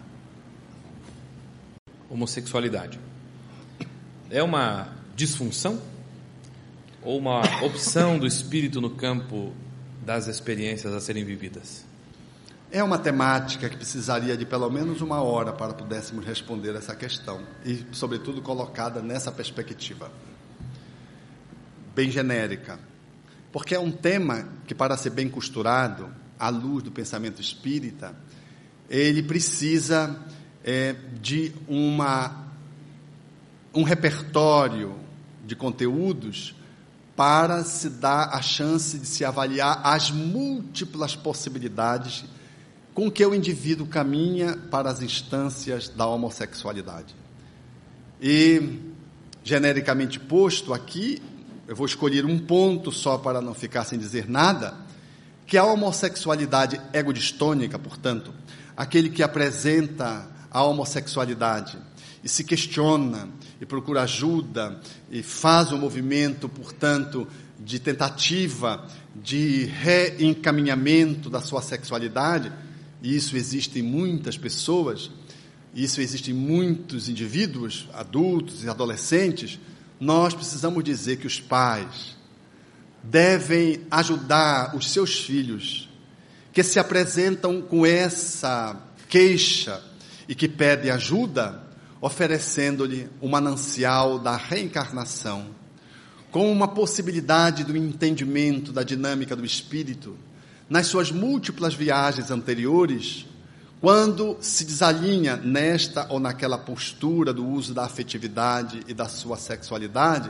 Homossexualidade 2.09 2.99
é 4.29 4.43
uma 4.43 4.89
disfunção 5.15 5.81
ou 7.01 7.17
uma 7.17 7.41
opção 7.63 8.19
do 8.19 8.27
espírito 8.27 8.79
no 8.79 8.91
campo 8.91 9.53
das 10.05 10.27
experiências 10.27 10.93
a 10.93 10.99
serem 10.99 11.23
vividas? 11.23 11.88
É 12.71 12.83
uma 12.83 12.99
temática 12.99 13.67
que 13.67 13.75
precisaria 13.75 14.37
de 14.37 14.45
pelo 14.45 14.69
menos 14.69 15.01
uma 15.01 15.21
hora 15.23 15.51
para 15.51 15.73
pudéssemos 15.73 16.23
responder 16.23 16.75
essa 16.75 16.95
questão 16.95 17.41
e, 17.65 17.83
sobretudo, 17.91 18.43
colocada 18.43 19.01
nessa 19.01 19.31
perspectiva 19.31 20.11
bem 21.95 22.11
genérica. 22.11 22.79
Porque 23.51 23.73
é 23.73 23.79
um 23.79 23.91
tema 23.91 24.47
que, 24.67 24.75
para 24.75 24.95
ser 24.95 25.09
bem 25.09 25.27
costurado, 25.27 26.13
à 26.37 26.49
luz 26.49 26.83
do 26.83 26.91
pensamento 26.91 27.41
espírita, 27.41 28.15
ele 28.87 29.23
precisa 29.23 30.23
é, 30.63 30.95
de 31.19 31.51
uma, 31.67 32.53
um 33.73 33.81
repertório 33.81 34.95
de 35.43 35.55
conteúdos 35.55 36.55
para 37.15 37.63
se 37.63 37.89
dar 37.89 38.29
a 38.31 38.41
chance 38.43 38.99
de 38.99 39.07
se 39.07 39.25
avaliar 39.25 39.81
as 39.83 40.11
múltiplas 40.11 41.15
possibilidades 41.15 42.23
com 42.99 43.09
que 43.09 43.25
o 43.25 43.33
indivíduo 43.33 43.87
caminha 43.87 44.57
para 44.69 44.89
as 44.89 45.01
instâncias 45.01 45.87
da 45.87 46.05
homossexualidade. 46.05 47.15
E, 48.21 48.77
genericamente 49.41 50.19
posto 50.19 50.73
aqui, 50.73 51.21
eu 51.65 51.77
vou 51.77 51.85
escolher 51.85 52.25
um 52.25 52.37
ponto 52.37 52.91
só 52.91 53.17
para 53.17 53.39
não 53.39 53.53
ficar 53.53 53.85
sem 53.85 53.97
dizer 53.97 54.29
nada, 54.29 54.73
que 55.47 55.57
a 55.57 55.63
homossexualidade 55.63 56.81
egodistônica, 56.91 57.79
portanto, 57.79 58.33
aquele 58.75 59.09
que 59.09 59.23
apresenta 59.23 60.27
a 60.51 60.61
homossexualidade 60.63 61.77
e 62.21 62.27
se 62.27 62.43
questiona 62.43 63.29
e 63.61 63.65
procura 63.65 64.01
ajuda 64.01 64.77
e 65.09 65.23
faz 65.23 65.71
o 65.71 65.75
um 65.75 65.79
movimento, 65.79 66.49
portanto, 66.49 67.25
de 67.57 67.79
tentativa 67.79 68.85
de 69.15 69.63
reencaminhamento 69.67 71.29
da 71.29 71.39
sua 71.39 71.61
sexualidade, 71.61 72.51
isso 73.01 73.37
existe 73.37 73.79
em 73.79 73.83
muitas 73.83 74.37
pessoas, 74.37 75.09
isso 75.73 76.01
existe 76.01 76.31
em 76.31 76.33
muitos 76.33 77.07
indivíduos, 77.07 77.87
adultos 77.93 78.63
e 78.63 78.69
adolescentes, 78.69 79.59
nós 79.99 80.33
precisamos 80.33 80.83
dizer 80.83 81.17
que 81.17 81.27
os 81.27 81.39
pais 81.39 82.17
devem 83.03 83.81
ajudar 83.89 84.75
os 84.75 84.91
seus 84.91 85.19
filhos 85.19 85.89
que 86.51 86.63
se 86.63 86.79
apresentam 86.79 87.61
com 87.61 87.85
essa 87.85 88.75
queixa 89.07 89.81
e 90.27 90.35
que 90.35 90.47
pedem 90.47 90.91
ajuda, 90.91 91.63
oferecendo-lhe 92.01 93.09
o 93.21 93.27
manancial 93.27 94.19
da 94.19 94.35
reencarnação, 94.35 95.47
com 96.31 96.51
uma 96.51 96.67
possibilidade 96.67 97.63
do 97.63 97.75
entendimento 97.75 98.71
da 98.71 98.83
dinâmica 98.83 99.35
do 99.35 99.45
espírito, 99.45 100.17
nas 100.69 100.87
suas 100.87 101.11
múltiplas 101.11 101.73
viagens 101.73 102.29
anteriores, 102.29 103.25
quando 103.81 104.37
se 104.39 104.65
desalinha 104.65 105.35
nesta 105.37 106.05
ou 106.09 106.19
naquela 106.19 106.57
postura 106.57 107.33
do 107.33 107.47
uso 107.47 107.73
da 107.73 107.85
afetividade 107.85 108.81
e 108.87 108.93
da 108.93 109.07
sua 109.07 109.37
sexualidade, 109.37 110.29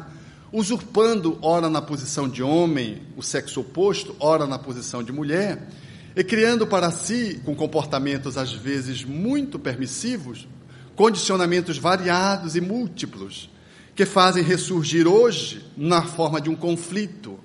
usurpando 0.51 1.37
ora 1.41 1.69
na 1.69 1.81
posição 1.81 2.29
de 2.29 2.41
homem, 2.41 3.01
o 3.17 3.21
sexo 3.21 3.61
oposto, 3.61 4.15
ora 4.19 4.47
na 4.47 4.57
posição 4.57 5.03
de 5.03 5.11
mulher, 5.11 5.67
e 6.15 6.23
criando 6.23 6.65
para 6.65 6.89
si, 6.91 7.41
com 7.43 7.55
comportamentos 7.55 8.37
às 8.37 8.51
vezes 8.53 9.03
muito 9.03 9.59
permissivos, 9.59 10.47
condicionamentos 10.95 11.77
variados 11.77 12.55
e 12.55 12.61
múltiplos, 12.61 13.49
que 13.95 14.05
fazem 14.05 14.43
ressurgir 14.43 15.07
hoje 15.07 15.65
na 15.75 16.01
forma 16.03 16.39
de 16.39 16.49
um 16.49 16.55
conflito 16.55 17.39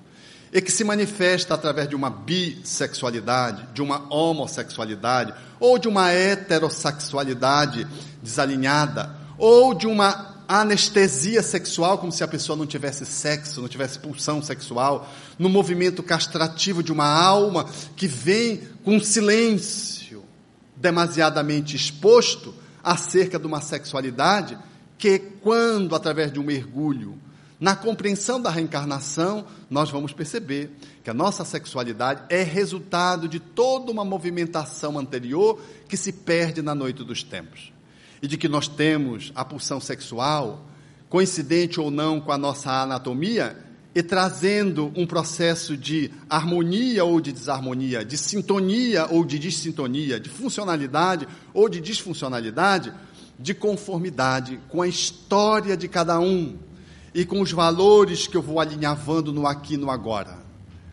e 0.55 0.61
que 0.61 0.71
se 0.71 0.85
manifesta 0.85 1.53
através 1.53 1.89
de 1.89 1.97
uma 1.97 2.09
bissexualidade, 2.09 3.67
de 3.73 3.81
uma 3.81 4.05
homossexualidade, 4.09 5.33
ou 5.59 5.77
de 5.77 5.89
uma 5.89 6.13
heterossexualidade 6.13 7.85
desalinhada, 8.23 9.13
ou 9.37 9.73
de 9.73 9.85
uma 9.85 10.33
anestesia 10.47 11.43
sexual, 11.43 11.97
como 11.97 12.09
se 12.09 12.23
a 12.23 12.27
pessoa 12.27 12.55
não 12.55 12.65
tivesse 12.65 13.05
sexo, 13.05 13.59
não 13.59 13.67
tivesse 13.67 13.99
pulsão 13.99 14.41
sexual, 14.41 15.11
no 15.37 15.49
movimento 15.49 16.01
castrativo 16.01 16.81
de 16.81 16.93
uma 16.93 17.05
alma 17.05 17.65
que 17.97 18.07
vem 18.07 18.61
com 18.81 18.97
silêncio 18.97 20.23
demasiadamente 20.77 21.75
exposto 21.75 22.55
acerca 22.81 23.37
de 23.37 23.45
uma 23.45 23.59
sexualidade 23.59 24.57
que, 24.97 25.19
quando 25.19 25.93
através 25.95 26.31
de 26.31 26.39
um 26.39 26.43
mergulho 26.43 27.19
na 27.65 27.75
compreensão 27.75 28.39
da 28.39 28.51
reencarnação, 28.51 29.43
nós 29.71 29.89
vamos 29.89 30.13
perceber 30.13 30.69
que 31.03 31.09
a 31.09 31.15
nossa 31.15 31.43
sexualidade 31.43 32.21
é 32.29 32.43
resultado 32.43 33.27
de 33.27 33.39
toda 33.39 33.91
uma 33.91 34.05
movimentação 34.05 34.99
anterior 34.99 35.59
que 35.89 35.97
se 35.97 36.13
perde 36.13 36.61
na 36.61 36.75
noite 36.75 37.03
dos 37.03 37.23
tempos. 37.23 37.73
E 38.21 38.27
de 38.27 38.37
que 38.37 38.47
nós 38.47 38.67
temos 38.67 39.31
a 39.33 39.43
pulsão 39.43 39.81
sexual, 39.81 40.63
coincidente 41.09 41.79
ou 41.79 41.89
não 41.89 42.21
com 42.21 42.31
a 42.31 42.37
nossa 42.37 42.69
anatomia, 42.83 43.57
e 43.95 44.03
trazendo 44.03 44.93
um 44.95 45.07
processo 45.07 45.75
de 45.75 46.11
harmonia 46.29 47.03
ou 47.03 47.19
de 47.19 47.31
desarmonia, 47.31 48.05
de 48.05 48.15
sintonia 48.15 49.07
ou 49.09 49.25
de 49.25 49.39
dissintonia, 49.39 50.19
de 50.19 50.29
funcionalidade 50.29 51.27
ou 51.51 51.67
de 51.67 51.81
disfuncionalidade, 51.81 52.93
de 53.39 53.55
conformidade 53.55 54.59
com 54.69 54.83
a 54.83 54.87
história 54.87 55.75
de 55.75 55.87
cada 55.87 56.19
um 56.19 56.59
e 57.15 57.23
com 57.23 57.39
os 57.39 57.53
valores 57.53 58.27
que 58.27 58.35
eu 58.35 58.41
vou 58.41 58.59
alinhavando 58.59 59.31
no 59.31 59.47
aqui 59.47 59.75
e 59.75 59.77
no 59.77 59.89
agora. 59.89 60.37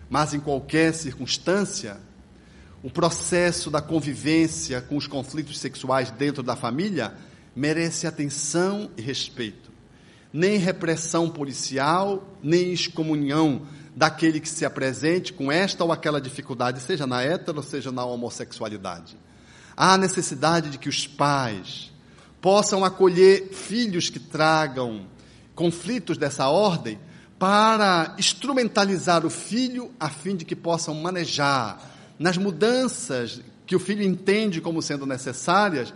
Mas 0.08 0.32
em 0.32 0.38
qualquer 0.38 0.94
circunstância, 0.94 1.98
o 2.80 2.88
processo 2.88 3.72
da 3.72 3.82
convivência 3.82 4.80
com 4.80 4.96
os 4.96 5.08
conflitos 5.08 5.58
sexuais 5.58 6.12
dentro 6.12 6.40
da 6.40 6.54
família 6.54 7.12
merece 7.56 8.06
atenção 8.06 8.88
e 8.96 9.02
respeito. 9.02 9.72
Nem 10.32 10.58
repressão 10.58 11.28
policial, 11.28 12.36
nem 12.40 12.72
excomunhão 12.72 13.62
daquele 13.96 14.38
que 14.38 14.48
se 14.48 14.64
apresente 14.64 15.32
com 15.32 15.50
esta 15.50 15.82
ou 15.82 15.90
aquela 15.90 16.20
dificuldade, 16.20 16.80
seja 16.80 17.04
na 17.04 17.24
hetero, 17.24 17.64
seja 17.64 17.90
na 17.90 18.04
homossexualidade. 18.04 19.16
Há 19.76 19.98
necessidade 19.98 20.70
de 20.70 20.78
que 20.78 20.88
os 20.88 21.04
pais 21.04 21.92
possam 22.40 22.84
acolher 22.84 23.48
filhos 23.48 24.08
que 24.08 24.20
tragam 24.20 25.10
conflitos 25.54 26.16
dessa 26.16 26.48
ordem 26.48 26.98
para 27.38 28.14
instrumentalizar 28.18 29.26
o 29.26 29.30
filho 29.30 29.90
a 29.98 30.08
fim 30.08 30.36
de 30.36 30.44
que 30.44 30.54
possam 30.54 30.94
manejar 30.94 31.90
nas 32.18 32.36
mudanças 32.38 33.40
que 33.66 33.74
o 33.74 33.80
filho 33.80 34.02
entende 34.02 34.60
como 34.60 34.82
sendo 34.82 35.06
necessárias 35.06 35.92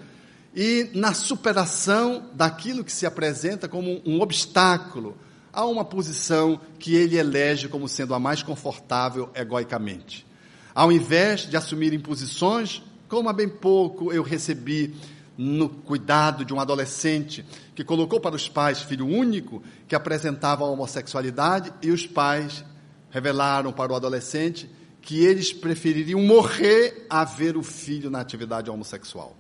e 0.54 0.90
na 0.94 1.12
superação 1.12 2.30
daquilo 2.32 2.82
que 2.82 2.92
se 2.92 3.06
apresenta 3.06 3.68
como 3.68 4.00
um 4.04 4.20
obstáculo 4.20 5.16
a 5.52 5.64
uma 5.64 5.84
posição 5.84 6.60
que 6.78 6.94
ele 6.94 7.16
elege 7.16 7.68
como 7.68 7.88
sendo 7.88 8.14
a 8.14 8.18
mais 8.18 8.42
confortável 8.42 9.30
egoicamente. 9.34 10.26
Ao 10.74 10.90
invés 10.90 11.48
de 11.48 11.56
assumirem 11.56 11.98
posições, 11.98 12.82
como 13.08 13.28
há 13.28 13.32
bem 13.32 13.48
pouco 13.48 14.12
eu 14.12 14.22
recebi 14.22 14.94
no 15.36 15.68
cuidado 15.68 16.44
de 16.44 16.54
um 16.54 16.60
adolescente 16.60 17.44
que 17.74 17.84
colocou 17.84 18.20
para 18.20 18.34
os 18.34 18.48
pais 18.48 18.80
filho 18.80 19.06
único 19.06 19.62
que 19.86 19.94
apresentava 19.94 20.64
a 20.64 20.68
homossexualidade 20.68 21.72
e 21.82 21.90
os 21.90 22.06
pais 22.06 22.64
revelaram 23.10 23.72
para 23.72 23.92
o 23.92 23.96
adolescente 23.96 24.68
que 25.02 25.24
eles 25.24 25.52
prefeririam 25.52 26.20
morrer 26.20 27.06
a 27.08 27.24
ver 27.24 27.56
o 27.56 27.62
filho 27.62 28.10
na 28.10 28.20
atividade 28.20 28.70
homossexual. 28.70 29.36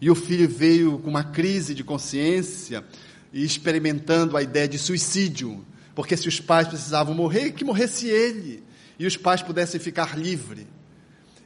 E 0.00 0.10
o 0.10 0.14
filho 0.14 0.48
veio 0.48 0.98
com 0.98 1.10
uma 1.10 1.24
crise 1.24 1.74
de 1.74 1.82
consciência 1.82 2.84
e 3.32 3.44
experimentando 3.44 4.36
a 4.36 4.42
ideia 4.42 4.68
de 4.68 4.78
suicídio, 4.78 5.64
porque 5.94 6.16
se 6.16 6.28
os 6.28 6.40
pais 6.40 6.68
precisavam 6.68 7.14
morrer, 7.14 7.52
que 7.52 7.64
morresse 7.64 8.06
ele 8.06 8.62
e 8.98 9.06
os 9.06 9.16
pais 9.16 9.42
pudessem 9.42 9.80
ficar 9.80 10.16
livres. 10.16 10.66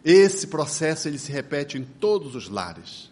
Esse 0.04 0.46
processo 0.46 1.08
ele 1.08 1.18
se 1.18 1.32
repete 1.32 1.78
em 1.78 1.82
todos 1.82 2.34
os 2.34 2.48
lares. 2.48 3.10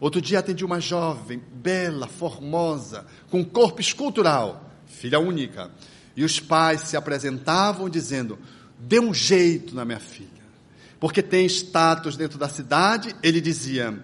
Outro 0.00 0.20
dia 0.20 0.38
atendi 0.38 0.64
uma 0.64 0.80
jovem, 0.80 1.42
bela, 1.52 2.06
formosa, 2.06 3.04
com 3.30 3.44
corpo 3.44 3.80
escultural, 3.80 4.70
filha 4.86 5.18
única. 5.18 5.70
E 6.16 6.22
os 6.22 6.38
pais 6.38 6.82
se 6.82 6.96
apresentavam 6.96 7.88
dizendo: 7.88 8.38
dê 8.78 9.00
um 9.00 9.12
jeito 9.12 9.74
na 9.74 9.84
minha 9.84 9.98
filha. 9.98 10.28
Porque 11.00 11.22
tem 11.22 11.46
status 11.46 12.16
dentro 12.16 12.38
da 12.38 12.48
cidade, 12.48 13.14
ele 13.22 13.40
dizia: 13.40 14.00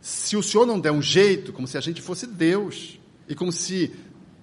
se 0.00 0.34
o 0.34 0.42
senhor 0.42 0.66
não 0.66 0.80
der 0.80 0.92
um 0.92 1.02
jeito, 1.02 1.52
como 1.52 1.68
se 1.68 1.76
a 1.76 1.80
gente 1.80 2.00
fosse 2.00 2.26
Deus, 2.26 2.98
e 3.28 3.34
como 3.34 3.52
se 3.52 3.94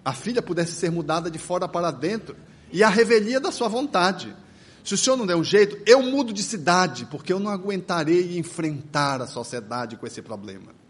a 0.05 0.13
filha 0.13 0.41
pudesse 0.41 0.73
ser 0.73 0.91
mudada 0.91 1.31
de 1.31 1.39
fora 1.39 1.67
para 1.67 1.89
dentro, 1.89 2.35
e 2.71 2.83
a 2.83 2.89
revelia 2.89 3.39
da 3.39 3.51
sua 3.51 3.67
vontade. 3.67 4.35
Se 4.83 4.95
o 4.95 4.97
senhor 4.97 5.15
não 5.15 5.27
der 5.27 5.35
um 5.35 5.43
jeito, 5.43 5.77
eu 5.85 6.01
mudo 6.01 6.33
de 6.33 6.41
cidade, 6.41 7.05
porque 7.05 7.31
eu 7.31 7.39
não 7.39 7.51
aguentarei 7.51 8.39
enfrentar 8.39 9.21
a 9.21 9.27
sociedade 9.27 9.95
com 9.95 10.07
esse 10.07 10.23
problema 10.23 10.80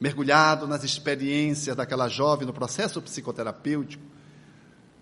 mergulhado 0.00 0.66
nas 0.66 0.84
experiências 0.84 1.76
daquela 1.76 2.08
jovem 2.08 2.46
no 2.46 2.52
processo 2.52 3.00
psicoterapêutico, 3.00 4.02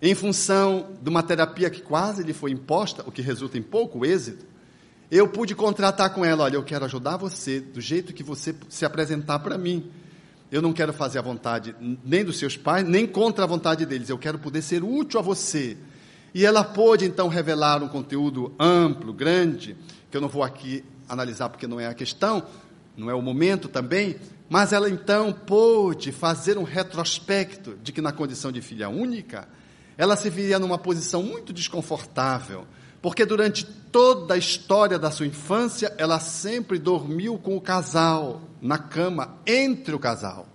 em 0.01 0.13
função 0.13 0.91
de 1.01 1.09
uma 1.09 1.23
terapia 1.23 1.69
que 1.69 1.81
quase 1.81 2.23
lhe 2.23 2.33
foi 2.33 2.51
imposta, 2.51 3.03
o 3.05 3.11
que 3.11 3.21
resulta 3.21 3.57
em 3.57 3.61
pouco 3.61 4.05
êxito, 4.05 4.45
eu 5.09 5.27
pude 5.27 5.53
contratar 5.53 6.13
com 6.13 6.25
ela: 6.25 6.43
olha, 6.43 6.55
eu 6.55 6.63
quero 6.63 6.85
ajudar 6.85 7.17
você 7.17 7.59
do 7.59 7.79
jeito 7.79 8.13
que 8.13 8.23
você 8.23 8.55
se 8.67 8.83
apresentar 8.83 9.39
para 9.39 9.57
mim. 9.57 9.91
Eu 10.51 10.61
não 10.61 10.73
quero 10.73 10.91
fazer 10.91 11.19
a 11.19 11.21
vontade 11.21 11.75
nem 12.03 12.23
dos 12.23 12.37
seus 12.37 12.57
pais, 12.57 12.87
nem 12.87 13.07
contra 13.07 13.43
a 13.43 13.47
vontade 13.47 13.85
deles. 13.85 14.09
Eu 14.09 14.17
quero 14.17 14.37
poder 14.37 14.61
ser 14.61 14.83
útil 14.83 15.19
a 15.19 15.23
você. 15.23 15.77
E 16.33 16.45
ela 16.45 16.63
pôde 16.63 17.05
então 17.05 17.27
revelar 17.27 17.83
um 17.83 17.87
conteúdo 17.87 18.53
amplo, 18.59 19.13
grande, 19.13 19.75
que 20.09 20.17
eu 20.17 20.21
não 20.21 20.27
vou 20.27 20.43
aqui 20.43 20.83
analisar 21.07 21.49
porque 21.49 21.67
não 21.67 21.79
é 21.79 21.87
a 21.87 21.93
questão, 21.93 22.43
não 22.97 23.09
é 23.09 23.13
o 23.13 23.21
momento 23.21 23.67
também, 23.67 24.15
mas 24.49 24.73
ela 24.73 24.89
então 24.89 25.31
pôde 25.31 26.11
fazer 26.11 26.57
um 26.57 26.63
retrospecto 26.63 27.75
de 27.81 27.91
que, 27.91 28.01
na 28.01 28.11
condição 28.11 28.51
de 28.51 28.61
filha 28.61 28.89
única, 28.89 29.47
ela 29.97 30.15
se 30.15 30.29
via 30.29 30.59
numa 30.59 30.77
posição 30.77 31.23
muito 31.23 31.53
desconfortável, 31.53 32.67
porque 33.01 33.25
durante 33.25 33.65
toda 33.65 34.33
a 34.33 34.37
história 34.37 34.97
da 34.97 35.11
sua 35.11 35.27
infância, 35.27 35.93
ela 35.97 36.19
sempre 36.19 36.79
dormiu 36.79 37.37
com 37.37 37.55
o 37.55 37.61
casal, 37.61 38.41
na 38.61 38.77
cama, 38.77 39.37
entre 39.45 39.93
o 39.93 39.99
casal. 39.99 40.47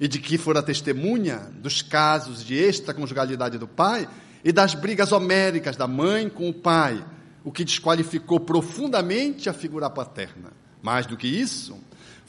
E 0.00 0.08
de 0.08 0.18
que 0.18 0.36
fora 0.36 0.62
testemunha 0.62 1.50
dos 1.60 1.80
casos 1.80 2.44
de 2.44 2.54
extraconjugalidade 2.54 3.58
do 3.58 3.68
pai 3.68 4.08
e 4.44 4.50
das 4.50 4.74
brigas 4.74 5.12
homéricas 5.12 5.76
da 5.76 5.86
mãe 5.86 6.28
com 6.28 6.48
o 6.48 6.54
pai, 6.54 7.04
o 7.44 7.52
que 7.52 7.64
desqualificou 7.64 8.40
profundamente 8.40 9.48
a 9.48 9.52
figura 9.52 9.88
paterna. 9.88 10.52
Mais 10.82 11.06
do 11.06 11.16
que 11.16 11.28
isso, 11.28 11.78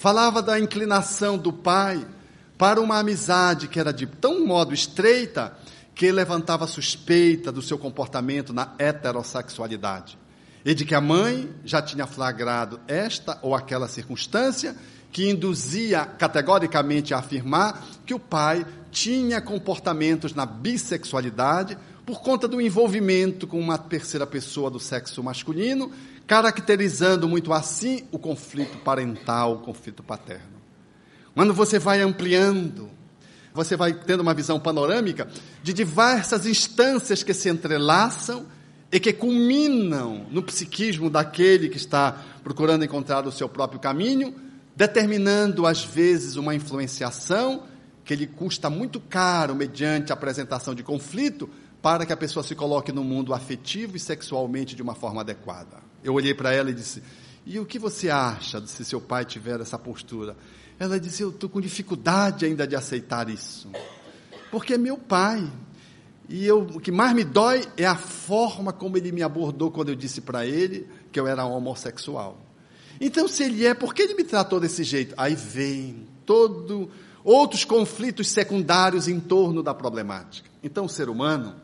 Falava 0.04 0.42
da 0.42 0.60
inclinação 0.60 1.38
do 1.38 1.54
pai 1.54 2.06
para 2.58 2.82
uma 2.82 3.00
amizade 3.00 3.70
que 3.70 3.80
era 3.80 3.94
de 3.94 4.06
tão 4.06 4.46
modo 4.46 4.74
estreita 4.74 5.58
que 5.96 6.12
levantava 6.12 6.68
suspeita 6.68 7.54
do 7.54 7.62
seu 7.62 7.78
comportamento 7.78 8.52
na 8.52 8.74
heterossexualidade. 8.78 10.18
E 10.66 10.76
de 10.76 10.84
que 10.84 10.94
a 10.94 11.00
mãe 11.00 11.50
já 11.64 11.82
tinha 11.82 12.06
flagrado 12.06 12.82
esta 12.86 13.40
ou 13.42 13.56
aquela 13.56 13.88
circunstância 13.88 14.76
que 15.10 15.30
induzia 15.30 16.06
categoricamente 16.06 17.14
a 17.14 17.20
afirmar 17.20 17.82
que 18.06 18.14
o 18.14 18.20
pai 18.20 18.66
tinha 18.92 19.40
comportamentos 19.40 20.34
na 20.34 20.46
bissexualidade 20.46 21.78
por 22.06 22.20
conta 22.20 22.46
do 22.46 22.60
envolvimento 22.60 23.48
com 23.48 23.58
uma 23.58 23.78
terceira 23.78 24.28
pessoa 24.28 24.70
do 24.70 24.82
sexo 24.82 25.24
masculino, 25.24 25.90
caracterizando 26.26 27.28
muito 27.28 27.52
assim 27.54 28.04
o 28.12 28.20
conflito 28.20 28.78
parental, 28.80 29.56
o 29.56 29.60
conflito 29.60 30.02
paterno. 30.02 30.62
Quando 31.36 31.54
você 31.54 31.80
vai 31.80 32.02
ampliando, 32.02 32.90
você 33.54 33.76
vai 33.76 33.94
tendo 33.94 34.22
uma 34.22 34.34
visão 34.34 34.60
panorâmica 34.60 35.28
de 35.62 35.74
diversas 35.74 36.46
instâncias 36.46 37.24
que 37.24 37.34
se 37.34 37.50
entrelaçam 37.50 38.46
e 38.92 39.00
que 39.00 39.12
culminam 39.12 40.28
no 40.30 40.44
psiquismo 40.44 41.10
daquele 41.10 41.70
que 41.70 41.78
está 41.78 42.16
procurando 42.44 42.86
encontrar 42.86 43.26
o 43.26 43.32
seu 43.32 43.50
próprio 43.50 43.80
caminho, 43.80 44.36
determinando 44.76 45.66
às 45.66 45.84
vezes 45.84 46.36
uma 46.36 46.54
influenciação 46.54 47.64
que 48.06 48.16
lhe 48.16 48.28
custa 48.28 48.70
muito 48.70 49.00
caro 49.00 49.56
mediante 49.56 50.12
a 50.12 50.16
apresentação 50.16 50.76
de 50.76 50.84
conflito 50.84 51.50
para 51.82 52.06
que 52.06 52.14
a 52.14 52.18
pessoa 52.18 52.44
se 52.44 52.56
coloque 52.56 52.92
no 52.92 53.04
mundo 53.04 53.34
afetivo 53.34 53.98
e 53.98 54.00
sexualmente 54.00 54.76
de 54.76 54.82
uma 54.82 54.94
forma 54.94 55.22
adequada. 55.22 55.93
Eu 56.04 56.14
olhei 56.14 56.34
para 56.34 56.54
ela 56.54 56.70
e 56.70 56.74
disse: 56.74 57.02
"E 57.46 57.60
o 57.60 57.66
que 57.66 57.80
você 57.80 58.10
acha 58.10 58.66
se 58.68 58.84
seu 58.84 59.00
pai 59.00 59.26
tiver 59.26 59.60
essa 59.60 59.78
postura?" 59.78 60.36
Ela 60.80 61.00
disse: 61.00 61.24
"Eu 61.24 61.30
estou 61.30 61.50
com 61.50 61.62
dificuldade 61.62 62.46
ainda 62.46 62.68
de 62.68 62.76
aceitar 62.76 63.30
isso, 63.30 63.70
porque 64.52 64.74
é 64.74 64.78
meu 64.78 64.98
pai." 64.98 65.50
E 66.30 66.46
eu, 66.46 66.62
o 66.62 66.80
que 66.80 66.92
mais 66.92 67.14
me 67.14 67.24
dói 67.24 67.66
é 67.76 67.86
a 67.86 67.96
forma 67.96 68.72
como 68.72 68.98
ele 68.98 69.12
me 69.12 69.22
abordou 69.22 69.70
quando 69.70 69.90
eu 69.90 69.96
disse 69.96 70.22
para 70.22 70.46
ele 70.46 70.88
que 71.12 71.20
eu 71.20 71.28
era 71.28 71.46
homossexual. 71.46 72.40
Então, 73.00 73.28
se 73.28 73.44
ele 73.44 73.66
é, 73.66 73.74
por 73.74 73.94
que 73.94 74.04
ele 74.04 74.16
me 74.16 74.24
tratou 74.24 74.60
desse 74.60 74.84
jeito? 74.84 75.14
Aí 75.18 75.36
vem 75.36 76.08
todo 76.26 76.90
outros 77.24 77.66
conflitos 77.66 78.30
secundários 78.30 79.08
em 79.08 79.20
torno 79.20 79.62
da 79.62 79.74
problemática. 79.74 80.50
Então, 80.64 80.86
o 80.86 80.90
ser 80.90 81.10
humano 81.10 81.56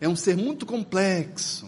é 0.00 0.08
um 0.08 0.16
ser 0.16 0.36
muito 0.36 0.66
complexo. 0.66 1.66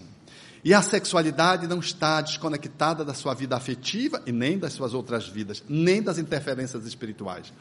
E 0.64 0.72
a 0.72 0.80
sexualidade 0.80 1.66
não 1.66 1.78
está 1.78 2.22
desconectada 2.22 3.04
da 3.04 3.12
sua 3.12 3.34
vida 3.34 3.54
afetiva 3.54 4.22
e 4.24 4.32
nem 4.32 4.58
das 4.58 4.72
suas 4.72 4.94
outras 4.94 5.28
vidas, 5.28 5.62
nem 5.68 6.02
das 6.02 6.16
interferências 6.16 6.86
espirituais. 6.86 7.52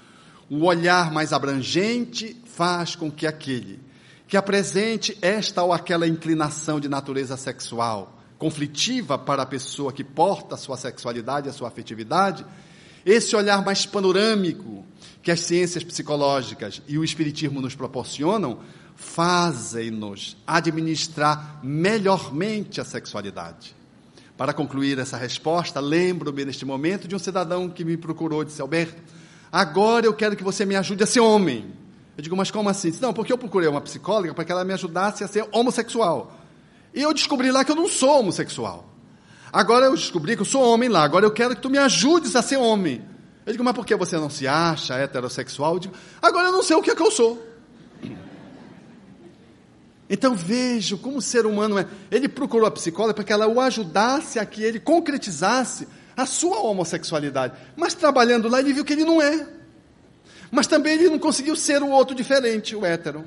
O 0.50 0.64
olhar 0.64 1.12
mais 1.12 1.34
abrangente 1.34 2.42
faz 2.46 2.96
com 2.96 3.12
que 3.12 3.28
aquele 3.28 3.82
que 4.26 4.38
apresente 4.38 5.18
esta 5.22 5.62
ou 5.62 5.74
aquela 5.74 6.08
inclinação 6.08 6.80
de 6.80 6.88
natureza 6.88 7.36
sexual 7.36 8.20
conflitiva 8.38 9.18
para 9.18 9.44
a 9.44 9.46
pessoa 9.46 9.94
que 9.94 10.04
porta 10.04 10.56
a 10.56 10.58
sua 10.58 10.76
sexualidade, 10.76 11.50
a 11.50 11.54
sua 11.54 11.68
afetividade, 11.68 12.46
esse 13.06 13.36
olhar 13.36 13.64
mais 13.64 13.86
panorâmico 13.86 14.86
que 15.22 15.32
as 15.32 15.42
ciências 15.42 15.84
psicológicas 15.84 16.82
e 16.88 16.98
o 16.98 17.04
espiritismo 17.04 17.62
nos 17.62 17.76
proporcionam, 17.76 18.60
fazem-nos 18.96 20.38
administrar 20.46 21.60
melhormente 21.64 22.80
a 22.80 22.86
sexualidade. 22.86 23.76
Para 24.38 24.54
concluir 24.54 24.98
essa 24.98 25.16
resposta, 25.16 25.80
lembro-me 25.80 26.46
neste 26.46 26.66
momento 26.66 27.08
de 27.08 27.16
um 27.16 27.20
cidadão 27.20 27.70
que 27.70 27.86
me 27.86 27.96
procurou 27.96 28.44
disse: 28.44 28.62
Alberto, 28.62 29.02
agora 29.52 30.06
eu 30.06 30.14
quero 30.14 30.36
que 30.36 30.44
você 30.44 30.66
me 30.66 30.76
ajude 30.76 31.04
a 31.04 31.08
ser 31.08 31.20
homem. 31.20 31.74
Eu 32.18 32.24
digo, 32.24 32.36
mas 32.36 32.52
como 32.52 32.70
assim? 32.70 32.92
Não, 33.02 33.14
porque 33.14 33.34
eu 33.34 33.38
procurei 33.38 33.68
uma 33.68 33.82
psicóloga 33.82 34.34
para 34.34 34.44
que 34.46 34.52
ela 34.52 34.64
me 34.64 34.74
ajudasse 34.74 35.24
a 35.24 35.28
ser 35.28 35.48
homossexual. 35.52 36.40
E 36.94 37.02
eu 37.02 37.14
descobri 37.14 37.52
lá 37.52 37.64
que 37.64 37.72
eu 37.72 37.76
não 37.76 37.88
sou 37.88 38.20
homossexual. 38.20 38.90
Agora 39.52 39.86
eu 39.86 39.96
descobri 39.96 40.36
que 40.36 40.42
eu 40.42 40.46
sou 40.46 40.64
homem 40.64 40.90
lá. 40.90 41.04
Agora 41.04 41.26
eu 41.26 41.32
quero 41.32 41.56
que 41.56 41.62
tu 41.62 41.70
me 41.70 41.78
ajudes 41.78 42.36
a 42.36 42.42
ser 42.42 42.58
homem. 42.58 43.04
Eu 43.46 43.52
digo, 43.52 43.64
mas 43.64 43.76
por 43.76 43.86
que 43.86 43.96
você 43.96 44.16
não 44.18 44.30
se 44.30 44.48
acha 44.48 44.96
heterossexual? 44.96 45.74
Eu 45.74 45.80
digo, 45.80 45.94
agora 46.22 46.48
eu 46.48 46.52
não 46.52 46.64
sei 46.64 46.76
o 46.76 46.82
que 46.82 46.90
é 46.90 46.96
que 46.96 47.02
eu 47.02 47.12
sou. 47.12 47.53
Então 50.14 50.36
vejo 50.36 50.96
como 51.00 51.18
o 51.18 51.22
ser 51.24 51.44
humano 51.44 51.76
é. 51.76 51.88
Ele 52.12 52.30
procurou 52.30 52.68
a 52.68 52.72
psicóloga 52.72 53.16
para 53.16 53.24
que 53.24 53.34
ela 53.34 53.48
o 53.48 53.60
ajudasse 53.60 54.38
a 54.38 54.46
que 54.46 54.62
ele 54.62 54.80
concretizasse 54.80 55.88
a 56.16 56.28
sua 56.28 56.60
homossexualidade. 56.60 57.56
Mas 57.76 57.96
trabalhando 57.96 58.48
lá, 58.48 58.60
ele 58.60 58.74
viu 58.74 58.86
que 58.86 58.94
ele 58.94 59.04
não 59.04 59.20
é. 59.20 59.48
Mas 60.52 60.68
também 60.68 60.94
ele 60.94 61.10
não 61.10 61.18
conseguiu 61.18 61.56
ser 61.56 61.82
o 61.82 61.90
outro 61.90 62.16
diferente, 62.16 62.76
o 62.76 62.86
hétero. 62.86 63.26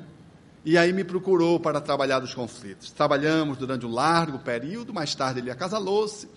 E 0.63 0.77
aí 0.77 0.93
me 0.93 1.03
procurou 1.03 1.59
para 1.59 1.81
trabalhar 1.81 2.19
dos 2.19 2.33
conflitos. 2.33 2.89
Trabalhamos 2.89 3.57
durante 3.57 3.85
um 3.85 3.91
largo 3.91 4.39
período, 4.39 4.93
mais 4.93 5.13
tarde 5.13 5.41
ele 5.41 5.51
acasalou-se, 5.51 6.29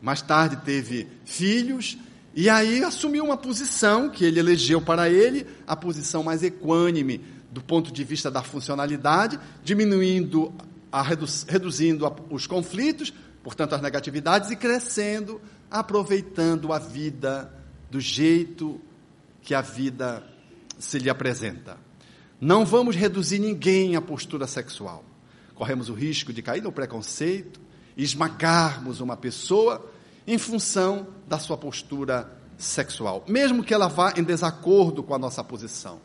mais 0.00 0.20
tarde 0.20 0.56
teve 0.64 1.06
filhos, 1.24 1.96
e 2.34 2.50
aí 2.50 2.82
assumiu 2.82 3.24
uma 3.24 3.36
posição 3.36 4.10
que 4.10 4.24
ele 4.24 4.40
elegeu 4.40 4.80
para 4.80 5.08
ele, 5.08 5.46
a 5.64 5.76
posição 5.76 6.24
mais 6.24 6.42
equânime 6.42 7.20
do 7.52 7.62
ponto 7.62 7.92
de 7.92 8.02
vista 8.02 8.30
da 8.30 8.42
funcionalidade, 8.42 9.38
diminuindo, 9.62 10.52
a, 10.90 11.02
reduzindo 11.02 12.06
a, 12.06 12.16
os 12.30 12.46
conflitos, 12.46 13.12
portanto 13.42 13.74
as 13.74 13.82
negatividades, 13.82 14.50
e 14.50 14.56
crescendo, 14.56 15.40
aproveitando 15.70 16.72
a 16.72 16.78
vida 16.78 17.52
do 17.90 18.00
jeito 18.00 18.80
que 19.42 19.54
a 19.54 19.60
vida 19.60 20.24
se 20.78 20.98
lhe 20.98 21.10
apresenta. 21.10 21.76
Não 22.40 22.64
vamos 22.64 22.96
reduzir 22.96 23.38
ninguém 23.38 23.94
à 23.94 24.00
postura 24.00 24.46
sexual. 24.46 25.04
Corremos 25.54 25.88
o 25.88 25.94
risco 25.94 26.32
de 26.32 26.42
cair 26.42 26.62
no 26.62 26.72
preconceito 26.72 27.60
esmagarmos 27.96 29.00
uma 29.00 29.16
pessoa 29.16 29.90
em 30.26 30.38
função 30.38 31.08
da 31.26 31.38
sua 31.38 31.56
postura 31.56 32.30
sexual, 32.56 33.24
mesmo 33.28 33.62
que 33.62 33.74
ela 33.74 33.88
vá 33.88 34.14
em 34.16 34.22
desacordo 34.22 35.02
com 35.02 35.14
a 35.14 35.18
nossa 35.18 35.42
posição. 35.42 36.00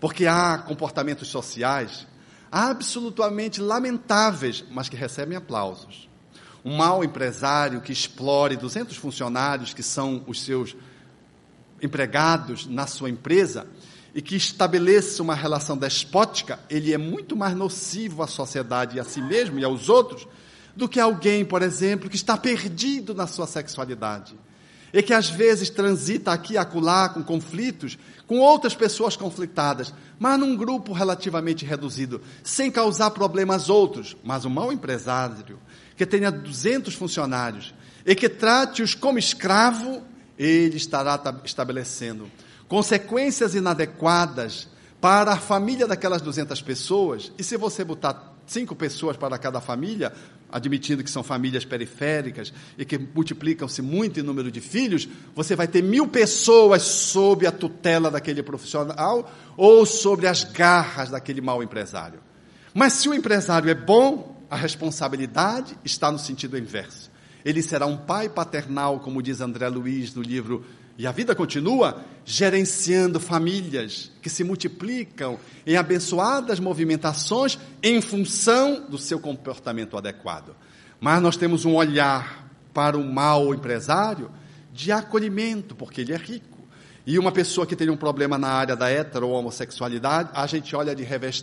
Porque 0.00 0.26
há 0.26 0.58
comportamentos 0.58 1.28
sociais 1.28 2.06
absolutamente 2.50 3.60
lamentáveis, 3.60 4.64
mas 4.70 4.88
que 4.88 4.96
recebem 4.96 5.36
aplausos. 5.36 6.08
Um 6.64 6.76
mau 6.76 7.04
empresário 7.04 7.80
que 7.80 7.92
explore 7.92 8.56
200 8.56 8.96
funcionários 8.96 9.72
que 9.72 9.82
são 9.82 10.24
os 10.26 10.42
seus 10.42 10.76
empregados 11.80 12.66
na 12.66 12.86
sua 12.86 13.08
empresa 13.08 13.66
e 14.14 14.20
que 14.20 14.36
estabeleça 14.36 15.22
uma 15.22 15.34
relação 15.34 15.76
despótica, 15.76 16.58
ele 16.68 16.92
é 16.92 16.98
muito 16.98 17.36
mais 17.36 17.54
nocivo 17.54 18.22
à 18.22 18.26
sociedade 18.26 18.96
e 18.96 19.00
a 19.00 19.04
si 19.04 19.22
mesmo 19.22 19.58
e 19.58 19.64
aos 19.64 19.88
outros 19.88 20.26
do 20.74 20.88
que 20.88 20.98
alguém, 20.98 21.44
por 21.44 21.62
exemplo, 21.62 22.10
que 22.10 22.16
está 22.16 22.36
perdido 22.36 23.14
na 23.14 23.26
sua 23.26 23.46
sexualidade 23.46 24.34
e 24.92 25.02
que 25.02 25.14
às 25.14 25.30
vezes 25.30 25.70
transita 25.70 26.32
aqui 26.32 26.54
e 26.54 26.58
acolá 26.58 27.08
com 27.08 27.22
conflitos 27.22 27.98
com 28.26 28.38
outras 28.38 28.74
pessoas 28.74 29.16
conflitadas, 29.16 29.92
mas 30.18 30.38
num 30.38 30.56
grupo 30.56 30.92
relativamente 30.92 31.64
reduzido, 31.64 32.20
sem 32.42 32.70
causar 32.70 33.10
problemas 33.10 33.68
outros, 33.68 34.16
mas 34.22 34.44
um 34.44 34.50
mau 34.50 34.72
empresário 34.72 35.58
que 35.96 36.06
tenha 36.06 36.30
200 36.30 36.94
funcionários 36.94 37.74
e 38.06 38.14
que 38.14 38.28
trate-os 38.28 38.94
como 38.94 39.18
escravo, 39.18 40.02
ele 40.38 40.76
estará 40.76 41.20
estabelecendo 41.44 42.30
consequências 42.68 43.56
inadequadas 43.56 44.68
para 45.00 45.32
a 45.32 45.36
família 45.36 45.88
daquelas 45.88 46.22
200 46.22 46.62
pessoas, 46.62 47.32
e 47.36 47.42
se 47.42 47.56
você 47.56 47.82
botar 47.82 48.32
cinco 48.50 48.74
pessoas 48.74 49.16
para 49.16 49.38
cada 49.38 49.60
família, 49.60 50.12
admitindo 50.50 51.04
que 51.04 51.10
são 51.10 51.22
famílias 51.22 51.64
periféricas 51.64 52.52
e 52.76 52.84
que 52.84 52.98
multiplicam-se 52.98 53.80
muito 53.80 54.18
em 54.18 54.24
número 54.24 54.50
de 54.50 54.60
filhos, 54.60 55.08
você 55.34 55.54
vai 55.54 55.68
ter 55.68 55.82
mil 55.82 56.08
pessoas 56.08 56.82
sob 56.82 57.46
a 57.46 57.52
tutela 57.52 58.10
daquele 58.10 58.42
profissional 58.42 59.32
ou 59.56 59.86
sobre 59.86 60.26
as 60.26 60.42
garras 60.42 61.10
daquele 61.10 61.40
mau 61.40 61.62
empresário. 61.62 62.18
Mas 62.74 62.94
se 62.94 63.08
o 63.08 63.14
empresário 63.14 63.70
é 63.70 63.74
bom, 63.74 64.44
a 64.50 64.56
responsabilidade 64.56 65.78
está 65.84 66.10
no 66.10 66.18
sentido 66.18 66.58
inverso. 66.58 67.08
Ele 67.44 67.62
será 67.62 67.86
um 67.86 67.96
pai 67.96 68.28
paternal, 68.28 68.98
como 68.98 69.22
diz 69.22 69.40
André 69.40 69.68
Luiz 69.68 70.14
no 70.14 70.22
livro 70.22 70.64
e 70.98 71.06
a 71.06 71.12
vida 71.12 71.34
continua 71.34 72.04
gerenciando 72.24 73.18
famílias 73.18 74.10
que 74.20 74.28
se 74.28 74.44
multiplicam 74.44 75.38
em 75.66 75.76
abençoadas 75.76 76.60
movimentações 76.60 77.58
em 77.82 78.00
função 78.00 78.86
do 78.88 78.98
seu 78.98 79.18
comportamento 79.18 79.96
adequado. 79.96 80.54
Mas 81.00 81.22
nós 81.22 81.36
temos 81.36 81.64
um 81.64 81.74
olhar 81.74 82.50
para 82.74 82.98
o 82.98 83.04
mau 83.04 83.54
empresário 83.54 84.30
de 84.72 84.92
acolhimento, 84.92 85.74
porque 85.74 86.02
ele 86.02 86.12
é 86.12 86.16
rico. 86.16 86.58
E 87.06 87.18
uma 87.18 87.32
pessoa 87.32 87.66
que 87.66 87.74
tem 87.74 87.88
um 87.88 87.96
problema 87.96 88.36
na 88.36 88.48
área 88.48 88.76
da 88.76 88.92
hetero 88.92 89.28
ou 89.28 89.34
homossexualidade, 89.34 90.30
a 90.34 90.46
gente 90.46 90.76
olha 90.76 90.94
de 90.94 91.02
revés 91.02 91.42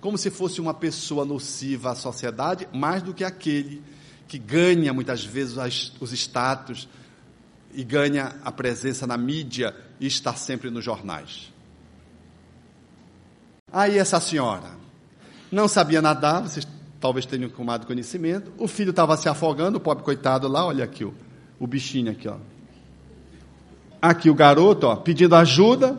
como 0.00 0.18
se 0.18 0.30
fosse 0.30 0.60
uma 0.60 0.74
pessoa 0.74 1.24
nociva 1.24 1.92
à 1.92 1.94
sociedade, 1.94 2.68
mais 2.72 3.02
do 3.02 3.14
que 3.14 3.24
aquele 3.24 3.82
que 4.28 4.38
ganha 4.38 4.92
muitas 4.92 5.24
vezes 5.24 5.56
os 6.00 6.12
status 6.12 6.88
e 7.72 7.84
ganha 7.84 8.36
a 8.44 8.52
presença 8.52 9.06
na 9.06 9.16
mídia 9.16 9.74
e 9.98 10.06
está 10.06 10.34
sempre 10.34 10.70
nos 10.70 10.84
jornais. 10.84 11.52
Aí 13.72 13.98
essa 13.98 14.20
senhora, 14.20 14.70
não 15.50 15.66
sabia 15.66 16.02
nadar, 16.02 16.42
vocês 16.42 16.66
talvez 17.00 17.26
tenham 17.26 17.48
tomado 17.48 17.86
conhecimento. 17.86 18.52
O 18.58 18.68
filho 18.68 18.90
estava 18.90 19.16
se 19.16 19.28
afogando, 19.28 19.78
o 19.78 19.80
pobre 19.80 20.04
coitado 20.04 20.46
lá, 20.46 20.64
olha 20.64 20.84
aqui 20.84 21.04
o, 21.04 21.14
o 21.58 21.66
bichinho 21.66 22.12
aqui, 22.12 22.28
ó. 22.28 22.36
Aqui 24.00 24.28
o 24.28 24.34
garoto, 24.34 24.86
ó, 24.86 24.96
pedindo 24.96 25.34
ajuda. 25.34 25.98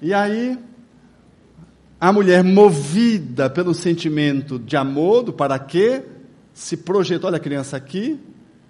E 0.00 0.12
aí 0.12 0.58
a 2.00 2.12
mulher 2.12 2.44
movida 2.44 3.48
pelo 3.48 3.72
sentimento 3.72 4.58
de 4.58 4.76
amor, 4.76 5.22
do 5.22 5.32
para 5.32 5.58
quê, 5.58 6.04
se 6.52 6.76
projetou, 6.76 7.28
olha 7.28 7.38
a 7.38 7.40
criança 7.40 7.76
aqui, 7.76 8.20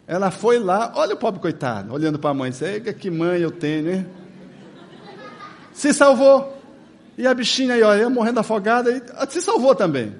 ela 0.06 0.30
foi 0.30 0.58
lá, 0.58 0.92
olha 0.96 1.14
o 1.14 1.16
pobre 1.16 1.40
coitado, 1.40 1.92
olhando 1.92 2.18
para 2.18 2.30
a 2.30 2.34
mãe, 2.34 2.50
disse, 2.50 2.80
que 2.94 3.10
mãe 3.10 3.40
eu 3.40 3.50
tenho, 3.50 3.94
hein? 3.94 4.06
Se 5.72 5.92
salvou. 5.92 6.52
E 7.16 7.26
a 7.26 7.32
bichinha 7.32 7.74
aí, 7.74 7.82
olha, 7.82 8.10
morrendo 8.10 8.40
afogada, 8.40 8.90
e 8.90 9.30
se 9.30 9.40
salvou 9.40 9.74
também. 9.74 10.14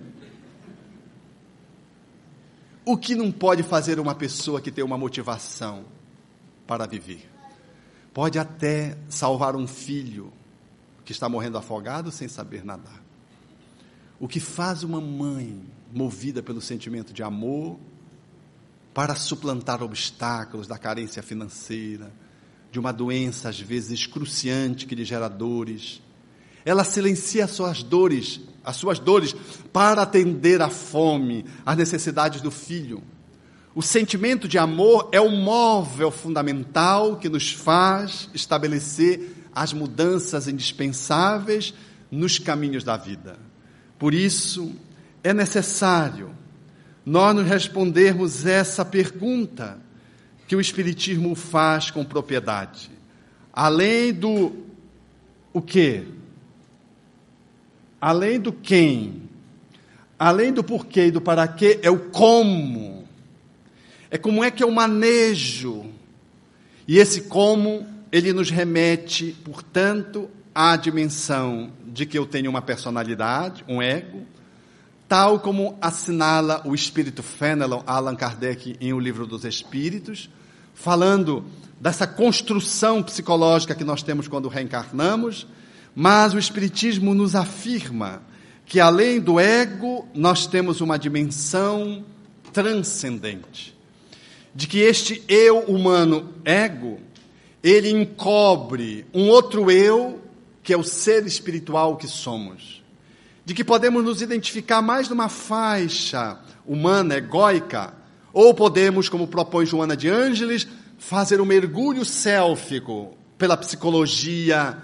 O 2.84 2.96
que 2.96 3.14
não 3.14 3.30
pode 3.32 3.62
fazer 3.62 3.98
uma 3.98 4.14
pessoa 4.14 4.60
que 4.60 4.70
tem 4.70 4.84
uma 4.84 4.96
motivação 4.96 5.84
para 6.66 6.86
viver? 6.86 7.30
Pode 8.12 8.38
até 8.38 8.96
salvar 9.08 9.56
um 9.56 9.66
filho 9.66 10.32
que 11.04 11.12
está 11.12 11.28
morrendo 11.28 11.58
afogado 11.58 12.10
sem 12.10 12.28
saber 12.28 12.64
nadar. 12.64 13.02
O 14.20 14.28
que 14.28 14.40
faz 14.40 14.82
uma 14.82 15.00
mãe 15.00 15.62
movida 15.92 16.42
pelo 16.42 16.60
sentimento 16.60 17.12
de 17.12 17.22
amor 17.22 17.78
para 18.94 19.16
suplantar 19.16 19.82
obstáculos 19.82 20.68
da 20.68 20.78
carência 20.78 21.22
financeira, 21.22 22.12
de 22.70 22.78
uma 22.78 22.92
doença 22.92 23.48
às 23.48 23.58
vezes 23.58 23.90
excruciante 23.90 24.86
que 24.86 24.94
lhe 24.94 25.04
gera 25.04 25.28
dores. 25.28 26.00
Ela 26.64 26.84
silencia 26.84 27.44
as 27.44 27.50
suas 27.50 27.82
dores, 27.82 28.40
as 28.64 28.76
suas 28.76 29.00
dores 29.00 29.34
para 29.72 30.02
atender 30.02 30.62
à 30.62 30.70
fome, 30.70 31.44
às 31.66 31.76
necessidades 31.76 32.40
do 32.40 32.52
filho. 32.52 33.02
O 33.74 33.82
sentimento 33.82 34.46
de 34.46 34.56
amor 34.56 35.08
é 35.10 35.20
o 35.20 35.30
móvel 35.30 36.12
fundamental 36.12 37.16
que 37.16 37.28
nos 37.28 37.52
faz 37.52 38.30
estabelecer 38.32 39.34
as 39.52 39.72
mudanças 39.72 40.46
indispensáveis 40.46 41.74
nos 42.10 42.38
caminhos 42.38 42.84
da 42.84 42.96
vida. 42.96 43.36
Por 43.98 44.14
isso, 44.14 44.72
é 45.22 45.34
necessário 45.34 46.30
nós 47.04 47.34
nos 47.34 47.46
respondermos 47.46 48.46
essa 48.46 48.84
pergunta 48.84 49.78
que 50.48 50.56
o 50.56 50.60
Espiritismo 50.60 51.34
faz 51.34 51.90
com 51.90 52.04
propriedade. 52.04 52.90
Além 53.52 54.12
do 54.12 54.52
o 55.52 55.60
quê? 55.62 56.04
Além 58.00 58.40
do 58.40 58.52
quem, 58.52 59.22
além 60.18 60.52
do 60.52 60.64
porquê 60.64 61.06
e 61.06 61.10
do 61.10 61.20
para 61.20 61.46
quê, 61.46 61.78
é 61.82 61.90
o 61.90 61.98
como. 62.10 63.06
É 64.10 64.18
como 64.18 64.44
é 64.44 64.50
que 64.50 64.62
eu 64.62 64.70
manejo. 64.70 65.86
E 66.86 66.98
esse 66.98 67.22
como, 67.22 67.86
ele 68.12 68.32
nos 68.32 68.50
remete, 68.50 69.34
portanto, 69.44 70.28
à 70.54 70.76
dimensão 70.76 71.72
de 71.86 72.04
que 72.04 72.18
eu 72.18 72.26
tenho 72.26 72.50
uma 72.50 72.60
personalidade, 72.60 73.64
um 73.66 73.80
ego, 73.80 74.22
tal 75.08 75.38
como 75.38 75.76
assinala 75.80 76.62
o 76.64 76.74
espírito 76.74 77.22
Fenelon, 77.22 77.82
Allan 77.86 78.16
Kardec, 78.16 78.76
em 78.80 78.92
O 78.92 78.98
Livro 78.98 79.26
dos 79.26 79.44
Espíritos, 79.44 80.30
falando 80.72 81.44
dessa 81.80 82.06
construção 82.06 83.02
psicológica 83.02 83.74
que 83.74 83.84
nós 83.84 84.02
temos 84.02 84.26
quando 84.26 84.48
reencarnamos, 84.48 85.46
mas 85.94 86.34
o 86.34 86.38
Espiritismo 86.38 87.14
nos 87.14 87.34
afirma 87.34 88.22
que 88.66 88.80
além 88.80 89.20
do 89.20 89.38
ego, 89.38 90.08
nós 90.14 90.46
temos 90.46 90.80
uma 90.80 90.98
dimensão 90.98 92.04
transcendente. 92.52 93.76
De 94.54 94.66
que 94.66 94.78
este 94.78 95.22
eu 95.28 95.58
humano, 95.60 96.32
ego, 96.44 96.98
ele 97.62 97.90
encobre 97.90 99.04
um 99.12 99.28
outro 99.28 99.70
eu, 99.70 100.20
que 100.62 100.72
é 100.72 100.76
o 100.76 100.82
ser 100.82 101.26
espiritual 101.26 101.96
que 101.96 102.08
somos 102.08 102.83
de 103.44 103.54
que 103.54 103.64
podemos 103.64 104.02
nos 104.02 104.22
identificar 104.22 104.80
mais 104.80 105.08
numa 105.08 105.28
faixa 105.28 106.38
humana, 106.66 107.16
egóica, 107.16 107.92
ou 108.32 108.54
podemos, 108.54 109.08
como 109.08 109.28
propõe 109.28 109.66
Joana 109.66 109.96
de 109.96 110.08
Ângeles, 110.08 110.66
fazer 110.98 111.40
um 111.40 111.44
mergulho 111.44 112.04
sélfico 112.04 113.16
pela 113.36 113.56
psicologia 113.56 114.78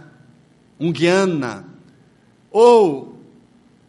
unguiana, 0.79 1.65
ou 2.51 3.21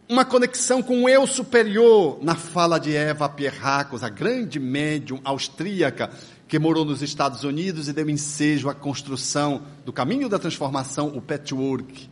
uma 0.08 0.24
conexão 0.24 0.82
com 0.82 1.04
o 1.04 1.08
eu 1.08 1.26
superior 1.26 2.18
na 2.22 2.34
fala 2.34 2.78
de 2.78 2.94
Eva 2.94 3.28
Pierracos, 3.28 4.02
a 4.02 4.08
grande 4.08 4.60
médium 4.60 5.20
austríaca 5.24 6.10
que 6.46 6.58
morou 6.58 6.84
nos 6.84 7.00
Estados 7.00 7.44
Unidos 7.44 7.88
e 7.88 7.94
deu 7.94 8.10
ensejo 8.10 8.68
à 8.68 8.74
construção 8.74 9.62
do 9.86 9.92
caminho 9.92 10.28
da 10.28 10.38
transformação, 10.38 11.08
o 11.08 11.20
patchwork. 11.22 12.11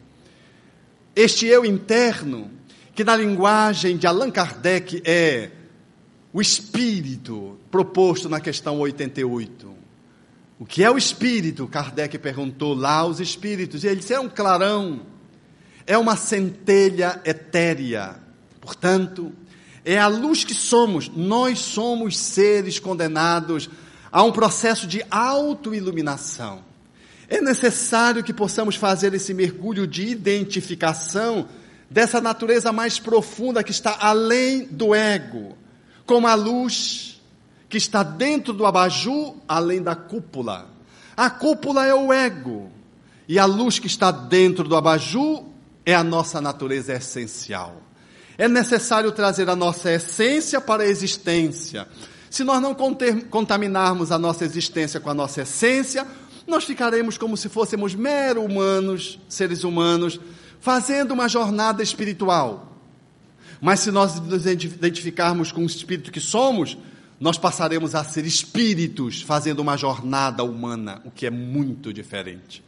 Este 1.15 1.47
eu 1.47 1.65
interno, 1.65 2.51
que 2.95 3.03
na 3.03 3.17
linguagem 3.17 3.97
de 3.97 4.07
Allan 4.07 4.31
Kardec 4.31 5.03
é 5.05 5.51
o 6.33 6.41
espírito 6.41 7.59
proposto 7.71 8.29
na 8.29 8.41
questão 8.41 8.79
88. 8.79 9.75
O 10.59 10.67
que 10.67 10.85
é 10.85 10.91
o 10.91 10.99
espírito? 10.99 11.67
Kardec 11.67 12.19
perguntou 12.19 12.75
lá 12.75 12.97
aos 12.97 13.19
espíritos, 13.19 13.83
e 13.83 13.87
ele 13.89 13.97
disse: 13.97 14.13
é 14.13 14.21
um 14.21 14.29
clarão, 14.29 15.01
é 15.87 15.97
uma 15.97 16.17
centelha 16.17 17.21
etérea. 17.25 18.17
Portanto, 18.61 19.33
é 19.85 19.99
a 19.99 20.07
luz 20.07 20.45
que 20.45 20.55
somos. 20.55 21.09
Nós 21.09 21.59
somos 21.59 22.17
seres 22.19 22.79
condenados 22.79 23.71
a 24.13 24.23
um 24.23 24.31
processo 24.31 24.87
de 24.87 25.03
autoiluminação. 25.11 26.70
É 27.31 27.41
necessário 27.41 28.25
que 28.25 28.35
possamos 28.35 28.75
fazer 28.75 29.15
esse 29.15 29.33
mergulho 29.33 29.87
de 29.87 30.05
identificação 30.09 31.49
dessa 31.89 32.21
natureza 32.21 32.73
mais 32.73 32.99
profunda 32.99 33.63
que 33.63 33.71
está 33.71 33.97
além 34.01 34.65
do 34.67 34.93
ego, 34.93 35.57
como 36.05 36.27
a 36.27 36.35
luz 36.35 37.23
que 37.69 37.79
está 37.79 38.03
dentro 38.03 38.53
do 38.53 38.67
abajur, 38.67 39.37
além 39.47 39.81
da 39.81 39.95
cúpula. 39.95 40.69
A 41.17 41.31
cúpula 41.31 41.87
é 41.87 41.95
o 41.95 42.13
ego, 42.13 42.69
e 43.29 43.39
a 43.39 43.45
luz 43.45 43.79
que 43.79 43.87
está 43.87 44.11
dentro 44.11 44.65
do 44.65 44.75
abajur 44.75 45.45
é 45.87 45.95
a 45.95 46.03
nossa 46.03 46.41
natureza 46.41 46.95
essencial. 46.95 47.81
É 48.37 48.49
necessário 48.49 49.13
trazer 49.13 49.49
a 49.49 49.55
nossa 49.55 49.93
essência 49.93 50.61
para 50.61 50.83
a 50.83 50.87
existência. 50.87 51.87
Se 52.29 52.43
nós 52.43 52.61
não 52.61 52.75
contaminarmos 52.75 54.11
a 54.11 54.19
nossa 54.19 54.45
existência 54.45 54.99
com 54.99 55.11
a 55.11 55.15
nossa 55.15 55.43
essência, 55.43 56.05
nós 56.51 56.65
ficaremos 56.65 57.17
como 57.17 57.37
se 57.37 57.49
fôssemos 57.49 57.95
mero 57.95 58.45
humanos, 58.45 59.19
seres 59.29 59.65
humanos, 59.65 60.21
fazendo 60.61 61.13
uma 61.13 61.29
jornada 61.29 61.83
espiritual. 61.83 62.77
Mas 63.61 63.81
se 63.81 63.91
nós 63.91 64.21
nos 64.21 64.45
identificarmos 64.45 65.53
com 65.53 65.63
o 65.63 65.67
espírito 65.67 66.13
que 66.13 66.21
somos, 66.21 66.77
nós 67.19 67.39
passaremos 67.39 67.95
a 67.95 68.03
ser 68.03 68.25
espíritos 68.25 69.23
fazendo 69.23 69.61
uma 69.61 69.77
jornada 69.77 70.43
humana, 70.43 71.01
o 71.05 71.11
que 71.11 71.27
é 71.27 71.31
muito 71.31 71.93
diferente. 71.93 72.63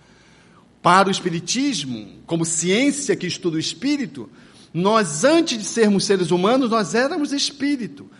Para 0.83 1.09
o 1.09 1.11
Espiritismo, 1.11 2.20
como 2.26 2.45
ciência 2.45 3.16
que 3.16 3.26
estuda 3.26 3.57
o 3.57 3.61
espírito, 3.61 4.28
nós, 4.74 5.24
antes 5.24 5.59
de 5.59 5.64
sermos 5.64 6.05
seres 6.05 6.30
humanos, 6.30 6.70
nós 6.70 6.95
éramos 6.95 7.33
espírito. 7.33 8.11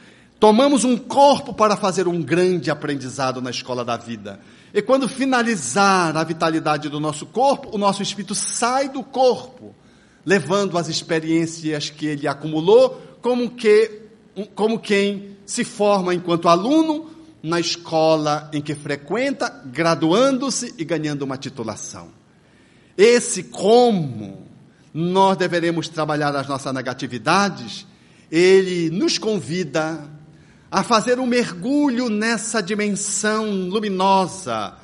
Tomamos 0.43 0.82
um 0.82 0.97
corpo 0.97 1.55
para 1.55 1.76
fazer 1.76 2.09
um 2.09 2.20
grande 2.20 2.68
aprendizado 2.68 3.40
na 3.40 3.49
escola 3.49 3.84
da 3.84 3.97
vida. 3.97 4.40
E 4.74 4.82
quando 4.82 5.09
finalizar 5.09 6.16
a 6.16 6.24
vitalidade 6.24 6.88
do 6.88 6.99
nosso 6.99 7.26
corpo, 7.26 7.68
o 7.72 7.78
nosso 7.78 8.03
espírito 8.03 8.34
sai 8.34 8.88
do 8.88 9.05
corpo, 9.05 9.72
levando 10.26 10.76
as 10.76 10.88
experiências 10.88 11.90
que 11.90 12.07
ele 12.07 12.26
acumulou, 12.26 13.01
como, 13.20 13.51
que, 13.53 14.03
como 14.57 14.80
quem 14.80 15.36
se 15.47 15.62
forma 15.62 16.12
enquanto 16.12 16.49
aluno 16.49 17.09
na 17.40 17.61
escola 17.61 18.51
em 18.53 18.61
que 18.61 18.74
frequenta, 18.74 19.49
graduando-se 19.66 20.74
e 20.76 20.84
ganhando 20.84 21.22
uma 21.22 21.36
titulação. 21.36 22.09
Esse 22.99 23.45
como 23.45 24.45
nós 24.93 25.36
deveremos 25.36 25.88
trabalhar 25.88 26.34
as 26.34 26.49
nossas 26.49 26.74
negatividades, 26.74 27.86
ele 28.28 28.90
nos 28.90 29.18
convida 29.18 30.11
a 30.72 30.82
fazer 30.82 31.20
um 31.20 31.26
mergulho 31.26 32.08
nessa 32.08 32.62
dimensão 32.62 33.44
luminosa, 33.68 34.74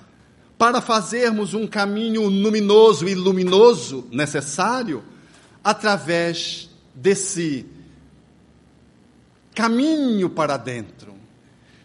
para 0.59 0.83
fazermos 0.83 1.55
um 1.55 1.67
caminho 1.67 2.29
luminoso 2.29 3.09
e 3.09 3.15
luminoso 3.15 4.07
necessário 4.13 5.03
através 5.65 6.69
desse 6.95 7.65
caminho 9.55 10.29
para 10.29 10.59
dentro. 10.59 11.15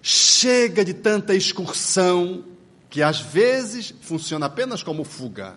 Chega 0.01 0.83
de 0.83 0.93
tanta 0.93 1.33
excursão 1.33 2.43
que 2.89 3.01
às 3.01 3.21
vezes 3.21 3.93
funciona 4.01 4.47
apenas 4.47 4.83
como 4.83 5.05
fuga. 5.05 5.55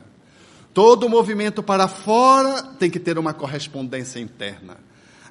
Todo 0.72 1.08
movimento 1.08 1.64
para 1.64 1.88
fora 1.88 2.62
tem 2.78 2.90
que 2.90 3.00
ter 3.00 3.18
uma 3.18 3.34
correspondência 3.34 4.20
interna. 4.20 4.85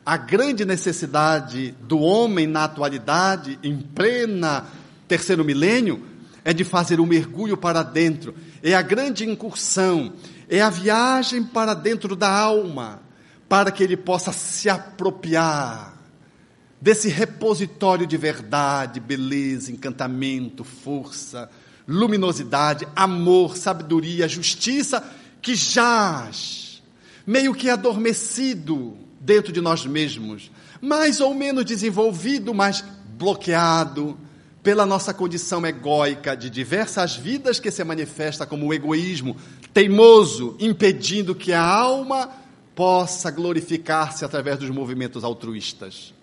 A 0.05 0.17
grande 0.17 0.63
necessidade 0.63 1.73
do 1.81 1.99
homem 1.99 2.45
na 2.45 2.65
atualidade, 2.65 3.57
em 3.63 3.75
plena 3.77 4.67
terceiro 5.07 5.43
milênio, 5.43 6.05
é 6.43 6.53
de 6.53 6.63
fazer 6.63 6.99
um 6.99 7.07
mergulho 7.07 7.57
para 7.57 7.81
dentro. 7.81 8.35
É 8.61 8.75
a 8.75 8.83
grande 8.83 9.27
incursão, 9.27 10.13
é 10.47 10.61
a 10.61 10.69
viagem 10.69 11.43
para 11.43 11.73
dentro 11.73 12.15
da 12.15 12.29
alma, 12.29 13.01
para 13.49 13.71
que 13.71 13.83
ele 13.83 13.97
possa 13.97 14.31
se 14.31 14.69
apropriar 14.69 15.97
desse 16.79 17.09
repositório 17.09 18.05
de 18.05 18.15
verdade, 18.15 18.99
beleza, 18.99 19.71
encantamento, 19.71 20.63
força, 20.63 21.49
luminosidade, 21.87 22.87
amor, 22.95 23.57
sabedoria, 23.57 24.27
justiça, 24.27 25.03
que 25.41 25.55
jaz, 25.55 26.83
meio 27.25 27.55
que 27.55 27.71
adormecido 27.71 29.04
dentro 29.25 29.51
de 29.51 29.59
nós 29.59 29.85
mesmos, 29.85 30.51
mais 30.79 31.19
ou 31.19 31.33
menos 31.33 31.65
desenvolvido, 31.65 32.53
mas 32.53 32.85
bloqueado 33.17 34.17
pela 34.61 34.85
nossa 34.85 35.13
condição 35.13 35.65
egóica 35.65 36.35
de 36.35 36.49
diversas 36.49 37.15
vidas 37.15 37.59
que 37.59 37.71
se 37.71 37.83
manifesta 37.83 38.45
como 38.45 38.67
o 38.67 38.73
egoísmo 38.73 39.35
teimoso, 39.73 40.55
impedindo 40.59 41.35
que 41.35 41.53
a 41.53 41.61
alma 41.61 42.29
possa 42.75 43.31
glorificar-se 43.31 44.23
através 44.23 44.59
dos 44.59 44.69
movimentos 44.69 45.23
altruístas. 45.23 46.13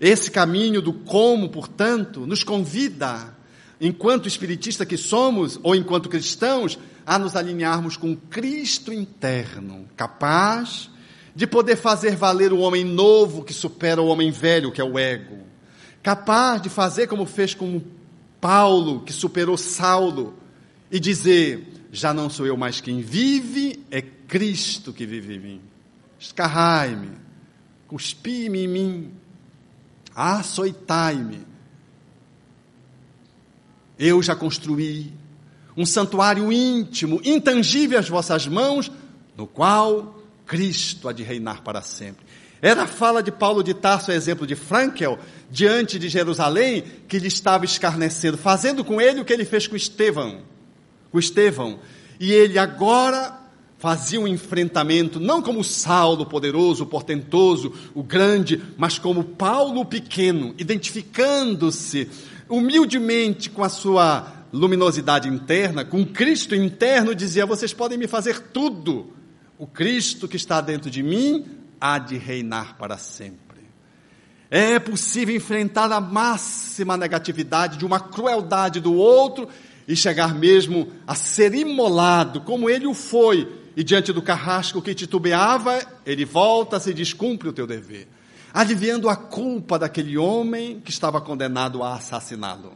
Esse 0.00 0.30
caminho 0.30 0.82
do 0.82 0.92
como, 0.92 1.48
portanto, 1.48 2.26
nos 2.26 2.42
convida, 2.42 3.36
enquanto 3.80 4.28
espiritista 4.28 4.84
que 4.84 4.96
somos, 4.96 5.58
ou 5.62 5.74
enquanto 5.74 6.08
cristãos, 6.08 6.78
a 7.06 7.18
nos 7.18 7.36
alinharmos 7.36 7.96
com 7.96 8.16
Cristo 8.16 8.92
interno, 8.92 9.86
capaz 9.96 10.90
de 11.34 11.46
poder 11.46 11.76
fazer 11.76 12.14
valer 12.14 12.52
o 12.52 12.60
homem 12.60 12.84
novo 12.84 13.42
que 13.42 13.52
supera 13.52 14.00
o 14.00 14.06
homem 14.06 14.30
velho, 14.30 14.70
que 14.70 14.80
é 14.80 14.84
o 14.84 14.98
ego. 14.98 15.38
Capaz 16.02 16.62
de 16.62 16.68
fazer 16.68 17.08
como 17.08 17.26
fez 17.26 17.54
com 17.54 17.82
Paulo, 18.40 19.00
que 19.00 19.12
superou 19.12 19.56
Saulo, 19.56 20.34
e 20.90 21.00
dizer: 21.00 21.66
Já 21.90 22.14
não 22.14 22.30
sou 22.30 22.46
eu 22.46 22.56
mais 22.56 22.80
quem 22.80 23.00
vive, 23.00 23.84
é 23.90 24.00
Cristo 24.00 24.92
que 24.92 25.06
vive 25.06 25.34
em 25.34 25.40
mim. 25.40 25.60
Escarrai-me, 26.18 27.10
cuspi-me 27.88 28.64
em 28.64 28.68
mim, 28.68 29.12
açoitai-me. 30.14 31.40
Eu 33.98 34.22
já 34.22 34.36
construí 34.36 35.12
um 35.76 35.84
santuário 35.84 36.52
íntimo, 36.52 37.20
intangível 37.24 37.98
às 37.98 38.08
vossas 38.08 38.46
mãos, 38.46 38.90
no 39.36 39.46
qual 39.46 40.13
Cristo 40.46 41.08
há 41.08 41.12
de 41.12 41.22
reinar 41.22 41.62
para 41.62 41.82
sempre. 41.82 42.24
Era 42.60 42.84
a 42.84 42.86
fala 42.86 43.22
de 43.22 43.30
Paulo 43.30 43.62
de 43.62 43.74
Tarso, 43.74 44.10
exemplo 44.10 44.46
de 44.46 44.54
Frankel, 44.54 45.18
diante 45.50 45.98
de 45.98 46.08
Jerusalém, 46.08 46.82
que 47.06 47.18
lhe 47.18 47.28
estava 47.28 47.64
escarnecendo, 47.64 48.38
fazendo 48.38 48.82
com 48.82 49.00
ele 49.00 49.20
o 49.20 49.24
que 49.24 49.32
ele 49.32 49.44
fez 49.44 49.66
com 49.66 49.76
Estevão. 49.76 50.40
Com 51.10 51.18
Estevão. 51.18 51.78
E 52.18 52.32
ele 52.32 52.58
agora 52.58 53.38
fazia 53.78 54.18
um 54.18 54.26
enfrentamento, 54.26 55.20
não 55.20 55.42
como 55.42 55.62
Saulo 55.62 56.24
poderoso, 56.24 56.86
portentoso, 56.86 57.70
o 57.94 58.02
grande, 58.02 58.62
mas 58.78 58.98
como 58.98 59.22
Paulo 59.22 59.82
o 59.82 59.84
pequeno, 59.84 60.54
identificando-se 60.56 62.08
humildemente 62.48 63.50
com 63.50 63.62
a 63.62 63.68
sua 63.68 64.46
luminosidade 64.50 65.28
interna, 65.28 65.84
com 65.84 66.02
Cristo 66.02 66.54
interno, 66.54 67.14
dizia: 67.14 67.44
Vocês 67.44 67.74
podem 67.74 67.98
me 67.98 68.06
fazer 68.06 68.40
tudo, 68.40 69.12
o 69.64 69.66
Cristo 69.66 70.28
que 70.28 70.36
está 70.36 70.60
dentro 70.60 70.90
de 70.90 71.02
mim 71.02 71.46
há 71.80 71.98
de 71.98 72.18
reinar 72.18 72.76
para 72.76 72.98
sempre. 72.98 73.62
É 74.50 74.78
possível 74.78 75.34
enfrentar 75.34 75.90
a 75.90 76.02
máxima 76.02 76.98
negatividade 76.98 77.78
de 77.78 77.86
uma 77.86 77.98
crueldade 77.98 78.78
do 78.78 78.92
outro 78.92 79.48
e 79.88 79.96
chegar 79.96 80.34
mesmo 80.34 80.92
a 81.06 81.14
ser 81.14 81.54
imolado, 81.54 82.42
como 82.42 82.68
ele 82.68 82.86
o 82.86 82.92
foi, 82.92 83.50
e 83.74 83.82
diante 83.82 84.12
do 84.12 84.20
carrasco 84.20 84.82
que 84.82 84.94
titubeava, 84.94 85.80
ele 86.04 86.26
volta, 86.26 86.78
se 86.78 86.92
descumpre 86.92 87.48
o 87.48 87.52
teu 87.52 87.66
dever, 87.66 88.06
aliviando 88.52 89.08
a 89.08 89.16
culpa 89.16 89.78
daquele 89.78 90.18
homem 90.18 90.78
que 90.78 90.90
estava 90.90 91.22
condenado 91.22 91.82
a 91.82 91.94
assassiná-lo. 91.94 92.74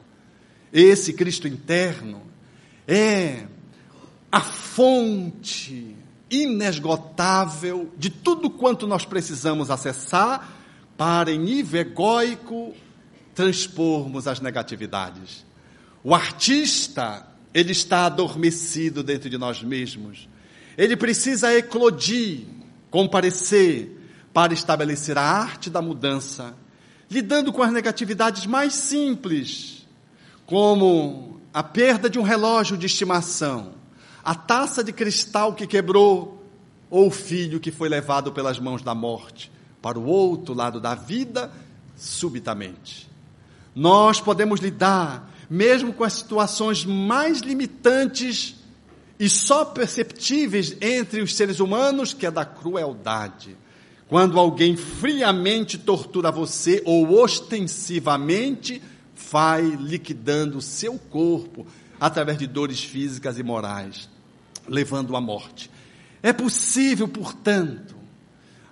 Esse 0.72 1.12
Cristo 1.12 1.46
interno 1.46 2.22
é 2.86 3.44
a 4.32 4.40
fonte 4.40 5.97
inesgotável 6.30 7.90
de 7.96 8.10
tudo 8.10 8.50
quanto 8.50 8.86
nós 8.86 9.04
precisamos 9.04 9.70
acessar 9.70 10.52
para, 10.96 11.30
em 11.30 11.38
nível 11.38 11.80
egóico, 11.80 12.74
transpormos 13.34 14.26
as 14.26 14.40
negatividades. 14.40 15.46
O 16.02 16.14
artista, 16.14 17.26
ele 17.54 17.72
está 17.72 18.06
adormecido 18.06 19.02
dentro 19.02 19.30
de 19.30 19.38
nós 19.38 19.62
mesmos. 19.62 20.28
Ele 20.76 20.96
precisa 20.96 21.56
eclodir, 21.56 22.46
comparecer, 22.90 23.96
para 24.32 24.52
estabelecer 24.52 25.16
a 25.16 25.22
arte 25.22 25.70
da 25.70 25.80
mudança, 25.80 26.54
lidando 27.10 27.52
com 27.52 27.62
as 27.62 27.72
negatividades 27.72 28.46
mais 28.46 28.74
simples, 28.74 29.86
como 30.46 31.40
a 31.52 31.62
perda 31.62 32.08
de 32.08 32.18
um 32.18 32.22
relógio 32.22 32.76
de 32.76 32.86
estimação, 32.86 33.74
a 34.28 34.34
taça 34.34 34.84
de 34.84 34.92
cristal 34.92 35.54
que 35.54 35.66
quebrou, 35.66 36.44
ou 36.90 37.06
o 37.06 37.10
filho 37.10 37.58
que 37.58 37.72
foi 37.72 37.88
levado 37.88 38.30
pelas 38.30 38.58
mãos 38.58 38.82
da 38.82 38.94
morte 38.94 39.50
para 39.80 39.98
o 39.98 40.04
outro 40.04 40.52
lado 40.52 40.78
da 40.78 40.94
vida 40.94 41.50
subitamente. 41.96 43.08
Nós 43.74 44.20
podemos 44.20 44.60
lidar 44.60 45.32
mesmo 45.48 45.94
com 45.94 46.04
as 46.04 46.12
situações 46.12 46.84
mais 46.84 47.38
limitantes 47.38 48.56
e 49.18 49.30
só 49.30 49.64
perceptíveis 49.64 50.76
entre 50.78 51.22
os 51.22 51.34
seres 51.34 51.58
humanos, 51.58 52.12
que 52.12 52.26
é 52.26 52.30
da 52.30 52.44
crueldade. 52.44 53.56
Quando 54.08 54.38
alguém 54.38 54.76
friamente 54.76 55.78
tortura 55.78 56.30
você 56.30 56.82
ou 56.84 57.18
ostensivamente 57.18 58.82
vai 59.30 59.62
liquidando 59.62 60.58
o 60.58 60.62
seu 60.62 60.98
corpo 60.98 61.66
através 61.98 62.36
de 62.36 62.46
dores 62.46 62.84
físicas 62.84 63.38
e 63.38 63.42
morais 63.42 64.17
levando 64.68 65.16
à 65.16 65.20
morte. 65.20 65.70
É 66.22 66.32
possível, 66.32 67.08
portanto, 67.08 67.96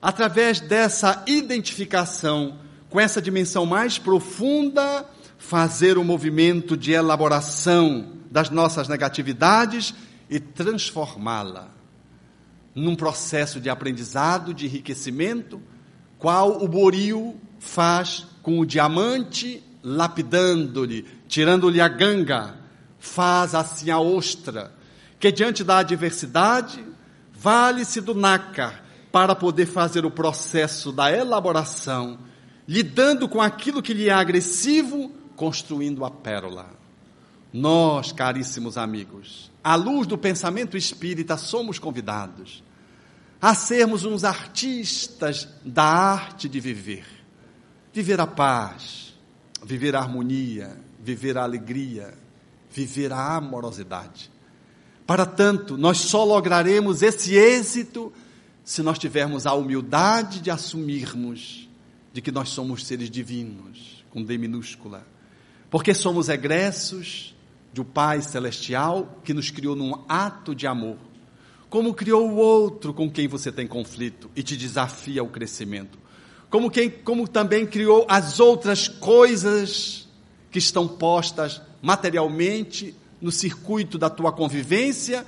através 0.01 0.61
dessa 0.61 1.23
identificação 1.27 2.59
com 2.89 3.01
essa 3.01 3.21
dimensão 3.21 3.67
mais 3.67 3.99
profunda, 3.99 5.05
fazer 5.39 5.99
um 5.99 6.05
movimento 6.05 6.77
de 6.77 6.93
elaboração 6.93 8.13
das 8.31 8.51
nossas 8.51 8.89
negatividades 8.89 9.95
e 10.29 10.41
transformá-la 10.41 11.75
num 12.75 12.95
processo 12.95 13.59
de 13.59 13.71
aprendizado, 13.71 14.53
de 14.53 14.67
enriquecimento, 14.67 15.61
qual 16.19 16.63
o 16.63 16.69
boril 16.69 17.41
faz 17.59 18.27
com 18.43 18.59
o 18.59 18.67
diamante, 18.67 19.63
lapidando-lhe, 19.83 21.07
tirando-lhe 21.27 21.81
a 21.81 21.89
ganga, 21.89 22.55
faz 22.99 23.55
assim 23.55 23.91
a 23.91 23.99
ostra, 23.99 24.73
que 25.19 25.33
diante 25.33 25.65
da 25.65 25.79
adversidade, 25.79 26.85
vale-se 27.33 28.01
do 28.01 28.15
nácar 28.15 28.83
para 29.11 29.35
poder 29.35 29.67
fazer 29.67 30.05
o 30.05 30.11
processo 30.11 30.93
da 30.93 31.11
elaboração, 31.11 32.19
lidando 32.69 33.29
com 33.29 33.41
aquilo 33.41 33.83
que 33.83 33.95
lhe 33.95 34.09
é 34.09 34.13
agressivo, 34.13 35.11
construindo 35.35 36.05
a 36.05 36.11
pérola. 36.11 36.67
Nós, 37.53 38.13
caríssimos 38.13 38.77
amigos, 38.77 39.51
à 39.65 39.75
luz 39.75 40.07
do 40.07 40.19
pensamento 40.19 40.77
espírita, 40.77 41.37
somos 41.37 41.79
convidados 41.79 42.63
a 43.41 43.55
sermos 43.55 44.05
uns 44.05 44.25
artistas 44.25 45.49
da 45.65 45.85
arte 45.85 46.49
de 46.49 46.59
viver. 46.59 47.07
Viver 47.93 48.21
a 48.21 48.27
paz, 48.27 49.15
viver 49.65 49.95
a 49.95 50.01
harmonia, 50.01 50.79
viver 51.01 51.39
a 51.39 51.45
alegria, 51.45 52.15
viver 52.71 53.13
a 53.13 53.37
amorosidade. 53.37 54.31
Para 55.07 55.25
tanto, 55.25 55.77
nós 55.77 55.99
só 55.99 56.25
lograremos 56.25 57.01
esse 57.01 57.35
êxito 57.35 58.13
se 58.65 58.83
nós 58.83 58.99
tivermos 58.99 59.47
a 59.47 59.55
humildade 59.55 60.41
de 60.41 60.51
assumirmos 60.51 61.69
de 62.13 62.21
que 62.21 62.33
nós 62.33 62.49
somos 62.49 62.85
seres 62.85 63.09
divinos, 63.09 64.05
com 64.11 64.25
D 64.25 64.37
minúscula, 64.37 65.07
porque 65.71 65.95
somos 65.95 66.29
egressos 66.29 67.37
de 67.73 67.81
um 67.81 67.85
Pai 67.85 68.21
Celestial 68.21 69.21
que 69.23 69.33
nos 69.33 69.51
criou 69.51 69.77
num 69.77 70.03
ato 70.09 70.55
de 70.55 70.67
amor, 70.67 70.97
como 71.71 71.95
criou 71.95 72.29
o 72.29 72.37
outro 72.37 72.93
com 72.93 73.09
quem 73.09 73.29
você 73.29 73.53
tem 73.53 73.67
conflito 73.67 74.29
e 74.35 74.43
te 74.43 74.57
desafia 74.57 75.21
ao 75.21 75.29
crescimento, 75.29 75.99
como, 76.51 76.71
quem, 76.71 76.91
como 76.91 77.29
também 77.29 77.65
criou 77.67 78.05
as 78.09 78.41
outras 78.41 78.89
coisas 78.89 80.09
que 80.51 80.59
estão 80.59 80.89
postas 80.89 81.61
materialmente 81.81 82.95
no 83.21 83.31
circuito 83.31 83.99
da 83.99 84.11
tua 84.11 84.33
convivência 84.33 85.25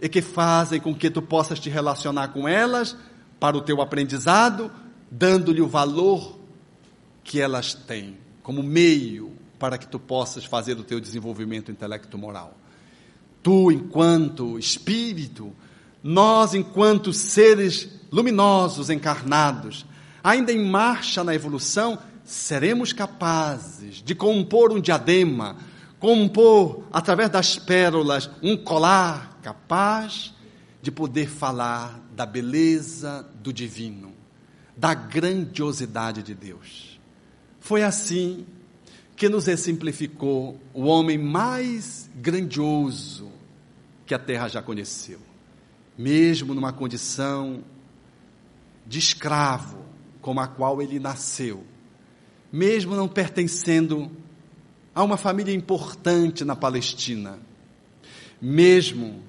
e 0.00 0.08
que 0.08 0.22
fazem 0.22 0.80
com 0.80 0.94
que 0.94 1.10
tu 1.10 1.20
possas 1.22 1.58
te 1.58 1.68
relacionar 1.68 2.28
com 2.28 2.48
elas 2.48 2.96
para 3.38 3.56
o 3.56 3.60
teu 3.60 3.80
aprendizado, 3.80 4.70
dando-lhe 5.10 5.60
o 5.60 5.68
valor 5.68 6.38
que 7.24 7.40
elas 7.40 7.74
têm, 7.74 8.16
como 8.42 8.62
meio 8.62 9.32
para 9.58 9.76
que 9.76 9.86
tu 9.86 9.98
possas 9.98 10.44
fazer 10.44 10.78
o 10.78 10.82
teu 10.82 10.98
desenvolvimento 11.00 11.70
intelecto-moral. 11.70 12.56
Tu, 13.42 13.72
enquanto 13.72 14.58
espírito, 14.58 15.52
nós, 16.02 16.54
enquanto 16.54 17.12
seres 17.12 17.88
luminosos, 18.10 18.90
encarnados, 18.90 19.86
ainda 20.24 20.52
em 20.52 20.64
marcha 20.64 21.22
na 21.22 21.34
evolução, 21.34 21.98
seremos 22.24 22.92
capazes 22.92 24.02
de 24.02 24.14
compor 24.14 24.72
um 24.72 24.80
diadema, 24.80 25.56
compor, 26.00 26.82
através 26.90 27.28
das 27.28 27.58
pérolas, 27.58 28.30
um 28.42 28.56
colar 28.56 29.38
capaz 29.42 30.34
de 30.82 30.90
poder 30.90 31.28
falar 31.28 32.00
da 32.16 32.24
beleza 32.24 33.28
do 33.34 33.52
divino, 33.52 34.12
da 34.74 34.94
grandiosidade 34.94 36.22
de 36.22 36.34
Deus. 36.34 36.98
Foi 37.60 37.82
assim 37.82 38.46
que 39.14 39.28
nos 39.28 39.46
exemplificou 39.46 40.58
o 40.72 40.84
homem 40.84 41.18
mais 41.18 42.08
grandioso 42.16 43.30
que 44.06 44.14
a 44.14 44.18
terra 44.18 44.48
já 44.48 44.62
conheceu. 44.62 45.20
Mesmo 45.98 46.54
numa 46.54 46.72
condição 46.72 47.62
de 48.86 48.98
escravo, 48.98 49.84
como 50.22 50.40
a 50.40 50.48
qual 50.48 50.80
ele 50.80 50.98
nasceu, 50.98 51.62
mesmo 52.50 52.96
não 52.96 53.06
pertencendo 53.06 54.10
a 54.94 55.02
uma 55.02 55.16
família 55.16 55.54
importante 55.54 56.44
na 56.44 56.56
Palestina, 56.56 57.38
mesmo 58.40 59.22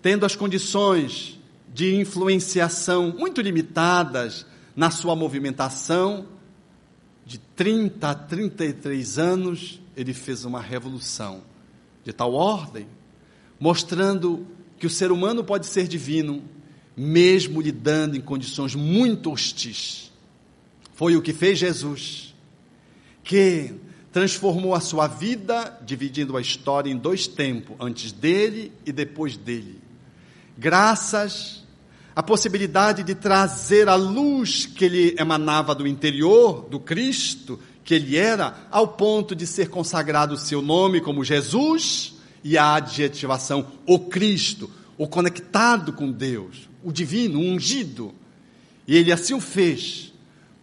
tendo 0.00 0.26
as 0.26 0.34
condições 0.34 1.38
de 1.72 1.94
influenciação 1.94 3.14
muito 3.16 3.40
limitadas 3.40 4.44
na 4.74 4.90
sua 4.90 5.14
movimentação, 5.14 6.26
de 7.24 7.38
30 7.38 8.10
a 8.10 8.14
33 8.14 9.18
anos, 9.18 9.80
ele 9.96 10.12
fez 10.12 10.44
uma 10.44 10.60
revolução 10.60 11.42
de 12.04 12.12
tal 12.12 12.34
ordem, 12.34 12.86
mostrando 13.60 14.46
que 14.78 14.86
o 14.86 14.90
ser 14.90 15.12
humano 15.12 15.44
pode 15.44 15.66
ser 15.66 15.86
divino, 15.86 16.42
mesmo 16.96 17.60
lidando 17.60 18.16
em 18.16 18.20
condições 18.20 18.74
muito 18.74 19.30
hostis. 19.30 20.10
Foi 20.94 21.16
o 21.16 21.22
que 21.22 21.32
fez 21.32 21.58
Jesus, 21.58 22.34
que 23.22 23.72
transformou 24.12 24.74
a 24.74 24.80
sua 24.80 25.06
vida, 25.06 25.78
dividindo 25.82 26.36
a 26.36 26.40
história 26.40 26.90
em 26.90 26.96
dois 26.96 27.26
tempos, 27.26 27.76
antes 27.80 28.12
dele 28.12 28.72
e 28.84 28.92
depois 28.92 29.36
dele 29.36 29.82
graças 30.56 31.62
à 32.14 32.22
possibilidade 32.22 33.02
de 33.02 33.14
trazer 33.14 33.88
a 33.88 33.94
luz 33.94 34.66
que 34.66 34.84
ele 34.84 35.16
emanava 35.18 35.74
do 35.74 35.86
interior 35.86 36.66
do 36.68 36.78
Cristo, 36.78 37.58
que 37.84 37.94
ele 37.94 38.16
era, 38.16 38.56
ao 38.70 38.88
ponto 38.88 39.34
de 39.34 39.46
ser 39.46 39.68
consagrado 39.68 40.34
o 40.34 40.38
seu 40.38 40.60
nome 40.60 41.00
como 41.00 41.24
Jesus 41.24 42.14
e 42.44 42.58
a 42.58 42.74
adjetivação 42.74 43.66
o 43.86 43.98
Cristo, 43.98 44.70
o 44.98 45.08
conectado 45.08 45.92
com 45.92 46.12
Deus, 46.12 46.68
o 46.84 46.92
divino, 46.92 47.40
o 47.40 47.42
ungido. 47.42 48.12
E 48.86 48.96
ele 48.96 49.10
assim 49.10 49.34
o 49.34 49.40
fez 49.40 50.12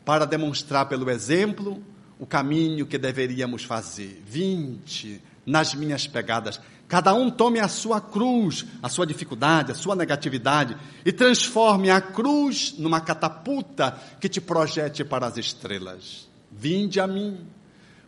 para 0.06 0.26
demonstrar 0.26 0.88
pelo 0.88 1.10
exemplo 1.10 1.82
o 2.20 2.26
caminho 2.26 2.86
que 2.86 2.98
deveríamos 2.98 3.64
fazer. 3.64 4.22
Vinte 4.28 5.22
nas 5.46 5.74
minhas 5.74 6.06
pegadas. 6.06 6.60
Cada 6.88 7.14
um 7.14 7.30
tome 7.30 7.60
a 7.60 7.68
sua 7.68 8.02
cruz, 8.02 8.66
a 8.82 8.90
sua 8.90 9.06
dificuldade, 9.06 9.72
a 9.72 9.76
sua 9.76 9.96
negatividade 9.96 10.76
e 11.06 11.12
transforme 11.12 11.90
a 11.90 12.02
cruz 12.02 12.76
numa 12.78 13.00
catapulta 13.00 13.98
que 14.20 14.28
te 14.28 14.42
projete 14.42 15.04
para 15.04 15.28
as 15.28 15.38
estrelas. 15.38 16.28
Vinde 16.52 17.00
a 17.00 17.06
mim, 17.06 17.38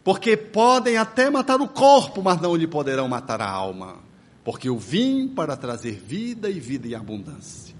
porque 0.03 0.35
podem 0.35 0.97
até 0.97 1.29
matar 1.29 1.61
o 1.61 1.67
corpo, 1.67 2.23
mas 2.23 2.41
não 2.41 2.55
lhe 2.55 2.65
poderão 2.65 3.07
matar 3.07 3.39
a 3.39 3.49
alma, 3.49 3.99
porque 4.43 4.67
eu 4.67 4.79
vim 4.79 5.27
para 5.27 5.55
trazer 5.55 5.91
vida 5.93 6.49
e 6.49 6.59
vida 6.59 6.87
em 6.87 6.95
abundância. 6.95 7.75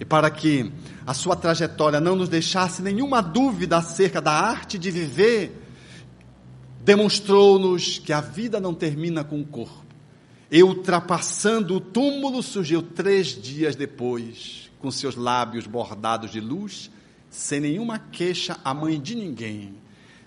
E 0.00 0.04
para 0.04 0.28
que 0.28 0.72
a 1.06 1.14
sua 1.14 1.36
trajetória 1.36 2.00
não 2.00 2.16
nos 2.16 2.28
deixasse 2.28 2.82
nenhuma 2.82 3.22
dúvida 3.22 3.76
acerca 3.76 4.20
da 4.20 4.32
arte 4.32 4.76
de 4.76 4.90
viver, 4.90 5.61
demonstrou-nos 6.84 7.98
que 7.98 8.12
a 8.12 8.20
vida 8.20 8.60
não 8.60 8.74
termina 8.74 9.22
com 9.22 9.40
o 9.40 9.46
corpo. 9.46 9.82
E 10.50 10.62
ultrapassando 10.62 11.76
o 11.76 11.80
túmulo, 11.80 12.42
surgiu 12.42 12.82
três 12.82 13.28
dias 13.28 13.74
depois, 13.74 14.70
com 14.78 14.90
seus 14.90 15.14
lábios 15.14 15.66
bordados 15.66 16.30
de 16.30 16.40
luz, 16.40 16.90
sem 17.30 17.60
nenhuma 17.60 17.98
queixa 17.98 18.58
à 18.62 18.74
mãe 18.74 19.00
de 19.00 19.14
ninguém, 19.14 19.74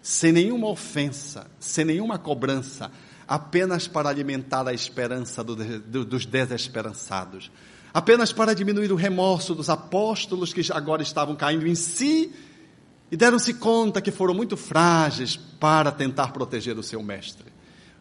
sem 0.01 0.32
nenhuma 0.32 0.68
ofensa, 0.68 1.45
sem 1.60 1.86
nenhuma 1.86 2.18
cobrança, 2.18 2.91
apenas 3.28 3.88
para 3.88 4.10
alimentar 4.10 4.68
a 4.68 4.74
esperança 4.74 5.43
do, 5.43 5.56
do, 5.56 6.06
dos 6.06 6.26
desesperançados, 6.26 7.51
apenas 7.93 8.32
para 8.32 8.56
diminuir 8.56 8.91
o 8.91 8.95
remorso 8.95 9.53
dos 9.53 9.70
apóstolos 9.70 10.53
que 10.53 10.62
agora 10.72 11.03
estavam 11.03 11.36
caindo 11.36 11.68
em 11.68 11.76
si 11.76 12.34
e 13.16 13.18
deram-se 13.18 13.53
conta 13.53 14.01
que 14.01 14.11
foram 14.11 14.34
muito 14.34 14.57
frágeis 14.57 15.38
para 15.38 15.89
tentar 15.89 16.34
proteger 16.34 16.78
o 16.78 16.84
seu 16.84 17.01
mestre. 17.01 17.45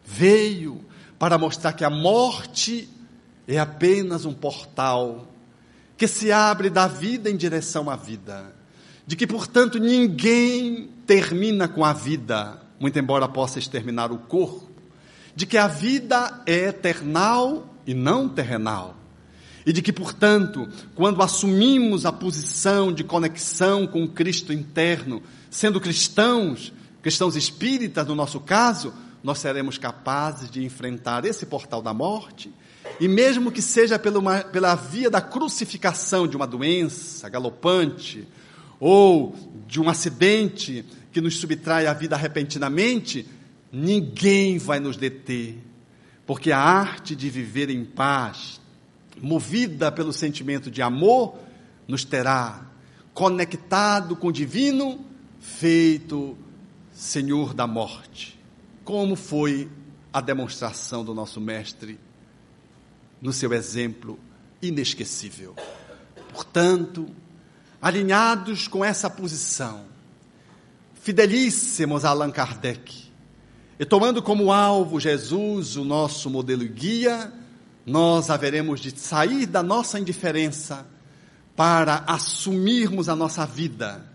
Veio 0.03 0.83
para 1.17 1.37
mostrar 1.37 1.71
que 1.71 1.85
a 1.85 1.89
morte 1.89 2.89
é 3.47 3.57
apenas 3.57 4.25
um 4.25 4.33
portal 4.33 5.25
que 5.95 6.05
se 6.05 6.33
abre 6.33 6.69
da 6.69 6.85
vida 6.85 7.29
em 7.29 7.37
direção 7.37 7.89
à 7.89 7.95
vida. 7.95 8.53
De 9.07 9.15
que, 9.15 9.25
portanto, 9.25 9.79
ninguém 9.79 10.89
termina 11.07 11.65
com 11.69 11.85
a 11.85 11.93
vida, 11.93 12.61
muito 12.77 12.99
embora 12.99 13.25
possa 13.25 13.57
exterminar 13.57 14.11
o 14.11 14.17
corpo. 14.17 14.69
De 15.33 15.45
que 15.45 15.57
a 15.57 15.67
vida 15.69 16.41
é 16.45 16.67
eternal 16.67 17.73
e 17.87 17.93
não 17.93 18.27
terrenal. 18.27 18.97
E 19.65 19.73
de 19.73 19.81
que, 19.81 19.91
portanto, 19.91 20.67
quando 20.93 21.21
assumimos 21.23 22.05
a 22.05 22.11
posição 22.11 22.93
de 22.93 23.03
conexão 23.03 23.87
com 23.87 24.03
o 24.03 24.07
Cristo 24.07 24.53
interno, 24.53 25.23
sendo 25.49 25.81
cristãos, 25.81 26.71
cristãos 27.01 27.35
espíritas 27.35 28.07
no 28.07 28.13
nosso 28.13 28.39
caso, 28.39 28.93
nós 29.23 29.39
seremos 29.39 29.77
capazes 29.77 30.51
de 30.51 30.63
enfrentar 30.63 31.25
esse 31.25 31.47
portal 31.47 31.81
da 31.81 31.93
morte, 31.93 32.53
e 32.99 33.07
mesmo 33.07 33.51
que 33.51 33.61
seja 33.61 33.97
pela, 33.97 34.43
pela 34.43 34.75
via 34.75 35.09
da 35.09 35.19
crucificação 35.19 36.27
de 36.27 36.37
uma 36.37 36.45
doença 36.45 37.27
galopante, 37.27 38.27
ou 38.79 39.35
de 39.67 39.81
um 39.81 39.89
acidente 39.89 40.85
que 41.11 41.19
nos 41.19 41.37
subtrai 41.37 41.87
a 41.87 41.93
vida 41.93 42.15
repentinamente, 42.15 43.25
ninguém 43.71 44.57
vai 44.57 44.79
nos 44.79 44.95
deter, 44.95 45.57
porque 46.25 46.51
a 46.51 46.59
arte 46.59 47.15
de 47.15 47.29
viver 47.29 47.69
em 47.69 47.83
paz, 47.83 48.61
movida 49.21 49.91
pelo 49.91 50.13
sentimento 50.13 50.69
de 50.69 50.81
amor, 50.81 51.37
nos 51.87 52.03
terá 52.03 52.65
conectado 53.13 54.15
com 54.15 54.27
o 54.27 54.31
divino, 54.31 55.05
feito 55.39 56.37
Senhor 56.91 57.53
da 57.53 57.67
morte 57.67 58.35
como 58.85 59.15
foi 59.15 59.69
a 60.13 60.21
demonstração 60.21 61.03
do 61.03 61.13
nosso 61.13 61.41
Mestre 61.41 61.99
no 63.19 63.33
seu 63.33 63.51
exemplo 63.51 64.17
inesquecível. 64.61 65.55
Portanto, 66.31 67.07
alinhados 67.81 68.67
com 68.67 68.85
essa 68.85 69.09
posição, 69.09 69.85
fidelíssimos 70.93 72.05
a 72.05 72.09
Allan 72.09 72.31
Kardec, 72.31 73.05
e 73.77 73.83
tomando 73.83 74.21
como 74.21 74.53
alvo 74.53 74.99
Jesus, 74.99 75.75
o 75.75 75.83
nosso 75.83 76.29
modelo 76.29 76.63
e 76.63 76.67
guia, 76.67 77.33
nós 77.85 78.29
haveremos 78.29 78.79
de 78.79 78.97
sair 78.97 79.45
da 79.45 79.61
nossa 79.61 79.99
indiferença 79.99 80.87
para 81.55 82.03
assumirmos 82.07 83.07
a 83.07 83.15
nossa 83.15 83.45
vida 83.45 84.05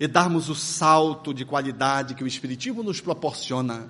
e 0.00 0.08
darmos 0.08 0.48
o 0.48 0.54
salto 0.54 1.32
de 1.32 1.44
qualidade 1.44 2.14
que 2.14 2.24
o 2.24 2.26
Espiritismo 2.26 2.82
nos 2.82 3.00
proporciona 3.00 3.88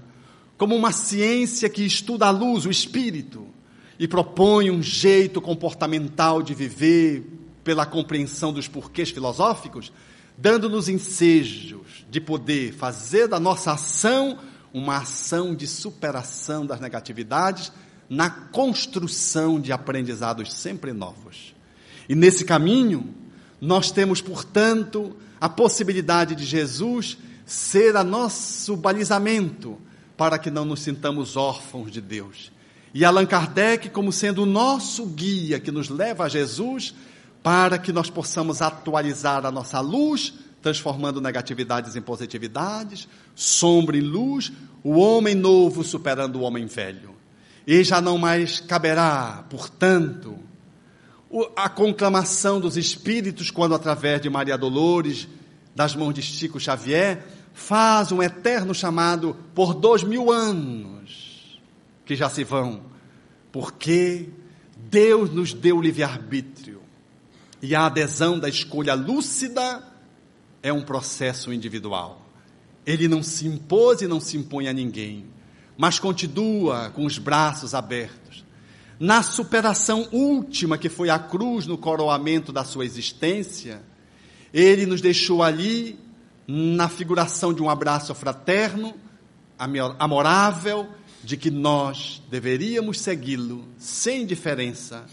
como 0.56 0.76
uma 0.76 0.92
ciência 0.92 1.68
que 1.68 1.84
estuda 1.84 2.26
a 2.26 2.30
luz, 2.30 2.64
o 2.64 2.70
espírito, 2.70 3.48
e 3.98 4.06
propõe 4.06 4.70
um 4.70 4.82
jeito 4.82 5.40
comportamental 5.40 6.42
de 6.42 6.54
viver 6.54 7.24
pela 7.62 7.86
compreensão 7.86 8.52
dos 8.52 8.68
porquês 8.68 9.10
filosóficos, 9.10 9.92
dando-nos 10.36 10.88
ensejos 10.88 12.04
de 12.10 12.20
poder 12.20 12.72
fazer 12.72 13.26
da 13.26 13.40
nossa 13.40 13.72
ação 13.72 14.38
uma 14.72 14.98
ação 14.98 15.54
de 15.54 15.66
superação 15.66 16.66
das 16.66 16.80
negatividades 16.80 17.72
na 18.08 18.30
construção 18.30 19.60
de 19.60 19.72
aprendizados 19.72 20.52
sempre 20.52 20.92
novos. 20.92 21.54
E 22.08 22.14
nesse 22.14 22.44
caminho, 22.44 23.14
nós 23.60 23.90
temos, 23.90 24.20
portanto, 24.20 25.16
a 25.40 25.48
possibilidade 25.48 26.34
de 26.34 26.44
Jesus 26.44 27.18
ser 27.46 27.96
a 27.96 28.04
nosso 28.04 28.76
balizamento, 28.76 29.78
para 30.16 30.38
que 30.38 30.50
não 30.50 30.64
nos 30.64 30.80
sintamos 30.80 31.36
órfãos 31.36 31.90
de 31.90 32.00
Deus. 32.00 32.52
E 32.92 33.04
Allan 33.04 33.26
Kardec 33.26 33.90
como 33.90 34.12
sendo 34.12 34.42
o 34.42 34.46
nosso 34.46 35.04
guia 35.06 35.58
que 35.58 35.72
nos 35.72 35.88
leva 35.88 36.24
a 36.24 36.28
Jesus, 36.28 36.94
para 37.42 37.76
que 37.76 37.92
nós 37.92 38.08
possamos 38.08 38.62
atualizar 38.62 39.44
a 39.44 39.50
nossa 39.50 39.80
luz, 39.80 40.32
transformando 40.62 41.20
negatividades 41.20 41.96
em 41.96 42.00
positividades, 42.00 43.06
sombra 43.34 43.98
em 43.98 44.00
luz, 44.00 44.50
o 44.82 44.98
homem 44.98 45.34
novo 45.34 45.84
superando 45.84 46.36
o 46.36 46.42
homem 46.42 46.66
velho. 46.66 47.13
E 47.66 47.82
já 47.82 48.00
não 48.00 48.18
mais 48.18 48.60
caberá, 48.60 49.44
portanto, 49.48 50.38
a 51.56 51.68
conclamação 51.68 52.60
dos 52.60 52.76
espíritos 52.76 53.50
quando, 53.50 53.74
através 53.74 54.20
de 54.20 54.28
Maria 54.28 54.56
Dolores, 54.56 55.26
das 55.74 55.96
mãos 55.96 56.12
de 56.12 56.22
Chico 56.22 56.60
Xavier, 56.60 57.26
faz 57.52 58.12
um 58.12 58.22
eterno 58.22 58.74
chamado 58.74 59.36
por 59.54 59.74
dois 59.74 60.02
mil 60.02 60.30
anos 60.30 61.60
que 62.04 62.14
já 62.14 62.28
se 62.28 62.44
vão, 62.44 62.82
porque 63.50 64.28
Deus 64.76 65.30
nos 65.30 65.54
deu 65.54 65.80
livre-arbítrio. 65.80 66.82
E 67.62 67.74
a 67.74 67.86
adesão 67.86 68.38
da 68.38 68.48
escolha 68.48 68.92
lúcida 68.94 69.82
é 70.62 70.72
um 70.72 70.82
processo 70.82 71.52
individual. 71.52 72.20
Ele 72.84 73.08
não 73.08 73.22
se 73.22 73.46
impôs 73.46 74.02
e 74.02 74.06
não 74.06 74.20
se 74.20 74.36
impõe 74.36 74.68
a 74.68 74.72
ninguém, 74.72 75.24
mas 75.76 75.98
continua 75.98 76.90
com 76.90 77.04
os 77.04 77.18
braços 77.18 77.74
abertos. 77.74 78.44
Na 78.98 79.22
superação 79.22 80.08
última, 80.12 80.78
que 80.78 80.88
foi 80.88 81.10
a 81.10 81.18
cruz 81.18 81.66
no 81.66 81.76
coroamento 81.76 82.52
da 82.52 82.64
sua 82.64 82.84
existência, 82.84 83.82
ele 84.52 84.86
nos 84.86 85.00
deixou 85.00 85.42
ali, 85.42 85.98
na 86.46 86.88
figuração 86.88 87.52
de 87.52 87.62
um 87.62 87.68
abraço 87.68 88.14
fraterno, 88.14 88.94
amorável, 89.98 90.88
de 91.24 91.36
que 91.36 91.50
nós 91.50 92.22
deveríamos 92.30 93.00
segui-lo 93.00 93.66
sem 93.78 94.26
diferença, 94.26 95.06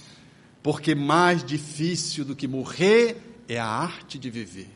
porque 0.62 0.93
mais 0.93 1.43
difícil 1.43 2.26
do 2.26 2.36
que 2.36 2.47
morrer 2.47 3.43
é 3.47 3.57
a 3.57 3.66
arte 3.66 4.20
de 4.20 4.30
viver. 4.30 4.70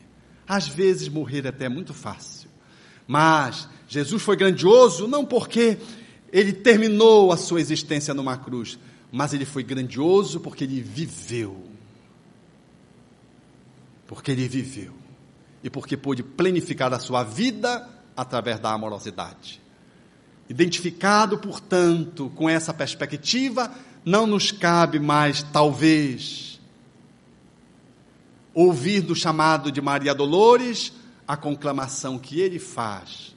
Às 0.48 0.66
vezes 0.66 1.08
morrer 1.08 1.44
é 1.44 1.48
até 1.48 1.68
muito 1.68 1.92
fácil. 1.92 2.48
Mas 3.06 3.68
Jesus 3.88 4.22
foi 4.22 4.36
grandioso 4.36 5.06
não 5.06 5.24
porque 5.24 5.78
ele 6.32 6.52
terminou 6.52 7.32
a 7.32 7.36
sua 7.36 7.60
existência 7.60 8.12
numa 8.12 8.36
cruz, 8.36 8.78
mas 9.12 9.32
ele 9.32 9.44
foi 9.44 9.62
grandioso 9.62 10.40
porque 10.40 10.64
ele 10.64 10.80
viveu. 10.80 11.64
Porque 14.06 14.32
ele 14.32 14.48
viveu. 14.48 14.92
E 15.62 15.70
porque 15.70 15.96
pôde 15.96 16.22
planificar 16.22 16.92
a 16.92 16.98
sua 16.98 17.22
vida 17.22 17.88
através 18.16 18.58
da 18.58 18.72
amorosidade. 18.72 19.60
Identificado, 20.48 21.38
portanto, 21.38 22.30
com 22.34 22.48
essa 22.48 22.72
perspectiva, 22.72 23.72
não 24.04 24.26
nos 24.26 24.52
cabe 24.52 25.00
mais, 25.00 25.42
talvez, 25.42 26.60
ouvir 28.54 29.02
do 29.02 29.14
chamado 29.14 29.70
de 29.70 29.82
Maria 29.82 30.14
Dolores 30.14 30.92
a 31.28 31.36
conclamação 31.36 32.18
que 32.18 32.40
ele 32.40 32.58
faz, 32.58 33.35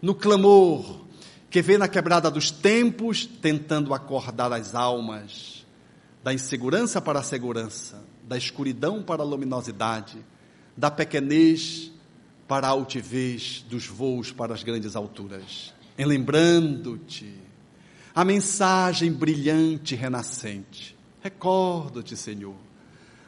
no 0.00 0.14
clamor 0.14 1.06
que 1.50 1.62
vê 1.62 1.78
na 1.78 1.88
quebrada 1.88 2.30
dos 2.30 2.50
tempos, 2.50 3.24
tentando 3.24 3.94
acordar 3.94 4.52
as 4.52 4.74
almas, 4.74 5.64
da 6.22 6.34
insegurança 6.34 7.00
para 7.00 7.20
a 7.20 7.22
segurança, 7.22 8.04
da 8.22 8.36
escuridão 8.36 9.02
para 9.02 9.22
a 9.22 9.24
luminosidade, 9.24 10.18
da 10.76 10.90
pequenez 10.90 11.92
para 12.48 12.66
a 12.66 12.70
altivez, 12.70 13.64
dos 13.68 13.86
voos 13.86 14.32
para 14.32 14.52
as 14.52 14.62
grandes 14.62 14.96
alturas. 14.96 15.72
Em 15.96 16.04
lembrando-te 16.04 17.32
a 18.14 18.24
mensagem 18.24 19.12
brilhante 19.12 19.94
e 19.94 19.96
renascente. 19.96 20.96
Recordo-te, 21.22 22.16
Senhor, 22.16 22.56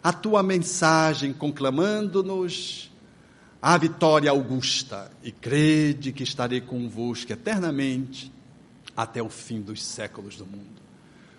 a 0.03 0.13
tua 0.13 0.43
mensagem 0.43 1.33
conclamando-nos 1.33 2.91
a 3.61 3.77
vitória 3.77 4.31
augusta 4.31 5.11
e 5.23 5.33
crede 5.33 6.13
que 6.13 6.23
estarei 6.23 6.61
convosco 6.61 7.33
eternamente 7.33 8.33
até 8.97 9.23
o 9.23 9.29
fim 9.29 9.61
dos 9.61 9.83
séculos 9.83 10.37
do 10.37 10.47
mundo. 10.47 10.79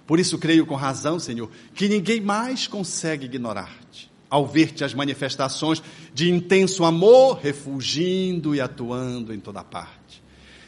Por 0.05 0.19
isso 0.19 0.37
creio 0.37 0.65
com 0.65 0.75
razão, 0.75 1.19
Senhor, 1.19 1.49
que 1.73 1.87
ninguém 1.87 2.19
mais 2.19 2.67
consegue 2.67 3.25
ignorar-te. 3.25 4.09
Ao 4.29 4.45
ver-te 4.45 4.83
as 4.83 4.93
manifestações 4.93 5.81
de 6.13 6.29
intenso 6.29 6.83
amor, 6.83 7.39
refugindo 7.39 8.53
e 8.53 8.61
atuando 8.61 9.33
em 9.33 9.39
toda 9.39 9.63
parte. 9.63 10.21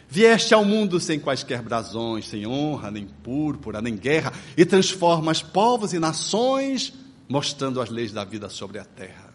Vieste 0.09 0.53
ao 0.53 0.65
mundo 0.65 0.99
sem 0.99 1.19
quaisquer 1.19 1.61
brasões, 1.61 2.27
sem 2.27 2.45
honra, 2.45 2.91
nem 2.91 3.05
púrpura, 3.05 3.81
nem 3.81 3.95
guerra, 3.95 4.33
e 4.57 4.65
transformas 4.65 5.41
povos 5.41 5.93
e 5.93 5.99
nações 5.99 6.93
mostrando 7.29 7.79
as 7.79 7.89
leis 7.89 8.11
da 8.11 8.25
vida 8.25 8.49
sobre 8.49 8.77
a 8.77 8.83
terra. 8.83 9.30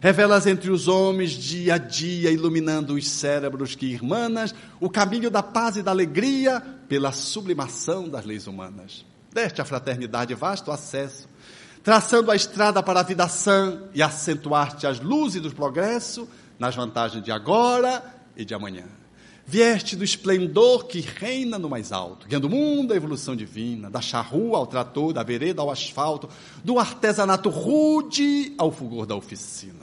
Revelas 0.00 0.46
entre 0.46 0.70
os 0.70 0.88
homens 0.88 1.32
dia 1.32 1.74
a 1.74 1.78
dia, 1.78 2.30
iluminando 2.30 2.94
os 2.94 3.06
cérebros 3.06 3.74
que 3.74 3.84
irmanas, 3.84 4.54
o 4.80 4.88
caminho 4.88 5.30
da 5.30 5.42
paz 5.42 5.76
e 5.76 5.82
da 5.82 5.90
alegria 5.90 6.58
pela 6.88 7.12
sublimação 7.12 8.08
das 8.08 8.24
leis 8.24 8.46
humanas. 8.46 9.04
Deste 9.30 9.60
à 9.60 9.64
fraternidade 9.64 10.34
vasto 10.34 10.72
acesso, 10.72 11.28
traçando 11.84 12.30
a 12.30 12.36
estrada 12.36 12.82
para 12.82 13.00
a 13.00 13.02
vida 13.02 13.28
sã 13.28 13.82
e 13.94 14.02
acentuaste 14.02 14.86
as 14.86 15.00
luzes 15.00 15.42
do 15.42 15.54
progresso 15.54 16.26
nas 16.58 16.74
vantagens 16.74 17.22
de 17.22 17.30
agora 17.30 18.02
e 18.34 18.42
de 18.42 18.54
amanhã. 18.54 18.86
Vieste 19.46 19.96
do 19.96 20.04
esplendor 20.04 20.86
que 20.86 21.00
reina 21.00 21.58
no 21.58 21.68
mais 21.68 21.92
alto, 21.92 22.26
guiando 22.26 22.46
o 22.46 22.50
mundo 22.50 22.92
à 22.92 22.96
evolução 22.96 23.36
divina, 23.36 23.90
da 23.90 24.00
charrua 24.00 24.58
ao 24.58 24.66
trator, 24.66 25.12
da 25.12 25.22
vereda 25.22 25.60
ao 25.60 25.70
asfalto, 25.70 26.28
do 26.64 26.78
artesanato 26.78 27.50
rude 27.50 28.54
ao 28.56 28.70
fulgor 28.70 29.04
da 29.04 29.16
oficina. 29.16 29.79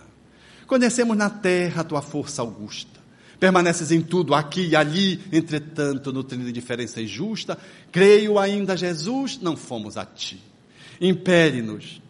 Conhecemos 0.68 1.18
na 1.18 1.30
terra 1.30 1.82
a 1.82 1.84
tua 1.84 2.02
força 2.02 2.42
augusta. 2.42 2.98
Permaneces 3.40 3.92
em 3.92 4.02
tudo, 4.02 4.34
aqui 4.34 4.68
e 4.68 4.76
ali, 4.76 5.20
entretanto, 5.32 6.12
nutrindo 6.12 6.46
de 6.46 6.52
diferença 6.52 7.02
injusta. 7.02 7.58
Creio 7.92 8.38
ainda, 8.38 8.76
Jesus, 8.76 9.40
não 9.42 9.56
fomos 9.56 9.98
a 9.98 10.06
ti. 10.06 10.42
Impere-nos 11.00 12.02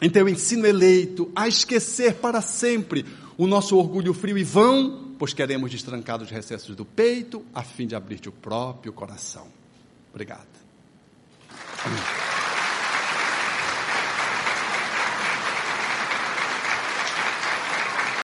em 0.00 0.10
teu 0.10 0.28
ensino 0.28 0.66
eleito 0.66 1.30
a 1.34 1.46
esquecer 1.48 2.14
para 2.14 2.40
sempre 2.40 3.04
o 3.36 3.46
nosso 3.46 3.76
orgulho 3.76 4.14
frio 4.14 4.38
e 4.38 4.44
vão 4.44 5.06
pois 5.18 5.32
queremos 5.32 5.70
destrancar 5.70 6.22
os 6.22 6.30
recessos 6.30 6.74
do 6.76 6.84
peito, 6.84 7.44
a 7.54 7.62
fim 7.62 7.86
de 7.86 7.94
abrir-te 7.94 8.28
o 8.28 8.32
próprio 8.32 8.92
coração. 8.92 9.48
Obrigado. 10.10 10.46